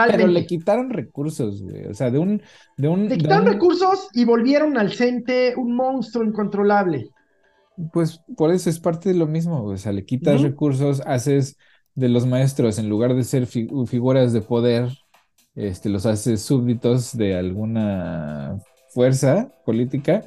pero 0.08 0.28
le 0.28 0.46
quitaron 0.46 0.90
recursos, 0.90 1.62
güey. 1.64 1.86
O 1.88 1.94
sea, 1.94 2.10
de 2.12 2.20
un... 2.20 2.42
De 2.78 2.88
un, 2.88 3.08
Le 3.10 3.18
quitaron 3.18 3.48
un- 3.48 3.54
recursos 3.54 4.08
y 4.14 4.26
volvieron 4.26 4.78
al 4.78 4.92
CENTE 4.92 5.56
un 5.56 5.76
monstruo 5.76 6.24
incontrolable. 6.24 7.10
Pues 7.94 8.22
por 8.38 8.52
eso 8.52 8.70
es 8.70 8.80
parte 8.80 9.10
de 9.10 9.16
lo 9.16 9.28
mismo. 9.28 9.64
O 9.64 9.78
sea, 9.78 9.92
le 9.92 10.06
quitas 10.06 10.42
recursos, 10.42 11.02
haces 11.06 11.58
de 11.96 12.10
los 12.10 12.26
maestros, 12.26 12.78
en 12.80 12.90
lugar 12.90 13.16
de 13.16 13.24
ser 13.24 13.48
fi- 13.48 13.68
figuras 13.88 14.34
de 14.34 14.42
poder, 14.42 14.90
este, 15.56 15.90
los 15.90 16.06
haces 16.06 16.42
súbditos 16.42 17.16
de 17.18 17.36
alguna 17.36 18.58
fuerza 18.94 19.52
política 19.66 20.22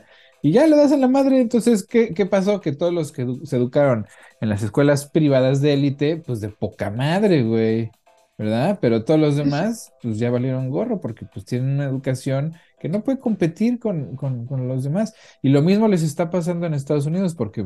y 0.45 0.53
ya 0.53 0.67
le 0.67 0.77
das 0.77 0.93
a 0.93 0.99
la 0.99 1.09
madre. 1.09 1.41
Entonces, 1.41 1.87
¿qué, 1.87 2.13
qué 2.13 2.27
pasó? 2.27 2.61
Que 2.61 2.73
todos 2.73 2.93
los 2.93 3.13
que 3.13 3.27
se 3.45 3.57
educaron 3.57 4.07
en 4.43 4.51
las 4.51 4.63
escuelas 4.63 5.09
privadas 5.09 5.63
de 5.63 5.73
élite, 5.73 6.19
pues 6.19 6.41
de 6.43 6.51
poca 6.51 6.91
madre, 6.91 7.43
güey, 7.45 7.91
¿verdad? 8.37 8.79
Pero 8.79 9.05
todos 9.07 9.19
los 9.19 9.37
demás, 9.37 9.95
pues 10.03 10.19
ya 10.19 10.31
valieron 10.31 10.69
gorro 10.69 11.01
porque 11.01 11.25
pues 11.25 11.47
tienen 11.47 11.71
una 11.71 11.85
educación 11.87 12.55
que 12.79 12.91
no 12.91 13.03
puede 13.03 13.19
competir 13.21 13.79
con, 13.79 14.17
con, 14.17 14.45
con 14.47 14.69
los 14.69 14.85
demás. 14.85 15.15
Y 15.41 15.49
lo 15.49 15.63
mismo 15.63 15.89
les 15.89 16.03
está 16.03 16.29
pasando 16.29 16.67
en 16.67 16.75
Estados 16.75 17.07
Unidos 17.07 17.35
porque 17.35 17.65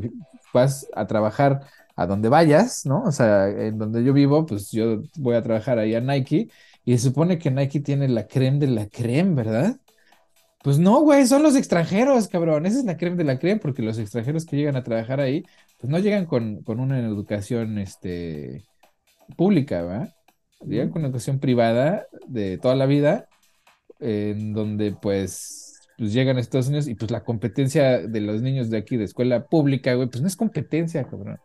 vas 0.53 0.87
a 0.95 1.05
trabajar 1.05 1.59
a 1.97 2.07
donde 2.07 2.29
vayas, 2.29 2.85
¿no? 2.85 3.03
O 3.03 3.11
sea, 3.11 3.49
en 3.49 3.77
donde 3.77 4.05
yo 4.05 4.13
vivo, 4.13 4.45
pues 4.45 4.71
yo 4.71 5.01
voy 5.17 5.35
a 5.35 5.43
trabajar 5.43 5.79
ahí 5.79 5.95
a 5.95 5.99
Nike 6.01 6.47
y 6.85 6.97
se 6.97 7.09
supone 7.09 7.37
que 7.37 7.51
Nike 7.51 7.81
tiene 7.81 8.07
la 8.07 8.25
creme 8.25 8.59
de 8.59 8.67
la 8.67 8.87
creme, 8.87 9.35
¿verdad? 9.35 9.75
Pues 10.63 10.77
no, 10.77 11.01
güey, 11.01 11.25
son 11.25 11.43
los 11.43 11.55
extranjeros, 11.55 12.27
cabrón. 12.27 12.65
Esa 12.65 12.79
es 12.79 12.85
la 12.85 12.97
creme 12.97 13.15
de 13.15 13.23
la 13.23 13.39
creme 13.39 13.59
porque 13.59 13.81
los 13.81 13.97
extranjeros 13.97 14.45
que 14.45 14.57
llegan 14.57 14.75
a 14.75 14.83
trabajar 14.83 15.19
ahí, 15.21 15.43
pues 15.79 15.89
no 15.89 15.99
llegan 15.99 16.25
con, 16.25 16.63
con 16.63 16.79
una 16.79 16.99
educación, 16.99 17.77
este, 17.77 18.65
pública, 19.35 19.83
¿va? 19.83 20.09
Llegan 20.65 20.89
con 20.89 21.05
educación 21.05 21.39
privada 21.39 22.07
de 22.27 22.57
toda 22.57 22.75
la 22.75 22.85
vida, 22.85 23.27
en 23.99 24.53
donde 24.53 24.91
pues, 24.91 25.79
pues 25.97 26.13
llegan 26.13 26.37
a 26.37 26.41
Estados 26.41 26.67
Unidos 26.67 26.87
y 26.87 26.95
pues 26.95 27.11
la 27.11 27.23
competencia 27.23 27.99
de 27.99 28.21
los 28.21 28.41
niños 28.41 28.69
de 28.69 28.77
aquí 28.77 28.97
de 28.97 29.05
escuela 29.05 29.45
pública, 29.45 29.93
güey, 29.93 30.09
pues 30.09 30.21
no 30.21 30.27
es 30.27 30.35
competencia, 30.35 31.05
cabrón. 31.05 31.39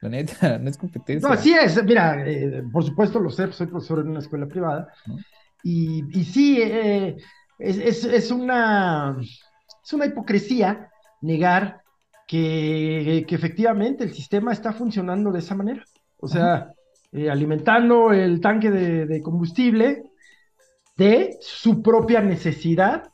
La 0.00 0.08
neta, 0.08 0.58
no 0.62 0.70
es 0.70 0.78
competencia. 0.78 1.28
No, 1.28 1.34
así 1.34 1.52
es. 1.52 1.82
Mira, 1.84 2.24
eh, 2.26 2.62
por 2.72 2.84
supuesto 2.84 3.18
lo 3.18 3.30
sé, 3.30 3.44
pues, 3.44 3.56
soy 3.56 3.66
profesor 3.66 4.00
en 4.00 4.10
una 4.10 4.20
escuela 4.20 4.46
privada. 4.46 4.88
¿no? 5.06 5.16
Y, 5.62 6.04
y 6.18 6.24
sí, 6.24 6.58
eh, 6.62 7.16
es, 7.60 7.78
es- 7.78 8.04
es 8.04 8.30
una, 8.30 9.16
es 9.20 9.92
una 9.92 10.06
hipocresía 10.06 10.90
negar 11.22 11.82
que, 12.26 13.24
que 13.26 13.34
efectivamente 13.34 14.04
el 14.04 14.12
sistema 14.14 14.52
está 14.52 14.72
funcionando 14.72 15.32
de 15.32 15.40
esa 15.40 15.54
manera. 15.54 15.84
O 16.18 16.28
sea, 16.28 16.72
eh, 17.12 17.28
alimentando 17.30 18.12
el 18.12 18.40
tanque 18.40 18.70
de, 18.70 19.22
combustible 19.22 20.04
de 20.96 21.36
su 21.40 21.82
propia 21.82 22.20
necesidad, 22.20 23.10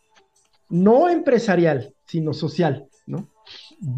no 0.68 1.08
empresarial, 1.08 1.94
sino 2.04 2.32
social, 2.34 2.84
¿no? 3.06 3.28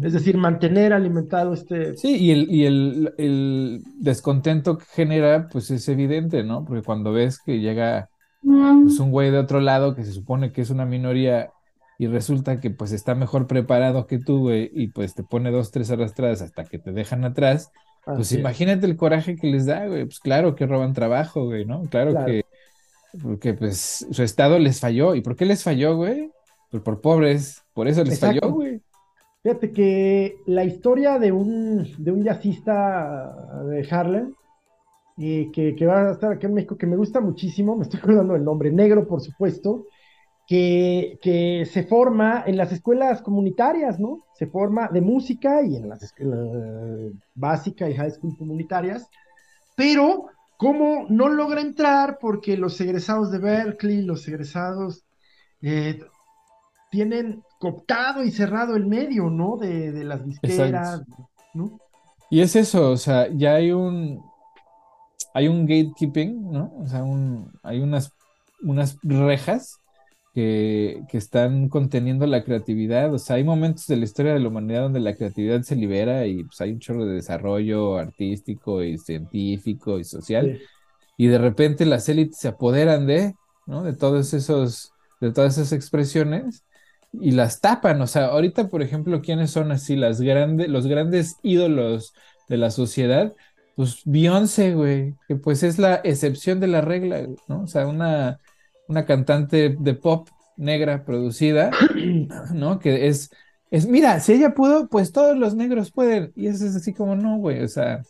Es 0.03 0.13
decir, 0.13 0.37
mantener 0.37 0.93
alimentado 0.93 1.53
este... 1.53 1.97
Sí, 1.97 2.15
y, 2.17 2.31
el, 2.31 2.51
y 2.51 2.65
el, 2.65 3.81
descontento 3.95 4.77
que 4.77 4.85
genera, 4.85 5.47
pues 5.51 5.71
es 5.71 5.87
evidente, 5.89 6.43
¿no? 6.43 6.63
Porque 6.65 6.83
cuando 6.83 7.11
ves 7.11 7.39
que 7.43 7.59
llega 7.59 8.09
pues, 8.41 8.99
un 8.99 9.11
güey 9.11 9.31
de 9.31 9.37
otro 9.37 9.59
lado 9.59 9.95
que 9.95 10.03
se 10.03 10.11
supone 10.11 10.51
que 10.51 10.61
es 10.61 10.69
una 10.69 10.85
minoría 10.85 11.51
y 11.97 12.07
resulta 12.07 12.59
que 12.61 12.69
pues 12.69 12.93
está 12.93 13.13
mejor 13.13 13.45
preparado 13.45 14.07
que 14.07 14.19
tú, 14.19 14.39
güey, 14.39 14.71
y 14.73 14.87
pues 14.87 15.15
te 15.15 15.23
pone 15.23 15.51
dos, 15.51 15.71
tres 15.71 15.91
arrastradas 15.91 16.41
hasta 16.41 16.63
que 16.63 16.79
te 16.79 16.93
dejan 16.93 17.25
atrás, 17.25 17.71
pues 18.05 18.31
imagínate 18.31 18.85
el 18.85 18.95
coraje 18.95 19.35
que 19.35 19.47
les 19.47 19.65
da, 19.65 19.85
güey, 19.85 20.05
pues 20.05 20.19
claro 20.19 20.55
que 20.55 20.65
roban 20.65 20.93
trabajo, 20.93 21.45
güey, 21.45 21.65
¿no? 21.65 21.83
Claro, 21.83 22.25
que, 22.25 22.45
porque 23.21 23.53
pues 23.53 24.07
su 24.09 24.23
estado 24.23 24.59
les 24.59 24.79
falló, 24.79 25.13
¿y 25.13 25.21
por 25.21 25.35
qué 25.35 25.45
les 25.45 25.63
falló, 25.63 25.97
güey? 25.97 26.31
Pues 26.71 26.81
por 26.83 27.01
pobres, 27.01 27.63
por 27.73 27.87
eso 27.87 28.03
les 28.03 28.19
falló, 28.19 28.49
güey. 28.49 28.81
Fíjate 29.43 29.71
que 29.71 30.37
la 30.45 30.63
historia 30.63 31.17
de 31.17 31.31
un, 31.31 31.87
de 31.97 32.11
un 32.11 32.23
jazzista 32.23 33.63
de 33.65 33.87
Harlem, 33.89 34.33
que, 35.19 35.75
que, 35.77 35.85
va 35.85 36.07
a 36.07 36.11
estar 36.11 36.31
aquí 36.31 36.45
en 36.45 36.53
México, 36.53 36.77
que 36.77 36.87
me 36.87 36.95
gusta 36.95 37.19
muchísimo, 37.19 37.75
me 37.75 37.83
estoy 37.83 37.99
acordando 37.99 38.33
del 38.33 38.45
nombre, 38.45 38.71
negro 38.71 39.05
por 39.05 39.19
supuesto, 39.19 39.85
que, 40.47 41.67
se 41.71 41.83
forma 41.83 42.43
en 42.47 42.57
las 42.57 42.71
escuelas 42.71 43.21
comunitarias, 43.21 43.99
¿no? 43.99 44.25
Se 44.33 44.47
forma 44.47 44.87
de 44.87 45.01
música 45.01 45.61
y 45.61 45.75
en 45.75 45.89
las 45.89 46.01
escuelas 46.03 47.13
básica 47.35 47.89
y 47.89 47.95
high 47.95 48.11
school 48.11 48.37
comunitarias, 48.37 49.07
pero 49.75 50.27
¿cómo 50.57 51.05
no 51.09 51.27
logra 51.27 51.61
entrar? 51.61 52.17
Porque 52.19 52.55
los 52.55 52.79
egresados 52.79 53.29
de 53.31 53.39
Berkeley, 53.39 54.01
los 54.01 54.27
egresados 54.27 55.03
eh, 55.61 55.99
tienen 56.91 57.43
cooptado 57.59 58.23
y 58.23 58.31
cerrado 58.31 58.77
el 58.77 58.87
medio, 58.87 59.29
¿no? 59.29 59.57
De, 59.57 59.91
de 59.91 60.03
las 60.05 60.25
disqueras, 60.25 61.03
¿no? 61.53 61.77
Y 62.31 62.41
es 62.41 62.55
eso, 62.55 62.91
o 62.91 62.97
sea, 62.97 63.27
ya 63.27 63.55
hay 63.55 63.71
un, 63.71 64.23
hay 65.33 65.47
un 65.47 65.65
gatekeeping, 65.65 66.51
¿no? 66.51 66.73
O 66.77 66.87
sea, 66.87 67.03
un, 67.03 67.51
hay 67.63 67.79
unas, 67.79 68.11
unas 68.61 68.97
rejas 69.03 69.79
que, 70.33 71.03
están 71.13 71.69
conteniendo 71.69 72.25
la 72.27 72.43
creatividad. 72.43 73.13
O 73.13 73.19
sea, 73.19 73.37
hay 73.37 73.43
momentos 73.43 73.87
de 73.87 73.97
la 73.97 74.05
historia 74.05 74.33
de 74.33 74.39
la 74.39 74.47
humanidad 74.47 74.83
donde 74.83 74.99
la 74.99 75.15
creatividad 75.15 75.61
se 75.61 75.75
libera 75.75 76.25
y 76.25 76.43
pues 76.43 76.61
hay 76.61 76.71
un 76.71 76.79
chorro 76.79 77.05
de 77.05 77.15
desarrollo 77.15 77.97
artístico 77.97 78.83
y 78.83 78.97
científico 78.97 79.99
y 79.99 80.03
social. 80.03 80.59
Y 81.17 81.27
de 81.27 81.37
repente 81.37 81.85
las 81.85 82.07
élites 82.09 82.37
se 82.37 82.47
apoderan 82.47 83.05
de, 83.05 83.35
¿no? 83.65 83.83
De 83.83 83.93
todos 83.93 84.33
esos, 84.33 84.91
de 85.19 85.31
todas 85.31 85.57
esas 85.57 85.73
expresiones 85.73 86.63
y 87.11 87.31
las 87.31 87.59
tapan. 87.59 88.01
O 88.01 88.07
sea, 88.07 88.27
ahorita, 88.27 88.69
por 88.69 88.81
ejemplo, 88.81 89.21
¿quiénes 89.21 89.51
son 89.51 89.71
así 89.71 89.95
las 89.95 90.21
grandes, 90.21 90.69
los 90.69 90.87
grandes 90.87 91.35
ídolos 91.43 92.13
de 92.47 92.57
la 92.57 92.71
sociedad? 92.71 93.33
Pues 93.79 94.01
Beyoncé, 94.03 94.75
güey, 94.75 95.15
que 95.25 95.37
pues 95.37 95.63
es 95.63 95.79
la 95.79 96.01
excepción 96.03 96.59
de 96.59 96.67
la 96.67 96.81
regla, 96.81 97.25
¿no? 97.47 97.61
O 97.61 97.67
sea, 97.67 97.87
una, 97.87 98.41
una 98.89 99.05
cantante 99.05 99.73
de 99.79 99.93
pop 99.93 100.27
negra 100.57 101.05
producida, 101.05 101.71
¿no? 102.53 102.79
Que 102.79 103.07
es, 103.07 103.29
es, 103.71 103.87
mira, 103.87 104.19
si 104.19 104.33
ella 104.33 104.53
pudo, 104.53 104.89
pues 104.89 105.13
todos 105.13 105.37
los 105.37 105.55
negros 105.55 105.91
pueden. 105.91 106.33
Y 106.35 106.47
eso 106.47 106.65
es 106.65 106.75
así 106.75 106.93
como, 106.93 107.15
no, 107.15 107.37
güey, 107.37 107.63
o 107.63 107.69
sea, 107.69 108.01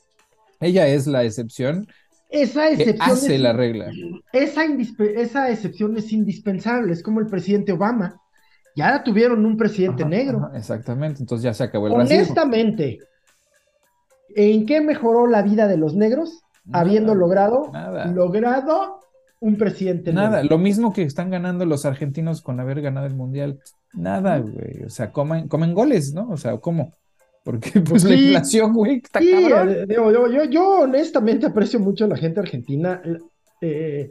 ella 0.59 0.87
es 0.87 1.05
la 1.05 1.23
excepción. 1.23 1.87
Esa 2.31 2.71
excepción 2.71 3.11
hace 3.11 3.37
la 3.37 3.53
regla. 3.53 3.91
Esa, 4.33 4.63
esa 5.17 5.51
excepción 5.51 5.95
es 5.97 6.11
indispensable, 6.11 6.93
es 6.93 7.03
como 7.03 7.19
el 7.19 7.27
presidente 7.27 7.73
Obama. 7.73 8.19
Ya 8.75 9.03
tuvieron 9.03 9.45
un 9.45 9.55
presidente 9.55 10.03
negro. 10.03 10.49
exactamente, 10.55 11.19
entonces 11.19 11.43
ya 11.43 11.53
se 11.53 11.65
acabó 11.65 11.85
el 11.85 11.93
Honestamente, 11.93 12.97
¿en 14.39 14.65
qué 14.65 14.81
mejoró 14.81 15.27
la 15.27 15.41
vida 15.41 15.67
de 15.67 15.77
los 15.77 15.95
negros? 15.95 16.43
habiendo 16.71 17.15
logrado, 17.15 17.71
logrado 18.13 18.99
un 19.39 19.57
presidente. 19.57 20.13
Nada, 20.13 20.43
lo 20.43 20.57
mismo 20.57 20.93
que 20.93 21.03
están 21.03 21.29
ganando 21.29 21.65
los 21.65 21.85
argentinos 21.85 22.41
con 22.41 22.59
haber 22.59 22.81
ganado 22.81 23.07
el 23.07 23.15
mundial. 23.15 23.59
Nada, 23.93 24.37
güey. 24.39 24.83
O 24.85 24.89
sea, 24.89 25.11
comen, 25.11 25.47
comen 25.47 25.73
goles, 25.73 26.13
¿no? 26.13 26.29
O 26.29 26.37
sea, 26.37 26.57
¿cómo? 26.57 26.93
Porque 27.43 27.79
pues, 27.81 28.03
la 28.03 28.15
inflación, 28.15 28.73
güey, 28.73 28.97
está 28.97 29.19
sí, 29.19 29.31
eh, 29.31 29.87
yo, 29.89 30.27
yo, 30.27 30.43
yo, 30.45 30.79
honestamente 30.81 31.47
aprecio 31.47 31.79
mucho 31.79 32.05
a 32.05 32.09
la 32.09 32.17
gente 32.17 32.39
argentina. 32.39 33.01
Eh, 33.61 34.09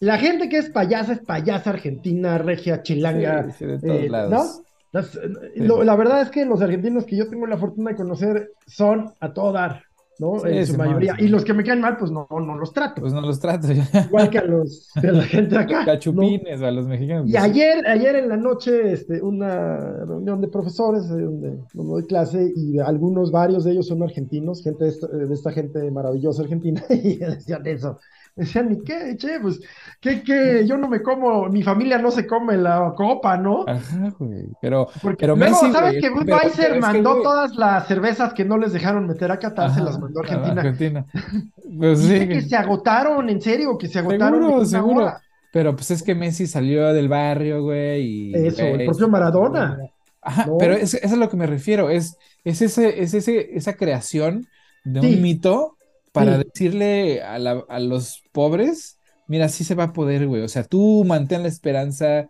la 0.00 0.18
gente 0.18 0.48
que 0.48 0.58
es 0.58 0.70
payasa 0.70 1.12
es 1.12 1.20
payasa 1.20 1.70
argentina, 1.70 2.38
regia, 2.38 2.82
chilanga. 2.82 3.50
Sí, 3.52 3.66
de 3.66 3.78
todos 3.78 4.02
eh, 4.02 4.08
lados. 4.08 4.30
¿no? 4.30 4.67
La 4.92 5.96
verdad 5.96 6.22
es 6.22 6.30
que 6.30 6.44
los 6.44 6.60
argentinos 6.62 7.04
que 7.04 7.16
yo 7.16 7.28
tengo 7.28 7.46
la 7.46 7.58
fortuna 7.58 7.90
de 7.90 7.96
conocer 7.96 8.52
son 8.66 9.12
a 9.20 9.32
todo 9.32 9.52
dar. 9.52 9.82
¿no? 10.18 10.44
en 10.44 10.66
su 10.66 10.76
mayoría. 10.76 11.14
y 11.18 11.28
los 11.28 11.44
que 11.44 11.54
me 11.54 11.62
caen 11.62 11.80
mal, 11.80 11.96
pues 11.96 12.10
no, 12.10 12.26
no 12.30 12.56
los 12.56 12.72
trato. 12.72 13.00
Pues 13.00 13.12
no 13.12 13.20
los 13.20 13.38
trato. 13.38 13.68
Igual 13.72 14.30
que 14.30 14.38
a 14.38 14.44
los 14.44 14.90
a 14.96 15.02
la 15.02 15.22
gente 15.22 15.54
de 15.54 15.62
acá. 15.62 15.84
Cachupines, 15.84 16.60
a 16.60 16.70
los 16.70 16.86
mexicanos. 16.86 17.28
Y 17.28 17.32
pues 17.32 17.44
ayer, 17.44 17.86
ayer 17.86 18.16
en 18.16 18.28
la 18.28 18.36
noche, 18.36 18.92
este, 18.92 19.22
una 19.22 20.04
reunión 20.04 20.40
de 20.40 20.48
profesores 20.48 21.04
eh, 21.04 21.20
donde, 21.20 21.58
doy 21.72 22.04
clase 22.06 22.52
y 22.54 22.78
algunos, 22.78 23.30
varios 23.30 23.64
de 23.64 23.72
ellos 23.72 23.86
son 23.86 24.02
argentinos, 24.02 24.62
gente 24.62 24.84
de 24.84 24.90
esta, 24.90 25.06
de 25.06 25.32
esta 25.32 25.52
gente 25.52 25.90
maravillosa 25.90 26.42
argentina, 26.42 26.82
y 26.90 27.16
decían 27.16 27.66
eso. 27.66 27.98
Decían, 28.38 28.70
¿y 28.70 28.84
qué, 28.84 29.16
che? 29.16 29.40
Pues, 29.40 29.58
¿qué, 30.00 30.22
qué? 30.22 30.64
Yo 30.64 30.76
no 30.76 30.86
me 30.86 31.02
como, 31.02 31.48
mi 31.48 31.64
familia 31.64 31.98
no 31.98 32.12
se 32.12 32.24
come 32.24 32.56
la 32.56 32.94
copa, 32.96 33.36
¿no? 33.36 33.64
Ajá, 33.66 34.14
güey. 34.16 34.44
Pero, 34.62 34.86
Porque 35.02 35.22
pero 35.22 35.34
luego, 35.34 35.72
¿sabes 35.72 36.00
que 36.00 36.08
Budweiser 36.08 36.78
mandó 36.78 37.20
todas 37.20 37.56
las 37.56 37.88
cervezas 37.88 38.32
que 38.32 38.44
no 38.44 38.56
les 38.56 38.72
dejaron 38.72 39.08
meter 39.08 39.32
a 39.32 39.40
Qatar, 39.40 39.74
se 39.74 39.80
las 39.80 39.98
mandó 39.98 40.20
a 40.20 40.22
Argentina? 40.22 40.60
Argentina. 40.60 41.04
Pues 41.78 41.98
sí. 41.98 42.26
que 42.26 42.40
se 42.42 42.56
agotaron, 42.56 43.28
en 43.28 43.42
serio, 43.42 43.76
que 43.76 43.88
se 43.88 43.98
agotaron. 43.98 44.40
Seguro, 44.40 44.64
seguro. 44.64 45.12
Pero 45.52 45.74
pues 45.74 45.90
es 45.90 46.02
que 46.02 46.14
Messi 46.14 46.46
salió 46.46 46.92
del 46.92 47.08
barrio, 47.08 47.62
güey. 47.62 48.02
Y, 48.02 48.34
eso, 48.34 48.62
el 48.62 48.84
propio 48.86 49.08
Maradona. 49.08 49.78
Ajá, 50.22 50.46
pero 50.58 50.74
es, 50.74 50.94
eso 50.94 51.04
es 51.04 51.12
a 51.12 51.16
lo 51.16 51.28
que 51.28 51.36
me 51.36 51.46
refiero. 51.46 51.90
Es, 51.90 52.16
es, 52.44 52.62
ese, 52.62 53.02
es 53.02 53.14
ese, 53.14 53.56
esa 53.56 53.74
creación 53.74 54.46
de 54.84 55.00
un 55.00 55.22
mito 55.22 55.77
para 56.12 56.38
decirle 56.38 57.22
a, 57.22 57.38
los 57.80 58.22
pobres, 58.32 58.98
mira, 59.26 59.48
sí 59.48 59.64
se 59.64 59.74
va 59.74 59.84
a 59.84 59.92
poder, 59.92 60.26
güey. 60.26 60.42
O 60.42 60.48
sea, 60.48 60.64
tú 60.64 61.04
mantén 61.04 61.42
la 61.42 61.48
esperanza, 61.48 62.28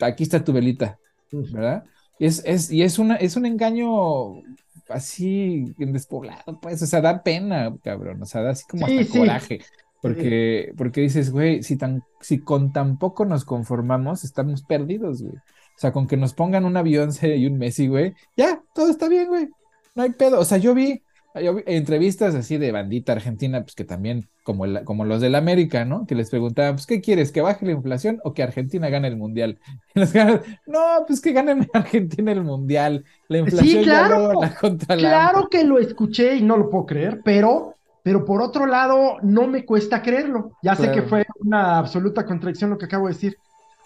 aquí 0.00 0.22
está 0.22 0.44
tu 0.44 0.52
velita, 0.52 0.98
¿verdad? 1.30 1.84
Es, 2.18 2.42
es, 2.44 2.70
y 2.70 2.82
es, 2.82 2.98
una, 2.98 3.16
es 3.16 3.36
un 3.36 3.46
engaño 3.46 4.42
así 4.88 5.74
en 5.78 5.92
despoblado, 5.92 6.60
pues, 6.60 6.82
o 6.82 6.86
sea, 6.86 7.00
da 7.00 7.22
pena, 7.22 7.74
cabrón, 7.82 8.22
o 8.22 8.26
sea, 8.26 8.42
da 8.42 8.50
así 8.50 8.64
como 8.68 8.86
hasta 8.86 9.18
coraje. 9.18 9.60
Porque, 10.04 10.74
porque 10.76 11.00
dices, 11.00 11.30
güey, 11.30 11.62
si, 11.62 11.76
tan, 11.76 12.02
si 12.20 12.38
con 12.38 12.74
tan 12.74 12.98
poco 12.98 13.24
nos 13.24 13.46
conformamos, 13.46 14.22
estamos 14.22 14.62
perdidos, 14.62 15.22
güey. 15.22 15.34
O 15.34 15.78
sea, 15.78 15.92
con 15.92 16.06
que 16.06 16.18
nos 16.18 16.34
pongan 16.34 16.66
un 16.66 16.76
avión 16.76 17.10
y 17.22 17.46
un 17.46 17.56
Messi, 17.56 17.88
güey, 17.88 18.14
ya, 18.36 18.62
todo 18.74 18.90
está 18.90 19.08
bien, 19.08 19.28
güey. 19.28 19.48
No 19.94 20.02
hay 20.02 20.10
pedo. 20.10 20.40
O 20.40 20.44
sea, 20.44 20.58
yo 20.58 20.74
vi, 20.74 21.02
entrevistas 21.34 22.34
así 22.36 22.58
de 22.58 22.70
bandita 22.70 23.12
argentina, 23.12 23.62
pues 23.62 23.74
que 23.74 23.84
también, 23.84 24.28
como, 24.44 24.64
como 24.84 25.04
los 25.04 25.20
del 25.20 25.34
América, 25.34 25.84
¿no? 25.84 26.06
Que 26.06 26.14
les 26.14 26.30
preguntaban, 26.30 26.76
pues, 26.76 26.86
¿qué 26.86 27.00
quieres? 27.00 27.32
¿Que 27.32 27.40
baje 27.40 27.66
la 27.66 27.72
inflación 27.72 28.20
o 28.22 28.34
que 28.34 28.44
Argentina 28.44 28.88
gane 28.88 29.08
el 29.08 29.16
mundial? 29.16 29.58
no, 30.66 31.04
pues 31.06 31.20
que 31.20 31.32
gane 31.32 31.68
Argentina 31.72 32.30
el 32.30 32.44
mundial. 32.44 33.04
La 33.28 33.38
inflación 33.38 33.68
sí, 33.68 33.82
claro, 33.82 34.40
la 34.40 34.54
contra 34.54 34.96
Claro 34.96 35.48
que 35.48 35.64
lo 35.64 35.78
escuché 35.78 36.36
y 36.36 36.42
no 36.42 36.56
lo 36.56 36.70
puedo 36.70 36.86
creer, 36.86 37.20
pero, 37.24 37.74
pero 38.04 38.24
por 38.24 38.40
otro 38.40 38.66
lado, 38.66 39.16
no 39.22 39.48
me 39.48 39.64
cuesta 39.64 40.02
creerlo. 40.02 40.52
Ya 40.62 40.76
sé 40.76 40.92
que 40.92 41.02
fue 41.02 41.26
una 41.40 41.78
absoluta 41.78 42.24
contradicción 42.24 42.70
lo 42.70 42.78
que 42.78 42.84
acabo 42.84 43.08
de 43.08 43.14
decir. 43.14 43.36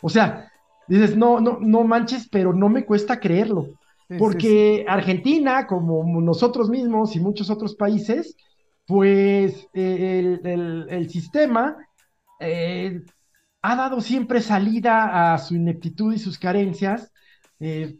O 0.02 0.10
sea, 0.10 0.52
dices, 0.86 1.16
no, 1.16 1.40
no, 1.40 1.58
no 1.60 1.84
manches, 1.84 2.28
pero 2.30 2.52
no 2.52 2.68
me 2.68 2.84
cuesta 2.84 3.18
creerlo. 3.18 3.68
Porque 4.16 4.86
Argentina, 4.88 5.66
como 5.66 6.02
nosotros 6.22 6.70
mismos 6.70 7.14
y 7.14 7.20
muchos 7.20 7.50
otros 7.50 7.74
países, 7.74 8.36
pues 8.86 9.68
eh, 9.74 10.38
el, 10.88 11.10
sistema 11.10 11.76
eh, 12.40 13.02
ha 13.60 13.76
dado 13.76 14.00
siempre 14.00 14.40
salida 14.40 15.34
a 15.34 15.38
su 15.38 15.56
ineptitud 15.56 16.14
y 16.14 16.18
sus 16.18 16.38
carencias 16.38 17.12
eh, 17.60 17.98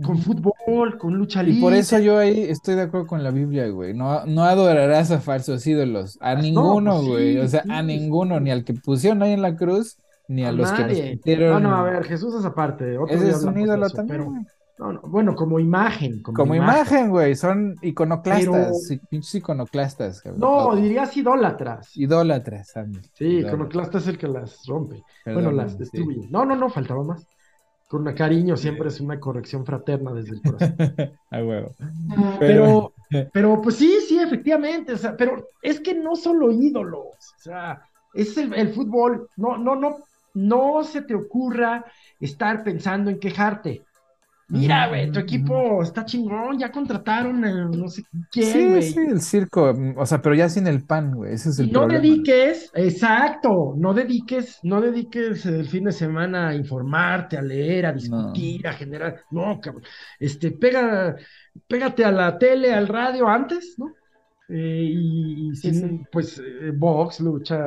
con 0.00 0.18
fútbol, 0.18 0.96
con 0.96 1.14
lucha 1.14 1.42
libre. 1.42 1.58
Y 1.58 1.60
por 1.60 1.74
eso 1.74 1.98
yo 1.98 2.18
ahí 2.18 2.42
estoy 2.42 2.76
de 2.76 2.82
acuerdo 2.82 3.08
con 3.08 3.24
la 3.24 3.32
Biblia, 3.32 3.68
güey. 3.68 3.94
No, 3.94 4.24
no 4.26 4.44
adorarás 4.44 5.10
a 5.10 5.18
falsos 5.18 5.66
ídolos, 5.66 6.18
a 6.20 6.36
ninguno, 6.36 6.98
pues 6.98 7.08
güey. 7.08 7.38
o 7.38 7.48
sea, 7.48 7.64
a 7.68 7.82
ninguno, 7.82 8.38
ni 8.38 8.52
al 8.52 8.62
que 8.62 8.74
pusieron 8.74 9.24
ahí 9.24 9.32
en 9.32 9.42
la 9.42 9.56
cruz, 9.56 9.98
ni 10.28 10.44
a, 10.44 10.52
los 10.52 10.70
que 10.70 10.82
nos 10.82 10.98
metieron. 10.98 11.62
No, 11.64 11.70
no, 11.70 11.76
a 11.76 11.82
ver, 11.82 12.04
Jesús 12.04 12.32
es 12.36 12.44
aparte. 12.44 12.96
Ese 13.08 13.30
es 13.30 13.42
un 13.42 13.58
ídolo 13.58 13.90
también, 13.90 14.46
No, 14.78 14.92
no, 14.92 15.00
bueno, 15.00 15.34
como 15.34 15.58
imagen. 15.58 16.22
Como, 16.22 16.36
Como 16.36 16.54
imagen, 16.54 17.10
güey, 17.10 17.34
son 17.34 17.76
iconoclastas, 17.82 18.88
pinches 19.10 19.34
iconoclastas, 19.34 20.22
cabrón. 20.22 20.40
No, 20.40 20.46
Todos. 20.46 20.82
dirías 20.82 21.16
idólatras. 21.16 21.96
Idólatras, 21.96 22.76
Andy. 22.76 23.00
Sí, 23.14 23.24
Idólatras. 23.24 23.54
iconoclasta 23.54 23.98
es 23.98 24.06
el 24.06 24.18
que 24.18 24.28
las 24.28 24.66
rompe. 24.66 25.02
bueno, 25.24 25.50
las 25.50 25.72
sí. 25.72 25.78
destruye. 25.78 26.28
No, 26.30 26.44
no, 26.44 26.54
no, 26.54 26.70
faltaba 26.70 27.02
más. 27.02 27.26
Con 27.88 28.04
cariño 28.12 28.56
siempre 28.56 28.88
es 28.88 29.00
una 29.00 29.18
corrección 29.18 29.64
fraterna 29.64 30.12
desde 30.12 30.32
el 30.34 30.42
corazón. 30.42 30.76
A 31.30 31.42
huevo. 31.42 31.74
Pero, 32.38 32.92
pero 33.32 33.62
pues 33.62 33.76
sí, 33.76 33.98
sí, 34.06 34.18
efectivamente. 34.20 34.92
O 34.92 34.98
sea, 34.98 35.16
pero 35.16 35.48
es 35.62 35.80
que 35.80 35.94
no 35.94 36.14
solo 36.14 36.52
ídolos. 36.52 37.16
O 37.38 37.40
sea, 37.42 37.82
es 38.12 38.36
el, 38.36 38.52
el 38.54 38.74
fútbol. 38.74 39.28
No, 39.36 39.56
no, 39.56 39.74
no, 39.74 39.96
no 40.34 40.84
se 40.84 41.02
te 41.02 41.14
ocurra 41.14 41.84
estar 42.20 42.62
pensando 42.62 43.10
en 43.10 43.18
quejarte. 43.18 43.82
Mira, 44.48 44.88
Ujú, 44.88 44.88
güey, 44.88 45.10
tu 45.12 45.18
equipo 45.20 45.82
está 45.82 46.04
chingón, 46.04 46.58
ya 46.58 46.70
contrataron 46.72 47.44
a 47.44 47.64
no 47.68 47.88
sé 47.88 48.02
quién, 48.30 48.68
Sí, 48.70 48.82
güey. 48.82 48.82
sí, 48.82 49.00
el 49.00 49.20
circo, 49.20 49.72
mm, 49.74 49.98
o 49.98 50.06
sea, 50.06 50.22
pero 50.22 50.34
ya 50.34 50.48
sin 50.48 50.66
el 50.66 50.84
pan, 50.86 51.14
güey, 51.14 51.34
ese 51.34 51.50
es 51.50 51.58
el 51.58 51.70
Y 51.70 51.72
no 51.72 51.86
problema. 51.86 51.88
dediques, 51.88 52.70
exacto, 52.74 53.74
no 53.76 53.92
dediques, 53.92 54.60
no 54.62 54.80
dediques 54.80 55.44
el 55.46 55.66
fin 55.68 55.84
de 55.84 55.92
semana 55.92 56.48
a 56.50 56.54
informarte, 56.54 57.36
a 57.36 57.42
leer, 57.42 57.86
a 57.86 57.92
discutir, 57.92 58.66
a 58.68 58.74
generar, 58.74 59.24
no, 59.30 59.60
cabrón, 59.60 59.82
este, 60.20 60.52
pega, 60.52 61.16
pégate 61.66 62.04
a 62.04 62.12
la 62.12 62.38
tele, 62.38 62.72
al 62.72 62.86
radio 62.86 63.26
antes, 63.28 63.74
¿no? 63.78 63.96
Eh, 64.48 64.84
y, 64.92 65.50
y 65.50 65.56
Sí, 65.62 65.72
sin, 65.72 65.98
sí. 65.98 66.06
pues, 66.10 66.38
eh, 66.38 66.70
box, 66.74 67.20
lucha, 67.20 67.58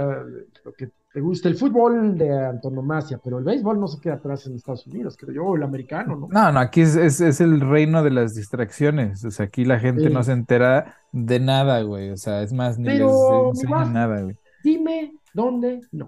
lo 0.63 0.73
que 0.73 0.91
te 1.13 1.19
guste, 1.19 1.49
el 1.49 1.55
fútbol 1.57 2.17
de 2.17 2.31
antonomasia, 2.45 3.19
pero 3.23 3.37
el 3.39 3.43
béisbol 3.43 3.79
no 3.79 3.87
se 3.87 3.99
queda 3.99 4.13
atrás 4.15 4.45
en 4.47 4.55
Estados 4.55 4.87
Unidos, 4.87 5.17
creo 5.19 5.33
yo, 5.33 5.55
el 5.55 5.63
americano, 5.63 6.15
¿no? 6.15 6.27
No, 6.31 6.51
no, 6.53 6.59
aquí 6.59 6.81
es, 6.81 6.95
es, 6.95 7.19
es 7.19 7.41
el 7.41 7.59
reino 7.59 8.01
de 8.03 8.11
las 8.11 8.33
distracciones. 8.35 9.25
O 9.25 9.31
sea, 9.31 9.47
aquí 9.47 9.65
la 9.65 9.79
gente 9.79 10.07
Sí. 10.07 10.13
no 10.13 10.23
se 10.23 10.31
entera 10.31 10.95
de 11.11 11.39
nada, 11.41 11.81
güey. 11.81 12.11
O 12.11 12.17
sea, 12.17 12.41
es 12.43 12.53
más, 12.53 12.77
ni 12.79 12.85
les 12.85 12.93
Pero, 12.99 13.51
más- 13.69 13.89
nada, 13.91 14.21
güey. 14.21 14.35
Dime 14.63 15.11
dónde 15.33 15.81
no. 15.91 16.07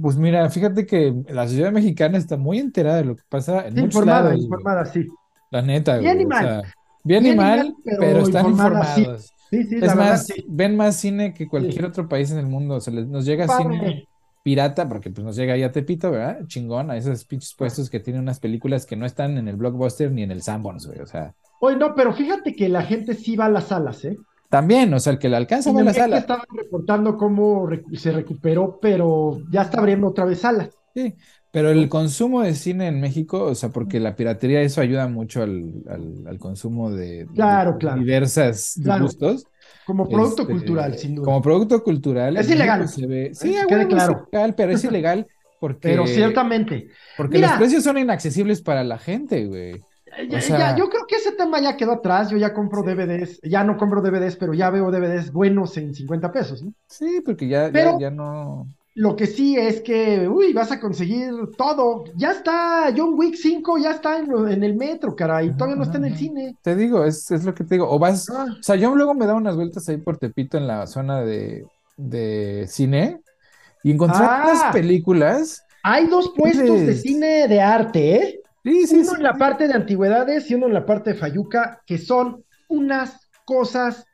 Pues 0.00 0.16
mira, 0.16 0.48
fíjate 0.50 0.86
que 0.86 1.14
la 1.28 1.46
sociedad 1.46 1.72
mexicana 1.72 2.16
está 2.18 2.36
muy 2.36 2.58
enterada 2.58 2.96
de 2.98 3.04
lo 3.04 3.16
que 3.16 3.22
pasa 3.28 3.66
en 3.66 3.74
Sí, 3.74 3.80
muchos 3.80 3.94
informada, 3.96 4.22
lados, 4.30 4.40
informada, 4.42 4.84
sí. 4.86 5.06
La 5.50 5.62
neta, 5.62 5.98
Bien 5.98 6.14
güey. 6.14 6.22
y 6.22 6.26
O 6.26 6.28
mal. 6.28 6.44
sea, 6.46 6.62
bien 7.04 7.22
y 7.22 7.28
Bien 7.28 7.34
y 7.34 7.36
mal, 7.36 7.58
mal, 7.58 7.74
pero 7.84 7.96
pero 8.00 8.18
están 8.20 8.46
informada, 8.50 8.94
sí. 8.94 9.06
Sí, 9.50 9.64
sí, 9.64 9.80
Es 9.80 9.80
la 9.80 9.94
verdad, 9.94 10.10
más, 10.12 10.26
sí. 10.26 10.44
ven 10.48 10.76
más 10.76 10.96
cine 10.96 11.34
que 11.34 11.48
cualquier 11.48 11.84
otro 11.86 12.08
país 12.08 12.30
en 12.30 12.38
el 12.38 12.46
mundo. 12.46 12.76
O 12.76 12.80
sea, 12.80 12.94
les- 12.94 13.06
nos 13.08 13.24
llega 13.24 13.46
Padre. 13.46 13.64
cine 13.64 14.08
pirata, 14.42 14.88
porque 14.88 15.10
pues 15.10 15.24
nos 15.24 15.36
llega 15.36 15.54
ahí 15.54 15.62
a 15.62 15.72
Tepito, 15.72 16.10
¿verdad? 16.10 16.46
Chingón, 16.46 16.90
a 16.90 16.96
esos 16.96 17.24
pinches 17.24 17.54
puestos 17.54 17.90
que 17.90 18.00
tienen 18.00 18.22
unas 18.22 18.40
películas 18.40 18.86
que 18.86 18.96
no 18.96 19.04
están 19.06 19.36
en 19.38 19.48
el 19.48 19.56
Blockbuster 19.56 20.10
ni 20.12 20.22
en 20.22 20.30
el 20.30 20.42
Sanborns, 20.42 20.86
güey. 20.86 21.00
O 21.00 21.06
sea, 21.06 21.34
Oye, 21.60 21.76
no, 21.76 21.94
pero 21.94 22.12
fíjate 22.14 22.54
que 22.54 22.68
la 22.68 22.82
gente 22.82 23.14
sí 23.14 23.36
va 23.36 23.46
a 23.46 23.50
las 23.50 23.64
salas, 23.64 24.04
¿eh? 24.04 24.16
también, 24.48 24.92
o 24.94 24.98
sea, 25.00 25.12
el 25.12 25.18
que 25.18 25.28
le 25.28 25.36
alcanza 25.36 25.72
va 25.72 25.80
a 25.80 25.84
la 25.84 25.92
Cinemex 25.92 25.96
sala. 26.04 26.18
estaban 26.18 26.46
reportando 26.56 27.16
cómo 27.16 27.68
se 27.92 28.12
recuperó, 28.12 28.78
pero 28.80 29.38
ya 29.50 29.62
está 29.62 29.78
abriendo 29.78 30.08
otra 30.08 30.24
vez 30.24 30.40
salas. 30.40 30.70
Sí, 30.94 31.14
pero 31.52 31.70
el 31.70 31.88
consumo 31.88 32.42
de 32.42 32.54
cine 32.54 32.86
en 32.88 33.00
México, 33.00 33.42
o 33.44 33.54
sea, 33.54 33.70
porque 33.70 33.98
la 34.00 34.14
piratería, 34.16 34.60
eso 34.62 34.80
ayuda 34.80 35.08
mucho 35.08 35.42
al, 35.42 35.82
al- 35.88 36.24
al 36.26 36.38
consumo 36.38 36.90
de, 36.90 37.24
de 37.24 37.26
Claro, 37.34 37.76
claro. 37.78 38.00
diversas 38.00 38.78
Claro. 38.82 39.04
gustos. 39.04 39.44
Como 39.86 40.08
producto 40.08 40.42
Este, 40.42 40.52
cultural, 40.54 40.96
sin 40.98 41.14
duda. 41.16 41.24
Como 41.24 41.42
producto 41.42 41.82
cultural. 41.82 42.36
Es 42.36 42.48
ilegal. 42.50 42.88
se 42.88 43.06
ve- 43.06 43.28
Que 43.30 43.34
Sí, 43.34 43.56
quede 43.68 43.82
es 43.82 43.86
claro. 43.88 44.28
ilegal, 44.30 44.54
pero 44.54 44.72
es 44.72 44.84
ilegal 44.84 45.26
porque, 45.60 45.88
Pero 45.88 46.06
ciertamente. 46.06 46.88
porque 47.16 47.38
Mira. 47.38 47.48
los 47.50 47.58
precios 47.58 47.82
son 47.82 47.98
inaccesibles 47.98 48.62
para 48.62 48.84
la 48.84 48.98
gente, 48.98 49.46
güey. 49.46 49.80
Ya- 50.28 50.38
O 50.38 50.40
sea- 50.40 50.58
ya- 50.58 50.76
yo 50.76 50.88
creo 50.88 51.02
que 51.08 51.16
ese 51.16 51.32
tema 51.32 51.60
ya 51.60 51.76
quedó 51.76 51.92
atrás. 51.92 52.30
Yo 52.30 52.36
ya 52.36 52.52
compro 52.52 52.82
DVDs, 52.82 53.40
ya 53.42 53.64
no 53.64 53.76
compro 53.76 54.00
DVDs, 54.02 54.36
pero 54.36 54.54
ya 54.54 54.70
veo 54.70 54.90
DVDs 54.90 55.32
buenos 55.32 55.76
en 55.76 55.94
50 55.94 56.30
pesos, 56.32 56.62
¿no? 56.62 56.72
Sí, 56.88 57.20
porque 57.24 57.48
ya, 57.48 57.70
ya- 57.72 57.98
ya 57.98 58.10
no. 58.10 58.68
Lo 58.94 59.14
que 59.14 59.26
sí 59.26 59.56
es 59.56 59.80
que, 59.82 60.28
uy, 60.28 60.52
vas 60.52 60.72
a 60.72 60.80
conseguir 60.80 61.30
todo. 61.56 62.04
Ya 62.16 62.32
está, 62.32 62.92
John 62.96 63.14
Wick 63.16 63.36
5 63.36 63.78
ya 63.78 63.92
está 63.92 64.18
en, 64.18 64.64
el 64.64 64.74
metro, 64.74 65.14
caray. 65.14 65.52
Todavía 65.52 65.76
no 65.76 65.84
está 65.84 65.98
en 65.98 66.06
el 66.06 66.16
cine. 66.16 66.56
Te 66.62 66.74
digo, 66.74 67.04
es, 67.04 67.30
es 67.30 67.44
lo 67.44 67.54
que 67.54 67.62
te 67.64 67.76
digo. 67.76 67.88
O 67.88 67.98
vas, 68.00 68.28
Ah. 68.30 68.46
o 68.58 68.62
sea, 68.62 68.74
yo 68.76 68.94
luego 68.96 69.14
me 69.14 69.26
da 69.26 69.34
unas 69.34 69.54
vueltas 69.56 69.88
ahí 69.88 69.96
por 69.98 70.18
Tepito 70.18 70.58
en 70.58 70.66
la 70.66 70.86
zona 70.88 71.20
de, 71.22 71.64
de 71.96 72.66
cine 72.68 73.20
y 73.84 73.92
encontrar 73.92 74.28
Ah. 74.28 74.42
unas 74.50 74.72
películas. 74.72 75.64
Hay 75.84 76.08
dos 76.08 76.32
puestos 76.36 76.80
de 76.80 76.94
cine 76.94 77.46
de 77.48 77.60
arte, 77.60 78.16
¿eh? 78.16 78.40
Sí, 78.64 78.86
sí, 78.88 78.96
Uno 78.96 79.10
sí. 79.10 79.16
en 79.16 79.22
la 79.22 79.34
parte 79.34 79.68
de 79.68 79.74
antigüedades 79.74 80.50
y 80.50 80.54
uno 80.56 80.66
en 80.66 80.74
la 80.74 80.84
parte 80.84 81.10
de 81.14 81.16
Fayuca, 81.18 81.80
que 81.86 81.96
son 81.96 82.44
unas 82.68 83.28
cosas. 83.46 84.04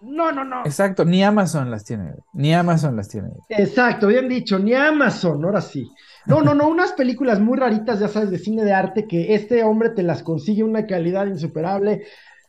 No, 0.00 0.32
no, 0.32 0.44
no. 0.44 0.60
Exacto, 0.64 1.04
ni 1.04 1.22
Amazon 1.22 1.70
las 1.70 1.84
tiene, 1.84 2.14
ni 2.32 2.54
Amazon 2.54 2.96
las 2.96 3.08
tiene. 3.08 3.30
Exacto, 3.48 4.06
bien 4.06 4.28
dicho, 4.28 4.58
ni 4.58 4.74
Amazon, 4.74 5.44
ahora 5.44 5.60
sí. 5.60 5.90
No, 6.26 6.42
no, 6.42 6.54
no, 6.54 6.68
unas 6.68 6.92
películas 6.92 7.40
muy 7.40 7.58
raritas, 7.58 8.00
ya 8.00 8.08
sabes, 8.08 8.30
de 8.30 8.38
cine 8.38 8.64
de 8.64 8.72
arte, 8.72 9.06
que 9.06 9.34
este 9.34 9.62
hombre 9.62 9.90
te 9.90 10.02
las 10.02 10.22
consigue 10.22 10.62
una 10.62 10.86
calidad 10.86 11.26
insuperable. 11.26 12.04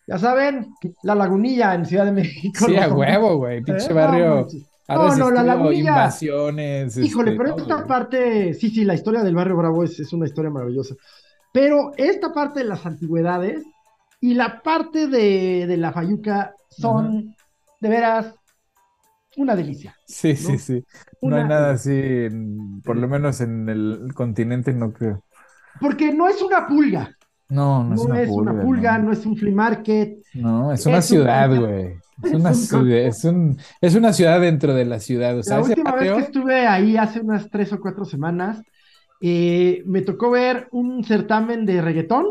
Ya 0.07 0.17
saben, 0.17 0.73
La 1.03 1.15
Lagunilla 1.15 1.73
en 1.73 1.85
Ciudad 1.85 2.05
de 2.05 2.11
México. 2.11 2.65
Sí, 2.65 2.75
a 2.75 2.89
huevo, 2.93 3.37
güey. 3.37 3.61
Pinche 3.63 3.85
¿Eh? 3.85 3.89
No 3.89 3.95
barrio 3.95 4.47
ha 4.87 4.95
No, 4.95 5.15
no, 5.15 5.31
la 5.31 5.43
Lagunilla. 5.43 5.89
invasiones. 5.89 6.97
Híjole, 6.97 7.31
este, 7.31 7.43
pero 7.43 7.57
esta 7.57 7.85
parte, 7.85 8.53
sí, 8.53 8.69
sí, 8.69 8.83
la 8.83 8.93
historia 8.93 9.23
del 9.23 9.35
barrio 9.35 9.55
Bravo 9.57 9.83
es, 9.83 9.99
es 9.99 10.11
una 10.13 10.25
historia 10.25 10.51
maravillosa. 10.51 10.95
Pero 11.53 11.91
esta 11.97 12.33
parte 12.33 12.59
de 12.59 12.65
las 12.65 12.85
antigüedades 12.85 13.63
y 14.19 14.33
la 14.33 14.61
parte 14.61 15.07
de, 15.07 15.65
de 15.67 15.77
la 15.77 15.91
Fayuca 15.91 16.53
son 16.69 17.35
de 17.81 17.89
veras 17.89 18.35
una 19.37 19.55
delicia. 19.55 19.95
Sí, 20.05 20.35
sí, 20.35 20.53
¿no? 20.53 20.57
sí. 20.57 20.85
No 21.21 21.27
Una- 21.27 21.37
hay 21.37 21.45
nada 21.45 21.71
así, 21.71 21.91
en- 21.93 22.81
por 22.83 22.97
lo 22.97 23.07
menos 23.07 23.41
en 23.41 23.69
el 23.69 24.11
continente, 24.13 24.73
no 24.73 24.93
creo. 24.93 25.23
Porque 25.79 26.13
no 26.13 26.27
es 26.27 26.41
una 26.41 26.67
pulga, 26.67 27.17
No, 27.49 27.83
no 27.83 27.95
no 27.95 27.95
es 27.95 28.01
una 28.01 28.21
es 28.21 28.29
una 28.35 28.53
pulga, 28.53 28.61
pulga, 28.61 28.97
no. 28.97 29.05
no 29.05 29.11
es 29.13 29.25
un 29.25 29.37
flea 29.37 29.53
market. 29.55 30.19
No, 30.33 30.71
es 30.73 30.85
una 30.85 30.99
Es 30.99 31.11
un 31.11 31.17
ciudad, 31.17 31.49
güey. 31.55 32.01
Es 32.23 32.33
Es 32.33 32.33
una 32.33 32.53
un 32.53 32.67
concepto. 32.67 33.07
es 33.07 33.23
un, 33.25 33.57
es 33.81 33.95
una 33.95 34.13
ciudad 34.13 34.39
dentro 34.41 34.73
de 34.73 34.85
la 34.85 34.99
ciudad. 34.99 35.37
O 35.37 35.43
sea, 35.43 35.57
La 35.57 35.63
última 35.63 35.91
vez 35.95 36.11
que 36.13 36.19
estuve 36.21 36.67
ahí 36.67 36.97
hace 36.97 37.19
unas 37.21 37.49
tres 37.49 37.73
o 37.73 37.79
cuatro 37.81 38.05
semanas, 38.05 38.61
eh, 39.21 39.83
me 39.85 40.01
tocó 40.01 40.31
ver 40.31 40.67
un 40.71 41.03
certamen 41.03 41.65
de 41.65 41.81
reggaetón. 41.81 42.25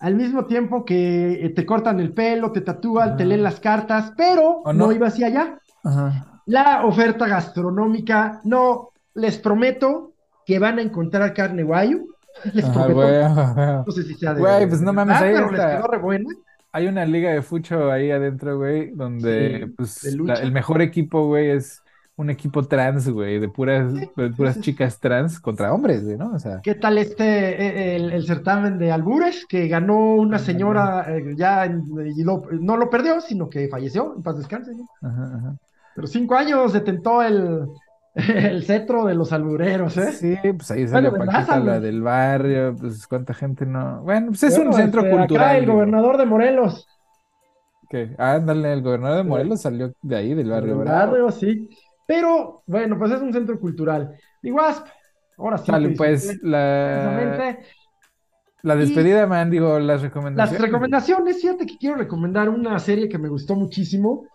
Al 0.00 0.14
mismo 0.14 0.44
tiempo 0.46 0.84
que 0.84 1.44
eh, 1.44 1.48
te 1.50 1.64
cortan 1.64 2.00
el 2.00 2.12
pelo, 2.12 2.52
te 2.52 2.60
tatúan, 2.60 3.16
te 3.16 3.24
leen 3.24 3.42
las 3.42 3.60
cartas, 3.60 4.12
pero 4.16 4.60
¿O 4.64 4.72
no 4.72 4.86
no? 4.86 4.92
iba 4.92 5.06
hacia 5.08 5.28
allá. 5.28 5.58
Ajá. 5.84 6.40
La 6.46 6.84
oferta 6.84 7.26
gastronómica, 7.26 8.40
no, 8.44 8.90
les 9.14 9.38
prometo 9.38 10.12
que 10.44 10.58
van 10.58 10.78
a 10.78 10.82
encontrar 10.82 11.32
carne 11.34 11.62
guayu. 11.62 12.08
Les 12.52 12.64
Ajá, 12.64 12.84
prometo. 12.86 13.84
No 13.86 13.92
sé 13.92 14.02
si 14.02 14.14
sea 14.14 14.34
de. 14.34 14.40
Güey, 14.40 14.68
pues 14.68 14.80
no 14.82 14.92
mames, 14.92 15.16
Ah, 15.16 15.20
ahí 15.24 15.32
pero 15.34 15.50
les 15.50 15.60
quedó 15.60 15.86
re 15.88 15.98
buena. 15.98 16.28
Hay 16.72 16.86
una 16.88 17.06
liga 17.06 17.30
de 17.30 17.40
fucho 17.40 17.90
ahí 17.90 18.10
adentro, 18.10 18.58
güey, 18.58 18.90
donde 18.90 19.60
Sí, 19.64 19.72
pues 19.76 20.04
la- 20.14 20.34
el 20.34 20.52
mejor 20.52 20.82
equipo, 20.82 21.26
güey, 21.26 21.50
es 21.50 21.82
un 22.16 22.30
equipo 22.30 22.62
trans, 22.66 23.08
güey, 23.10 23.38
de 23.38 23.48
puras, 23.48 23.92
de 23.94 24.30
puras 24.36 24.60
chicas 24.60 24.98
trans 24.98 25.38
contra 25.38 25.72
hombres, 25.74 26.02
güey, 26.04 26.16
¿no? 26.16 26.32
O 26.34 26.38
sea, 26.38 26.60
¿Qué 26.62 26.74
tal 26.74 26.96
este, 26.98 27.24
eh, 27.24 27.96
el, 27.96 28.12
el 28.12 28.26
certamen 28.26 28.78
de 28.78 28.90
Albures, 28.90 29.44
que 29.46 29.68
ganó 29.68 30.14
una 30.14 30.38
señora 30.38 31.04
eh, 31.08 31.34
ya 31.36 31.66
en- 31.66 31.84
y 32.16 32.22
lo- 32.24 32.42
no 32.52 32.76
lo 32.78 32.88
perdió, 32.88 33.20
sino 33.20 33.48
que 33.50 33.68
falleció, 33.68 34.14
en 34.16 34.22
paz 34.22 34.38
descanse, 34.38 34.72
¿no? 34.74 34.88
ajá, 35.02 35.36
ajá. 35.36 35.56
Pero 35.94 36.06
cinco 36.06 36.34
años 36.36 36.72
detentó 36.72 37.22
el, 37.22 37.66
el 38.14 38.64
cetro 38.64 39.04
de 39.04 39.14
los 39.14 39.32
albureros, 39.32 39.96
¿eh? 39.98 40.12
Sí, 40.12 40.36
pues 40.56 40.70
ahí 40.70 40.88
salió 40.88 41.10
Bueno, 41.10 41.26
Paquita, 41.26 41.58
¿verdad, 41.58 41.74
la 41.74 41.80
del 41.80 42.00
barrio, 42.02 42.74
pues 42.76 43.06
cuánta 43.06 43.34
gente 43.34 43.66
no. 43.66 44.02
Bueno, 44.02 44.28
pues 44.28 44.42
es 44.42 44.58
un 44.58 44.72
centro 44.72 45.02
este, 45.02 45.12
acá 45.12 45.18
cultural. 45.18 45.56
el 45.56 45.66
gobernador 45.66 46.16
de 46.16 46.26
Morelos. 46.26 46.86
que- 47.88 48.14
ándale, 48.18 48.72
el 48.72 48.82
gobernador 48.82 49.18
de 49.18 49.24
Morelos 49.24 49.62
salió 49.62 49.92
de 50.02 50.16
ahí, 50.16 50.34
del 50.34 50.50
barrio 50.50 50.72
El 50.72 50.78
Bravo. 50.78 51.12
barrio, 51.12 51.30
sí. 51.30 51.68
Pero, 52.06 52.62
bueno, 52.66 52.98
pues 52.98 53.12
es 53.12 53.20
un 53.20 53.32
centro 53.32 53.58
cultural. 53.58 54.16
Y 54.42 54.50
Wasp, 54.52 54.86
ahora 55.36 55.58
sí. 55.58 55.72
Que 55.72 55.94
pues, 55.96 56.38
la, 56.42 57.58
la 58.62 58.76
despedida, 58.76 59.26
man, 59.26 59.50
digo, 59.50 59.78
las 59.78 59.86
Las 59.86 60.02
recomendaciones. 60.02 60.62
recomendaciones, 60.62 61.40
fíjate 61.40 61.66
que 61.66 61.78
quiero 61.78 61.96
recomendar 61.96 62.48
una 62.48 62.78
serie 62.78 63.08
que 63.08 63.18
me 63.18 63.28
gustó 63.28 63.54
muchísimo, 63.54 64.26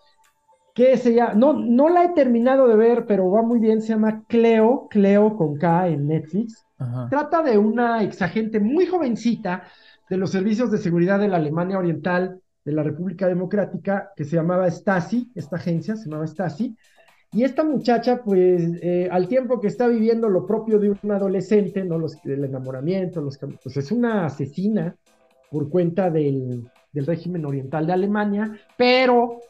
que 0.74 0.96
se 0.96 1.14
llama, 1.14 1.34
no, 1.34 1.52
no 1.52 1.88
la 1.88 2.04
he 2.04 2.08
terminado 2.10 2.66
de 2.68 2.76
ver, 2.76 3.06
pero 3.06 3.30
va 3.30 3.42
muy 3.42 3.58
bien, 3.58 3.82
se 3.82 3.88
llama 3.88 4.22
Cleo, 4.26 4.88
Cleo 4.88 5.36
con 5.36 5.56
K 5.56 5.88
en 5.88 6.08
Netflix. 6.08 6.64
Ajá. 6.78 7.08
Trata 7.10 7.42
de 7.42 7.58
una 7.58 8.02
exagente 8.02 8.58
muy 8.58 8.86
jovencita 8.86 9.64
de 10.08 10.16
los 10.16 10.30
servicios 10.30 10.70
de 10.70 10.78
seguridad 10.78 11.18
de 11.18 11.28
la 11.28 11.36
Alemania 11.36 11.78
Oriental 11.78 12.40
de 12.64 12.72
la 12.72 12.82
República 12.82 13.26
Democrática, 13.26 14.12
que 14.16 14.24
se 14.24 14.36
llamaba 14.36 14.70
Stasi, 14.70 15.30
esta 15.34 15.56
agencia 15.56 15.96
se 15.96 16.08
llamaba 16.08 16.26
Stasi, 16.26 16.76
Y 17.32 17.44
esta 17.44 17.64
muchacha, 17.64 18.22
pues, 18.22 18.62
eh, 18.82 19.08
al 19.10 19.26
tiempo 19.26 19.60
que 19.60 19.68
está 19.68 19.88
viviendo 19.88 20.28
lo 20.28 20.46
propio 20.46 20.78
de 20.78 20.90
un 20.90 21.10
adolescente, 21.10 21.82
¿no? 21.82 21.98
Los, 21.98 22.18
el 22.26 22.44
enamoramiento, 22.44 23.22
los, 23.22 23.38
pues 23.38 23.76
es 23.76 23.90
una 23.90 24.26
asesina 24.26 24.94
por 25.50 25.70
cuenta 25.70 26.10
del, 26.10 26.68
del 26.92 27.06
régimen 27.06 27.44
oriental 27.46 27.86
de 27.86 27.92
Alemania, 27.92 28.52
pero 28.76 29.40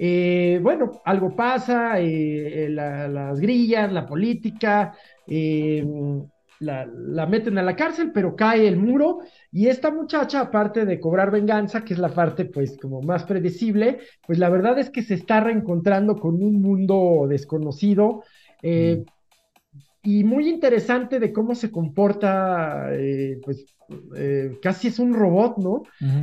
eh, 0.00 0.60
bueno, 0.62 1.00
algo 1.04 1.34
pasa, 1.34 1.98
eh, 1.98 2.66
eh, 2.66 2.68
las 2.68 3.40
grillas, 3.40 3.92
la 3.92 4.06
política, 4.06 4.94
la, 6.60 7.26
meten 7.26 7.58
a 7.58 7.62
la 7.62 7.76
cárcel, 7.76 8.10
pero 8.12 8.34
cae 8.34 8.66
el 8.66 8.76
muro 8.76 9.20
y 9.52 9.68
esta 9.68 9.90
muchacha, 9.90 10.40
aparte 10.40 10.84
de 10.84 11.00
cobrar 11.00 11.30
venganza, 11.30 11.84
que 11.84 11.94
es 11.94 12.00
la 12.00 12.08
parte 12.08 12.44
pues 12.44 12.78
como 12.78 13.00
más 13.02 13.24
predecible, 13.24 13.98
pues 14.26 14.38
la 14.38 14.48
verdad 14.48 14.78
es 14.78 14.90
que 14.90 15.02
se 15.02 15.14
está 15.14 15.40
reencontrando 15.40 16.16
con 16.16 16.42
un 16.42 16.60
mundo 16.60 17.26
desconocido. 17.28 18.22
Mm. 18.62 19.02
Y 20.08 20.24
muy 20.24 20.48
interesante 20.48 21.20
de 21.20 21.34
cómo 21.34 21.54
se 21.54 21.70
comporta, 21.70 22.88
pues 23.44 23.66
eh, 24.16 24.58
casi 24.62 24.88
es 24.88 24.98
un 24.98 25.12
robot, 25.12 25.58
¿no? 25.58 25.82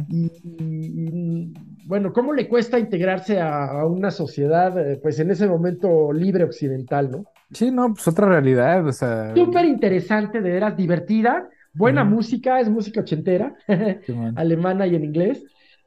y, 0.10 1.54
bueno, 1.86 2.12
¿cómo 2.12 2.34
le 2.34 2.48
cuesta 2.48 2.80
integrarse 2.80 3.40
a, 3.40 3.86
una 3.86 4.10
sociedad, 4.10 4.76
eh, 4.80 5.00
pues 5.00 5.20
en 5.20 5.30
ese 5.30 5.48
momento 5.48 6.12
libre 6.12 6.46
occidental, 6.46 7.12
¿no? 7.12 7.26
Sí, 7.52 7.70
no, 7.70 7.94
pues 7.94 8.08
otra 8.08 8.28
realidad, 8.28 8.88
o 8.88 8.92
sea. 8.92 9.36
Súper 9.36 9.66
interesante, 9.66 10.42
de 10.42 10.50
veras, 10.50 10.76
divertida, 10.76 11.48
buena 11.76 12.04
música, 12.04 12.60
es 12.60 12.68
música 12.68 13.02
ochentera, 13.02 13.54
alemana 14.36 14.88
y 14.88 14.96
en 14.96 15.04
inglés. 15.04 15.44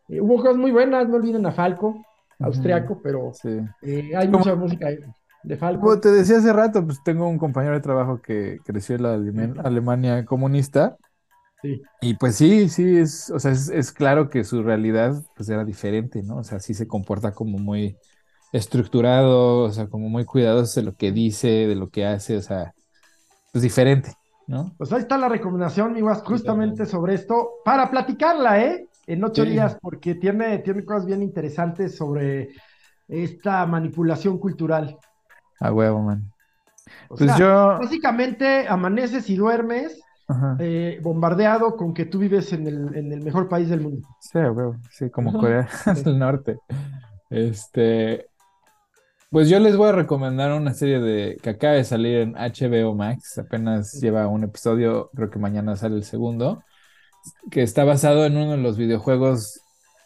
Eh, 0.09 0.21
hubo 0.21 0.37
cosas 0.37 0.57
muy 0.57 0.71
buenas, 0.71 1.09
no 1.09 1.17
olviden 1.17 1.45
a 1.47 1.51
Falco, 1.51 2.01
austriaco, 2.39 3.01
pero 3.03 3.33
hay 3.83 4.29
mucha 4.29 4.55
música 4.55 4.89
de. 5.43 5.59
Como 5.59 6.01
te 6.01 6.11
decía 6.11 6.39
hace 6.39 6.53
rato, 6.53 6.85
pues 6.85 7.03
tengo 7.03 7.29
un 7.29 7.39
compañero 7.39 7.75
de 7.75 7.81
trabajo 7.81 8.21
que 8.21 8.59
creció 8.65 8.97
en 8.97 9.03
la 9.03 9.15
Alemania 9.65 10.25
comunista 10.25 10.97
y 12.01 12.15
pues 12.15 12.37
sí, 12.37 12.69
sí, 12.69 12.99
es, 12.99 13.31
o 13.31 13.39
sea, 13.41 13.51
es, 13.51 13.93
claro 13.93 14.31
que 14.31 14.45
su 14.45 14.63
realidad 14.63 15.15
pues 15.35 15.49
era 15.49 15.65
diferente, 15.65 16.23
¿no? 16.23 16.39
O 16.39 16.45
sea, 16.45 16.61
sí 16.61 16.73
se 16.73 16.87
comporta 16.87 17.33
como 17.33 17.59
muy 17.59 17.97
estructurado, 18.53 19.65
o 19.65 19.71
sea, 19.73 19.89
como 19.89 20.09
muy 20.09 20.25
cuidadoso 20.25 20.81
de 20.81 20.87
lo 20.87 20.95
que 20.95 21.11
dice, 21.11 21.49
de 21.49 21.75
lo 21.75 21.91
que 21.91 22.07
hace, 22.07 22.37
o 22.37 22.43
sea, 22.43 22.75
pues 23.53 23.63
diferente, 23.63 24.13
¿no? 24.47 24.73
Pues 24.79 24.93
ahí 24.93 25.01
está 25.01 25.19
la 25.19 25.29
recomendación, 25.29 25.97
igual 25.97 26.17
justamente 26.25 26.87
sobre 26.87 27.15
esto, 27.15 27.55
para 27.65 27.91
platicarla, 27.91 28.63
¿eh? 28.63 28.89
En 29.07 29.25
ocho 29.25 29.45
días, 29.45 29.77
porque 29.81 30.15
tiene, 30.15 30.59
tiene 30.59 30.85
cosas 30.85 31.07
bien 31.07 31.23
interesantes 31.23 31.97
sobre 31.97 32.51
esta 33.09 33.67
manipulación 33.67 34.39
cultural. 34.39 34.97
A 35.61 35.73
huevo, 35.73 36.01
man. 36.01 36.31
pues 37.09 37.37
yo. 37.37 37.79
Básicamente 37.79 38.67
amaneces 38.69 39.29
y 39.31 39.37
duermes 39.37 40.01
eh, 40.59 41.01
bombardeado 41.03 41.77
con 41.77 41.95
que 41.95 42.05
tú 42.05 42.19
vives 42.19 42.53
en 42.53 42.67
el, 42.67 42.95
en 42.95 43.13
el 43.13 43.23
mejor 43.23 43.49
país 43.49 43.71
del 43.71 43.81
mundo. 43.81 44.07
Sí, 44.21 44.39
sí, 44.91 45.11
como 45.11 45.33
Corea 45.33 45.69
del 46.05 46.19
Norte. 46.19 46.59
Este, 47.31 48.27
pues 49.31 49.49
yo 49.49 49.59
les 49.59 49.77
voy 49.77 49.89
a 49.89 49.93
recomendar 49.93 50.53
una 50.53 50.75
serie 50.75 51.01
de 51.01 51.39
que 51.43 51.51
acaba 51.51 51.75
de 51.75 51.85
salir 51.85 52.19
en 52.19 52.35
HBO 52.35 52.95
Max, 52.95 53.39
apenas 53.39 53.93
lleva 54.01 54.29
un 54.29 54.45
episodio, 54.45 55.11
creo 55.15 55.31
que 55.31 55.39
mañana 55.39 55.77
sale 55.77 55.97
el 55.97 56.05
segundo, 56.05 56.63
que 57.51 57.63
está 57.63 57.85
basado 57.85 58.27
en 58.27 58.37
uno 58.37 58.53
de 58.53 58.59
los 58.59 58.77
videojuegos 58.77 59.61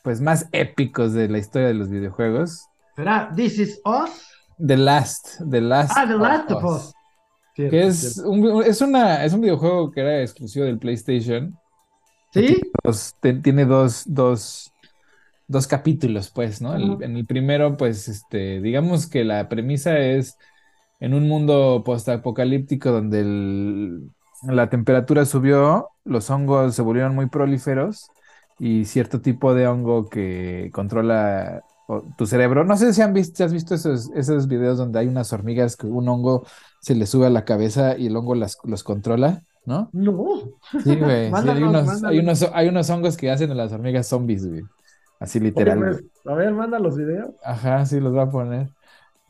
pues 0.05 0.21
más 0.21 0.49
épicos 0.53 1.13
de 1.15 1.29
la 1.29 1.39
historia 1.39 1.69
de 1.69 1.75
los 1.75 1.89
videojuegos. 1.89 2.67
¿Será 2.95 3.33
This 3.35 3.59
Is 3.59 3.81
Us? 3.85 4.32
The 4.59 4.77
Last, 4.77 5.41
The 5.51 5.61
Last. 5.61 5.93
Ah, 5.97 6.07
The 6.07 6.17
Last 6.17 6.51
of 6.51 6.65
Us 6.65 6.93
que 7.55 7.87
es 7.87 8.19
un, 8.19 8.63
es, 8.65 8.81
una, 8.81 9.25
es 9.25 9.33
un 9.33 9.43
videojuego 9.43 9.91
que 9.91 10.01
era 10.01 10.23
exclusivo 10.23 10.65
del 10.65 10.79
PlayStation. 10.79 11.59
¿Sí? 12.33 12.63
tiene 13.43 13.67
dos, 13.67 14.05
dos, 14.07 14.73
dos 15.49 15.67
capítulos, 15.67 16.31
pues, 16.31 16.63
¿no? 16.63 16.75
en 16.75 17.17
el 17.17 17.27
primero, 17.27 17.77
pues, 17.77 18.09
este, 18.09 18.61
digamos 18.63 19.07
que 19.07 19.23
la 19.23 19.51
premisa 19.51 19.99
es 19.99 20.39
en 20.99 21.13
un 21.13 21.29
mundo 21.29 21.83
postapocalíptico 21.85 22.91
donde 22.91 24.01
la 24.45 24.71
temperatura 24.71 25.27
subió, 25.27 25.91
los 26.05 26.31
hongos 26.31 26.75
se 26.75 26.81
volvieron 26.81 27.15
muy 27.15 27.27
prolíferos 27.27 28.09
y 28.59 28.87
cierto 28.87 29.21
tipo 29.21 29.53
de 29.53 29.67
hongo 29.67 30.09
que 30.09 30.71
controla 30.73 31.65
tu 32.17 32.27
cerebro. 32.27 32.65
No 32.65 32.77
sé 32.77 32.93
si 32.93 33.03
han 33.03 33.13
visto, 33.13 33.37
si 33.37 33.43
has 33.43 33.53
visto 33.53 33.75
esos, 33.75 34.11
esos 34.15 34.49
videos 34.49 34.79
donde 34.79 34.99
hay 34.99 35.09
unas 35.09 35.33
hormigas 35.33 35.77
que 35.77 35.87
un 35.87 36.09
hongo 36.09 36.45
se 36.81 36.95
le 36.95 37.07
sube 37.07 37.27
a 37.27 37.31
la 37.31 37.45
cabeza 37.45 37.97
y 37.97 38.07
el 38.07 38.17
hongo 38.17 38.35
las, 38.35 38.59
los 38.65 38.83
controla, 38.83 39.43
¿no? 39.65 39.89
No. 39.93 40.15
Sí, 40.85 40.97
güey. 40.97 41.31
hay, 41.33 41.63
unos, 41.63 42.05
hay, 42.05 42.19
unos, 42.19 42.51
hay, 42.53 42.69
unos, 42.69 42.91
hongos 42.91 43.17
que 43.17 43.31
hacen 43.31 43.51
a 43.51 43.55
las 43.55 43.73
hormigas 43.73 44.07
zombies, 44.07 44.47
güey. 44.47 44.63
Así 45.21 45.39
literal. 45.39 45.79
Pues, 45.79 46.05
a 46.27 46.35
ver, 46.35 46.53
manda 46.53 46.79
los 46.79 46.97
videos. 46.97 47.31
Ajá, 47.45 47.85
sí, 47.87 48.01
los 48.01 48.15
va 48.15 48.23
a 48.23 48.31
poner. 48.31 48.69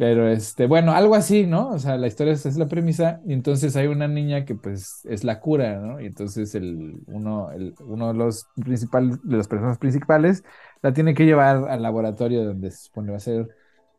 Pero 0.03 0.26
este, 0.26 0.66
bueno, 0.66 0.90
algo 0.94 1.14
así, 1.14 1.46
¿no? 1.46 1.68
O 1.68 1.78
sea, 1.78 1.96
la 1.96 2.09
historia 2.09 2.32
es, 2.32 2.44
es 2.44 2.57
la 2.57 2.66
premisa, 2.66 3.20
y 3.24 3.34
entonces 3.34 3.76
hay 3.76 3.86
una 3.86 4.09
niña 4.09 4.44
que 4.44 4.57
pues 4.57 5.07
es 5.09 5.22
la 5.22 5.38
cura, 5.38 5.78
¿no? 5.78 6.00
Y 6.00 6.07
entonces 6.07 6.57
el, 6.57 6.96
uno, 7.07 7.53
el, 7.53 7.76
uno 7.78 8.09
de 8.09 8.14
los 8.14 8.48
principales, 8.57 9.20
de 9.22 9.36
las 9.36 9.46
personas 9.46 9.78
principales, 9.78 10.42
la 10.82 10.92
tiene 10.92 11.14
que 11.14 11.24
llevar 11.24 11.70
al 11.70 11.82
laboratorio 11.82 12.44
donde 12.44 12.72
se 12.72 12.86
supone 12.86 13.12
va 13.12 13.18
a 13.18 13.20
ser 13.20 13.46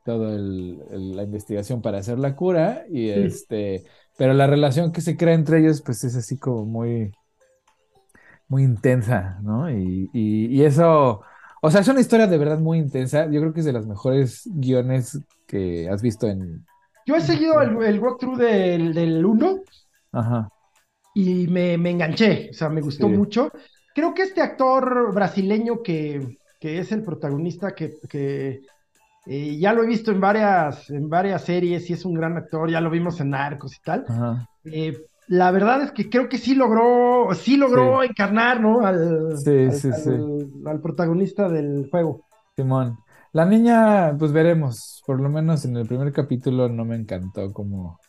toda 0.03 0.37
la 0.37 1.23
investigación 1.23 1.81
para 1.81 1.99
hacer 1.99 2.19
la 2.19 2.35
cura 2.35 2.83
y 2.89 3.07
este, 3.07 3.85
pero 4.17 4.33
la 4.33 4.45
relación 4.45 4.91
que 4.91 4.99
se 4.99 5.15
crea 5.15 5.35
entre 5.35 5.59
ellos 5.59 5.81
pues 5.81 6.03
es 6.03 6.17
así 6.17 6.37
como 6.37 6.65
muy, 6.65 7.13
muy 8.49 8.63
intensa, 8.63 9.39
¿no? 9.41 9.71
Y, 9.71 10.09
y, 10.11 10.63
eso, 10.63 11.21
o 11.65 11.71
sea, 11.71 11.79
es 11.79 11.87
una 11.87 12.01
historia 12.01 12.27
de 12.27 12.37
verdad 12.37 12.59
muy 12.59 12.77
intensa, 12.77 13.25
yo 13.31 13.39
creo 13.39 13.53
que 13.53 13.61
es 13.61 13.65
de 13.65 13.71
las 13.71 13.87
mejores 13.87 14.41
guiones 14.45 15.17
que 15.47 15.87
has 15.89 16.01
visto 16.01 16.27
en... 16.27 16.65
Yo 17.05 17.15
he 17.15 17.21
seguido 17.21 17.61
el, 17.61 17.81
el 17.81 17.99
walkthrough 18.01 18.37
del, 18.37 18.93
del 18.93 19.25
1 19.25 19.61
Ajá. 20.11 20.49
y 21.15 21.47
me, 21.47 21.77
me, 21.77 21.91
enganché, 21.91 22.49
o 22.51 22.53
sea, 22.53 22.67
me 22.67 22.81
gustó 22.81 23.07
mucho. 23.07 23.49
Creo 23.95 24.13
que 24.13 24.23
este 24.23 24.41
actor 24.41 25.13
brasileño 25.13 25.81
que, 25.81 26.37
que 26.59 26.79
es 26.79 26.91
el 26.91 27.01
protagonista 27.01 27.73
que, 27.73 27.93
que 28.09 28.59
eh, 29.25 29.57
ya 29.57 29.71
lo 29.71 29.83
he 29.83 29.87
visto 29.87 30.11
en 30.11 30.19
varias, 30.19 30.89
en 30.89 31.07
varias 31.07 31.45
series 31.45 31.89
y 31.89 31.93
es 31.93 32.03
un 32.03 32.13
gran 32.13 32.35
actor, 32.35 32.69
ya 32.69 32.81
lo 32.81 32.89
vimos 32.89 33.21
en 33.21 33.29
Narcos 33.29 33.77
y 33.77 33.81
tal. 33.81 34.05
Eh, 34.65 34.97
la 35.27 35.51
verdad 35.51 35.83
es 35.83 35.91
que 35.91 36.09
creo 36.09 36.27
que 36.29 36.37
sí 36.37 36.55
logró, 36.55 37.33
sí 37.33 37.57
logró 37.57 38.03
encarnar, 38.03 38.59
¿no? 38.59 38.85
Al, 38.85 39.35
al, 40.65 40.81
protagonista 40.81 41.49
del 41.49 41.89
juego. 41.89 42.25
Simón. 42.55 42.97
La 43.31 43.45
niña, 43.45 44.15
pues 44.17 44.31
veremos. 44.31 45.01
Por 45.05 45.19
lo 45.19 45.29
menos 45.29 45.65
en 45.65 45.75
el 45.77 45.87
primer 45.87 46.11
capítulo 46.13 46.69
no 46.69 46.85
me 46.85 46.95
encantó 46.95 47.51
como, 47.51 47.99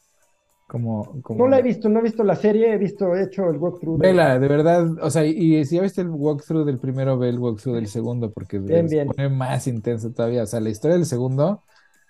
como, 0.67 1.23
No 1.31 1.49
la 1.49 1.59
he 1.59 1.63
visto, 1.63 1.89
no 1.89 2.01
he 2.01 2.03
visto 2.03 2.25
la 2.25 2.37
serie, 2.37 2.75
he 2.75 2.79
visto, 2.79 3.15
he 3.15 3.25
hecho 3.25 3.49
el 3.49 3.59
walkthrough. 3.59 3.99
Vela, 3.99 4.39
de 4.39 4.49
verdad, 4.49 4.87
o 5.01 5.11
sea, 5.11 5.25
y, 5.25 5.65
si 5.65 5.77
ya 5.77 5.83
viste 5.83 6.01
el 6.01 6.11
walkthrough 6.11 6.67
del 6.67 6.79
primero, 6.79 7.19
ve 7.19 7.29
el 7.29 7.39
walkthrough 7.39 7.77
del 7.77 7.87
segundo, 7.87 8.33
porque 8.33 8.61
se 8.89 9.07
pone 9.07 9.29
más 9.29 9.67
intenso 9.67 10.11
todavía. 10.13 10.43
O 10.43 10.47
sea, 10.47 10.61
la 10.61 10.71
historia 10.71 10.97
del 10.97 11.07
segundo 11.07 11.63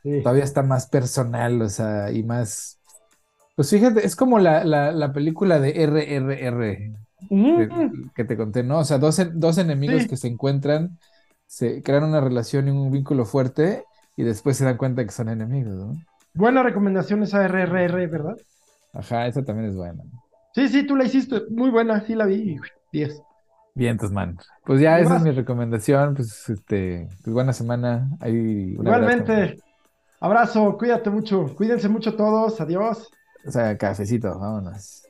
todavía 0.02 0.44
está 0.44 0.62
más 0.62 0.86
personal, 0.88 1.60
o 1.62 1.68
sea, 1.68 2.10
y 2.10 2.22
más. 2.22 2.80
Pues 3.54 3.70
fíjate, 3.70 4.04
es 4.04 4.16
como 4.16 4.38
la, 4.38 4.64
la, 4.64 5.12
película 5.12 5.60
de 5.60 5.86
RRR 5.86 6.92
mm. 7.30 8.10
que, 8.14 8.24
te 8.24 8.36
conté, 8.36 8.62
¿no? 8.62 8.80
O 8.80 8.84
sea, 8.84 8.98
dos, 8.98 9.20
dos 9.34 9.58
enemigos 9.58 10.06
que 10.08 10.16
se 10.16 10.28
encuentran, 10.28 10.98
se 11.46 11.82
crean 11.82 12.04
una 12.04 12.20
relación 12.20 12.66
y 12.66 12.70
un 12.72 12.90
vínculo 12.90 13.24
fuerte, 13.24 13.84
y 14.16 14.24
después 14.24 14.56
se 14.56 14.64
dan 14.64 14.76
cuenta 14.76 15.04
que 15.04 15.12
son 15.12 15.28
enemigos, 15.28 15.74
¿no? 15.74 15.96
Buena 16.34 16.62
recomendación 16.64 17.22
esa 17.22 17.46
RRR, 17.46 18.08
¿verdad? 18.08 18.36
Ajá, 18.92 19.26
esa 19.26 19.44
también 19.44 19.70
es 19.70 19.76
buena. 19.76 20.02
Sí, 20.54 20.68
sí, 20.68 20.86
tú 20.86 20.96
la 20.96 21.04
hiciste. 21.04 21.42
Muy 21.50 21.70
buena, 21.70 22.00
sí 22.00 22.14
la 22.14 22.26
vi. 22.26 22.58
10. 22.92 23.22
Bien, 23.74 23.98
man. 24.12 24.38
Pues 24.64 24.80
ya 24.80 25.00
esa 25.00 25.16
es 25.16 25.22
mi 25.22 25.32
recomendación. 25.32 26.14
Pues, 26.14 26.48
este, 26.48 27.08
pues 27.22 27.34
buena 27.34 27.52
semana. 27.52 28.08
Igualmente. 28.24 29.58
Abrazo, 30.20 30.76
cuídate 30.78 31.10
mucho. 31.10 31.54
Cuídense 31.56 31.88
mucho 31.88 32.14
todos. 32.14 32.60
Adiós. 32.60 33.10
O 33.46 33.50
sea, 33.50 33.76
cafecito, 33.78 34.38
vámonos. 34.38 35.03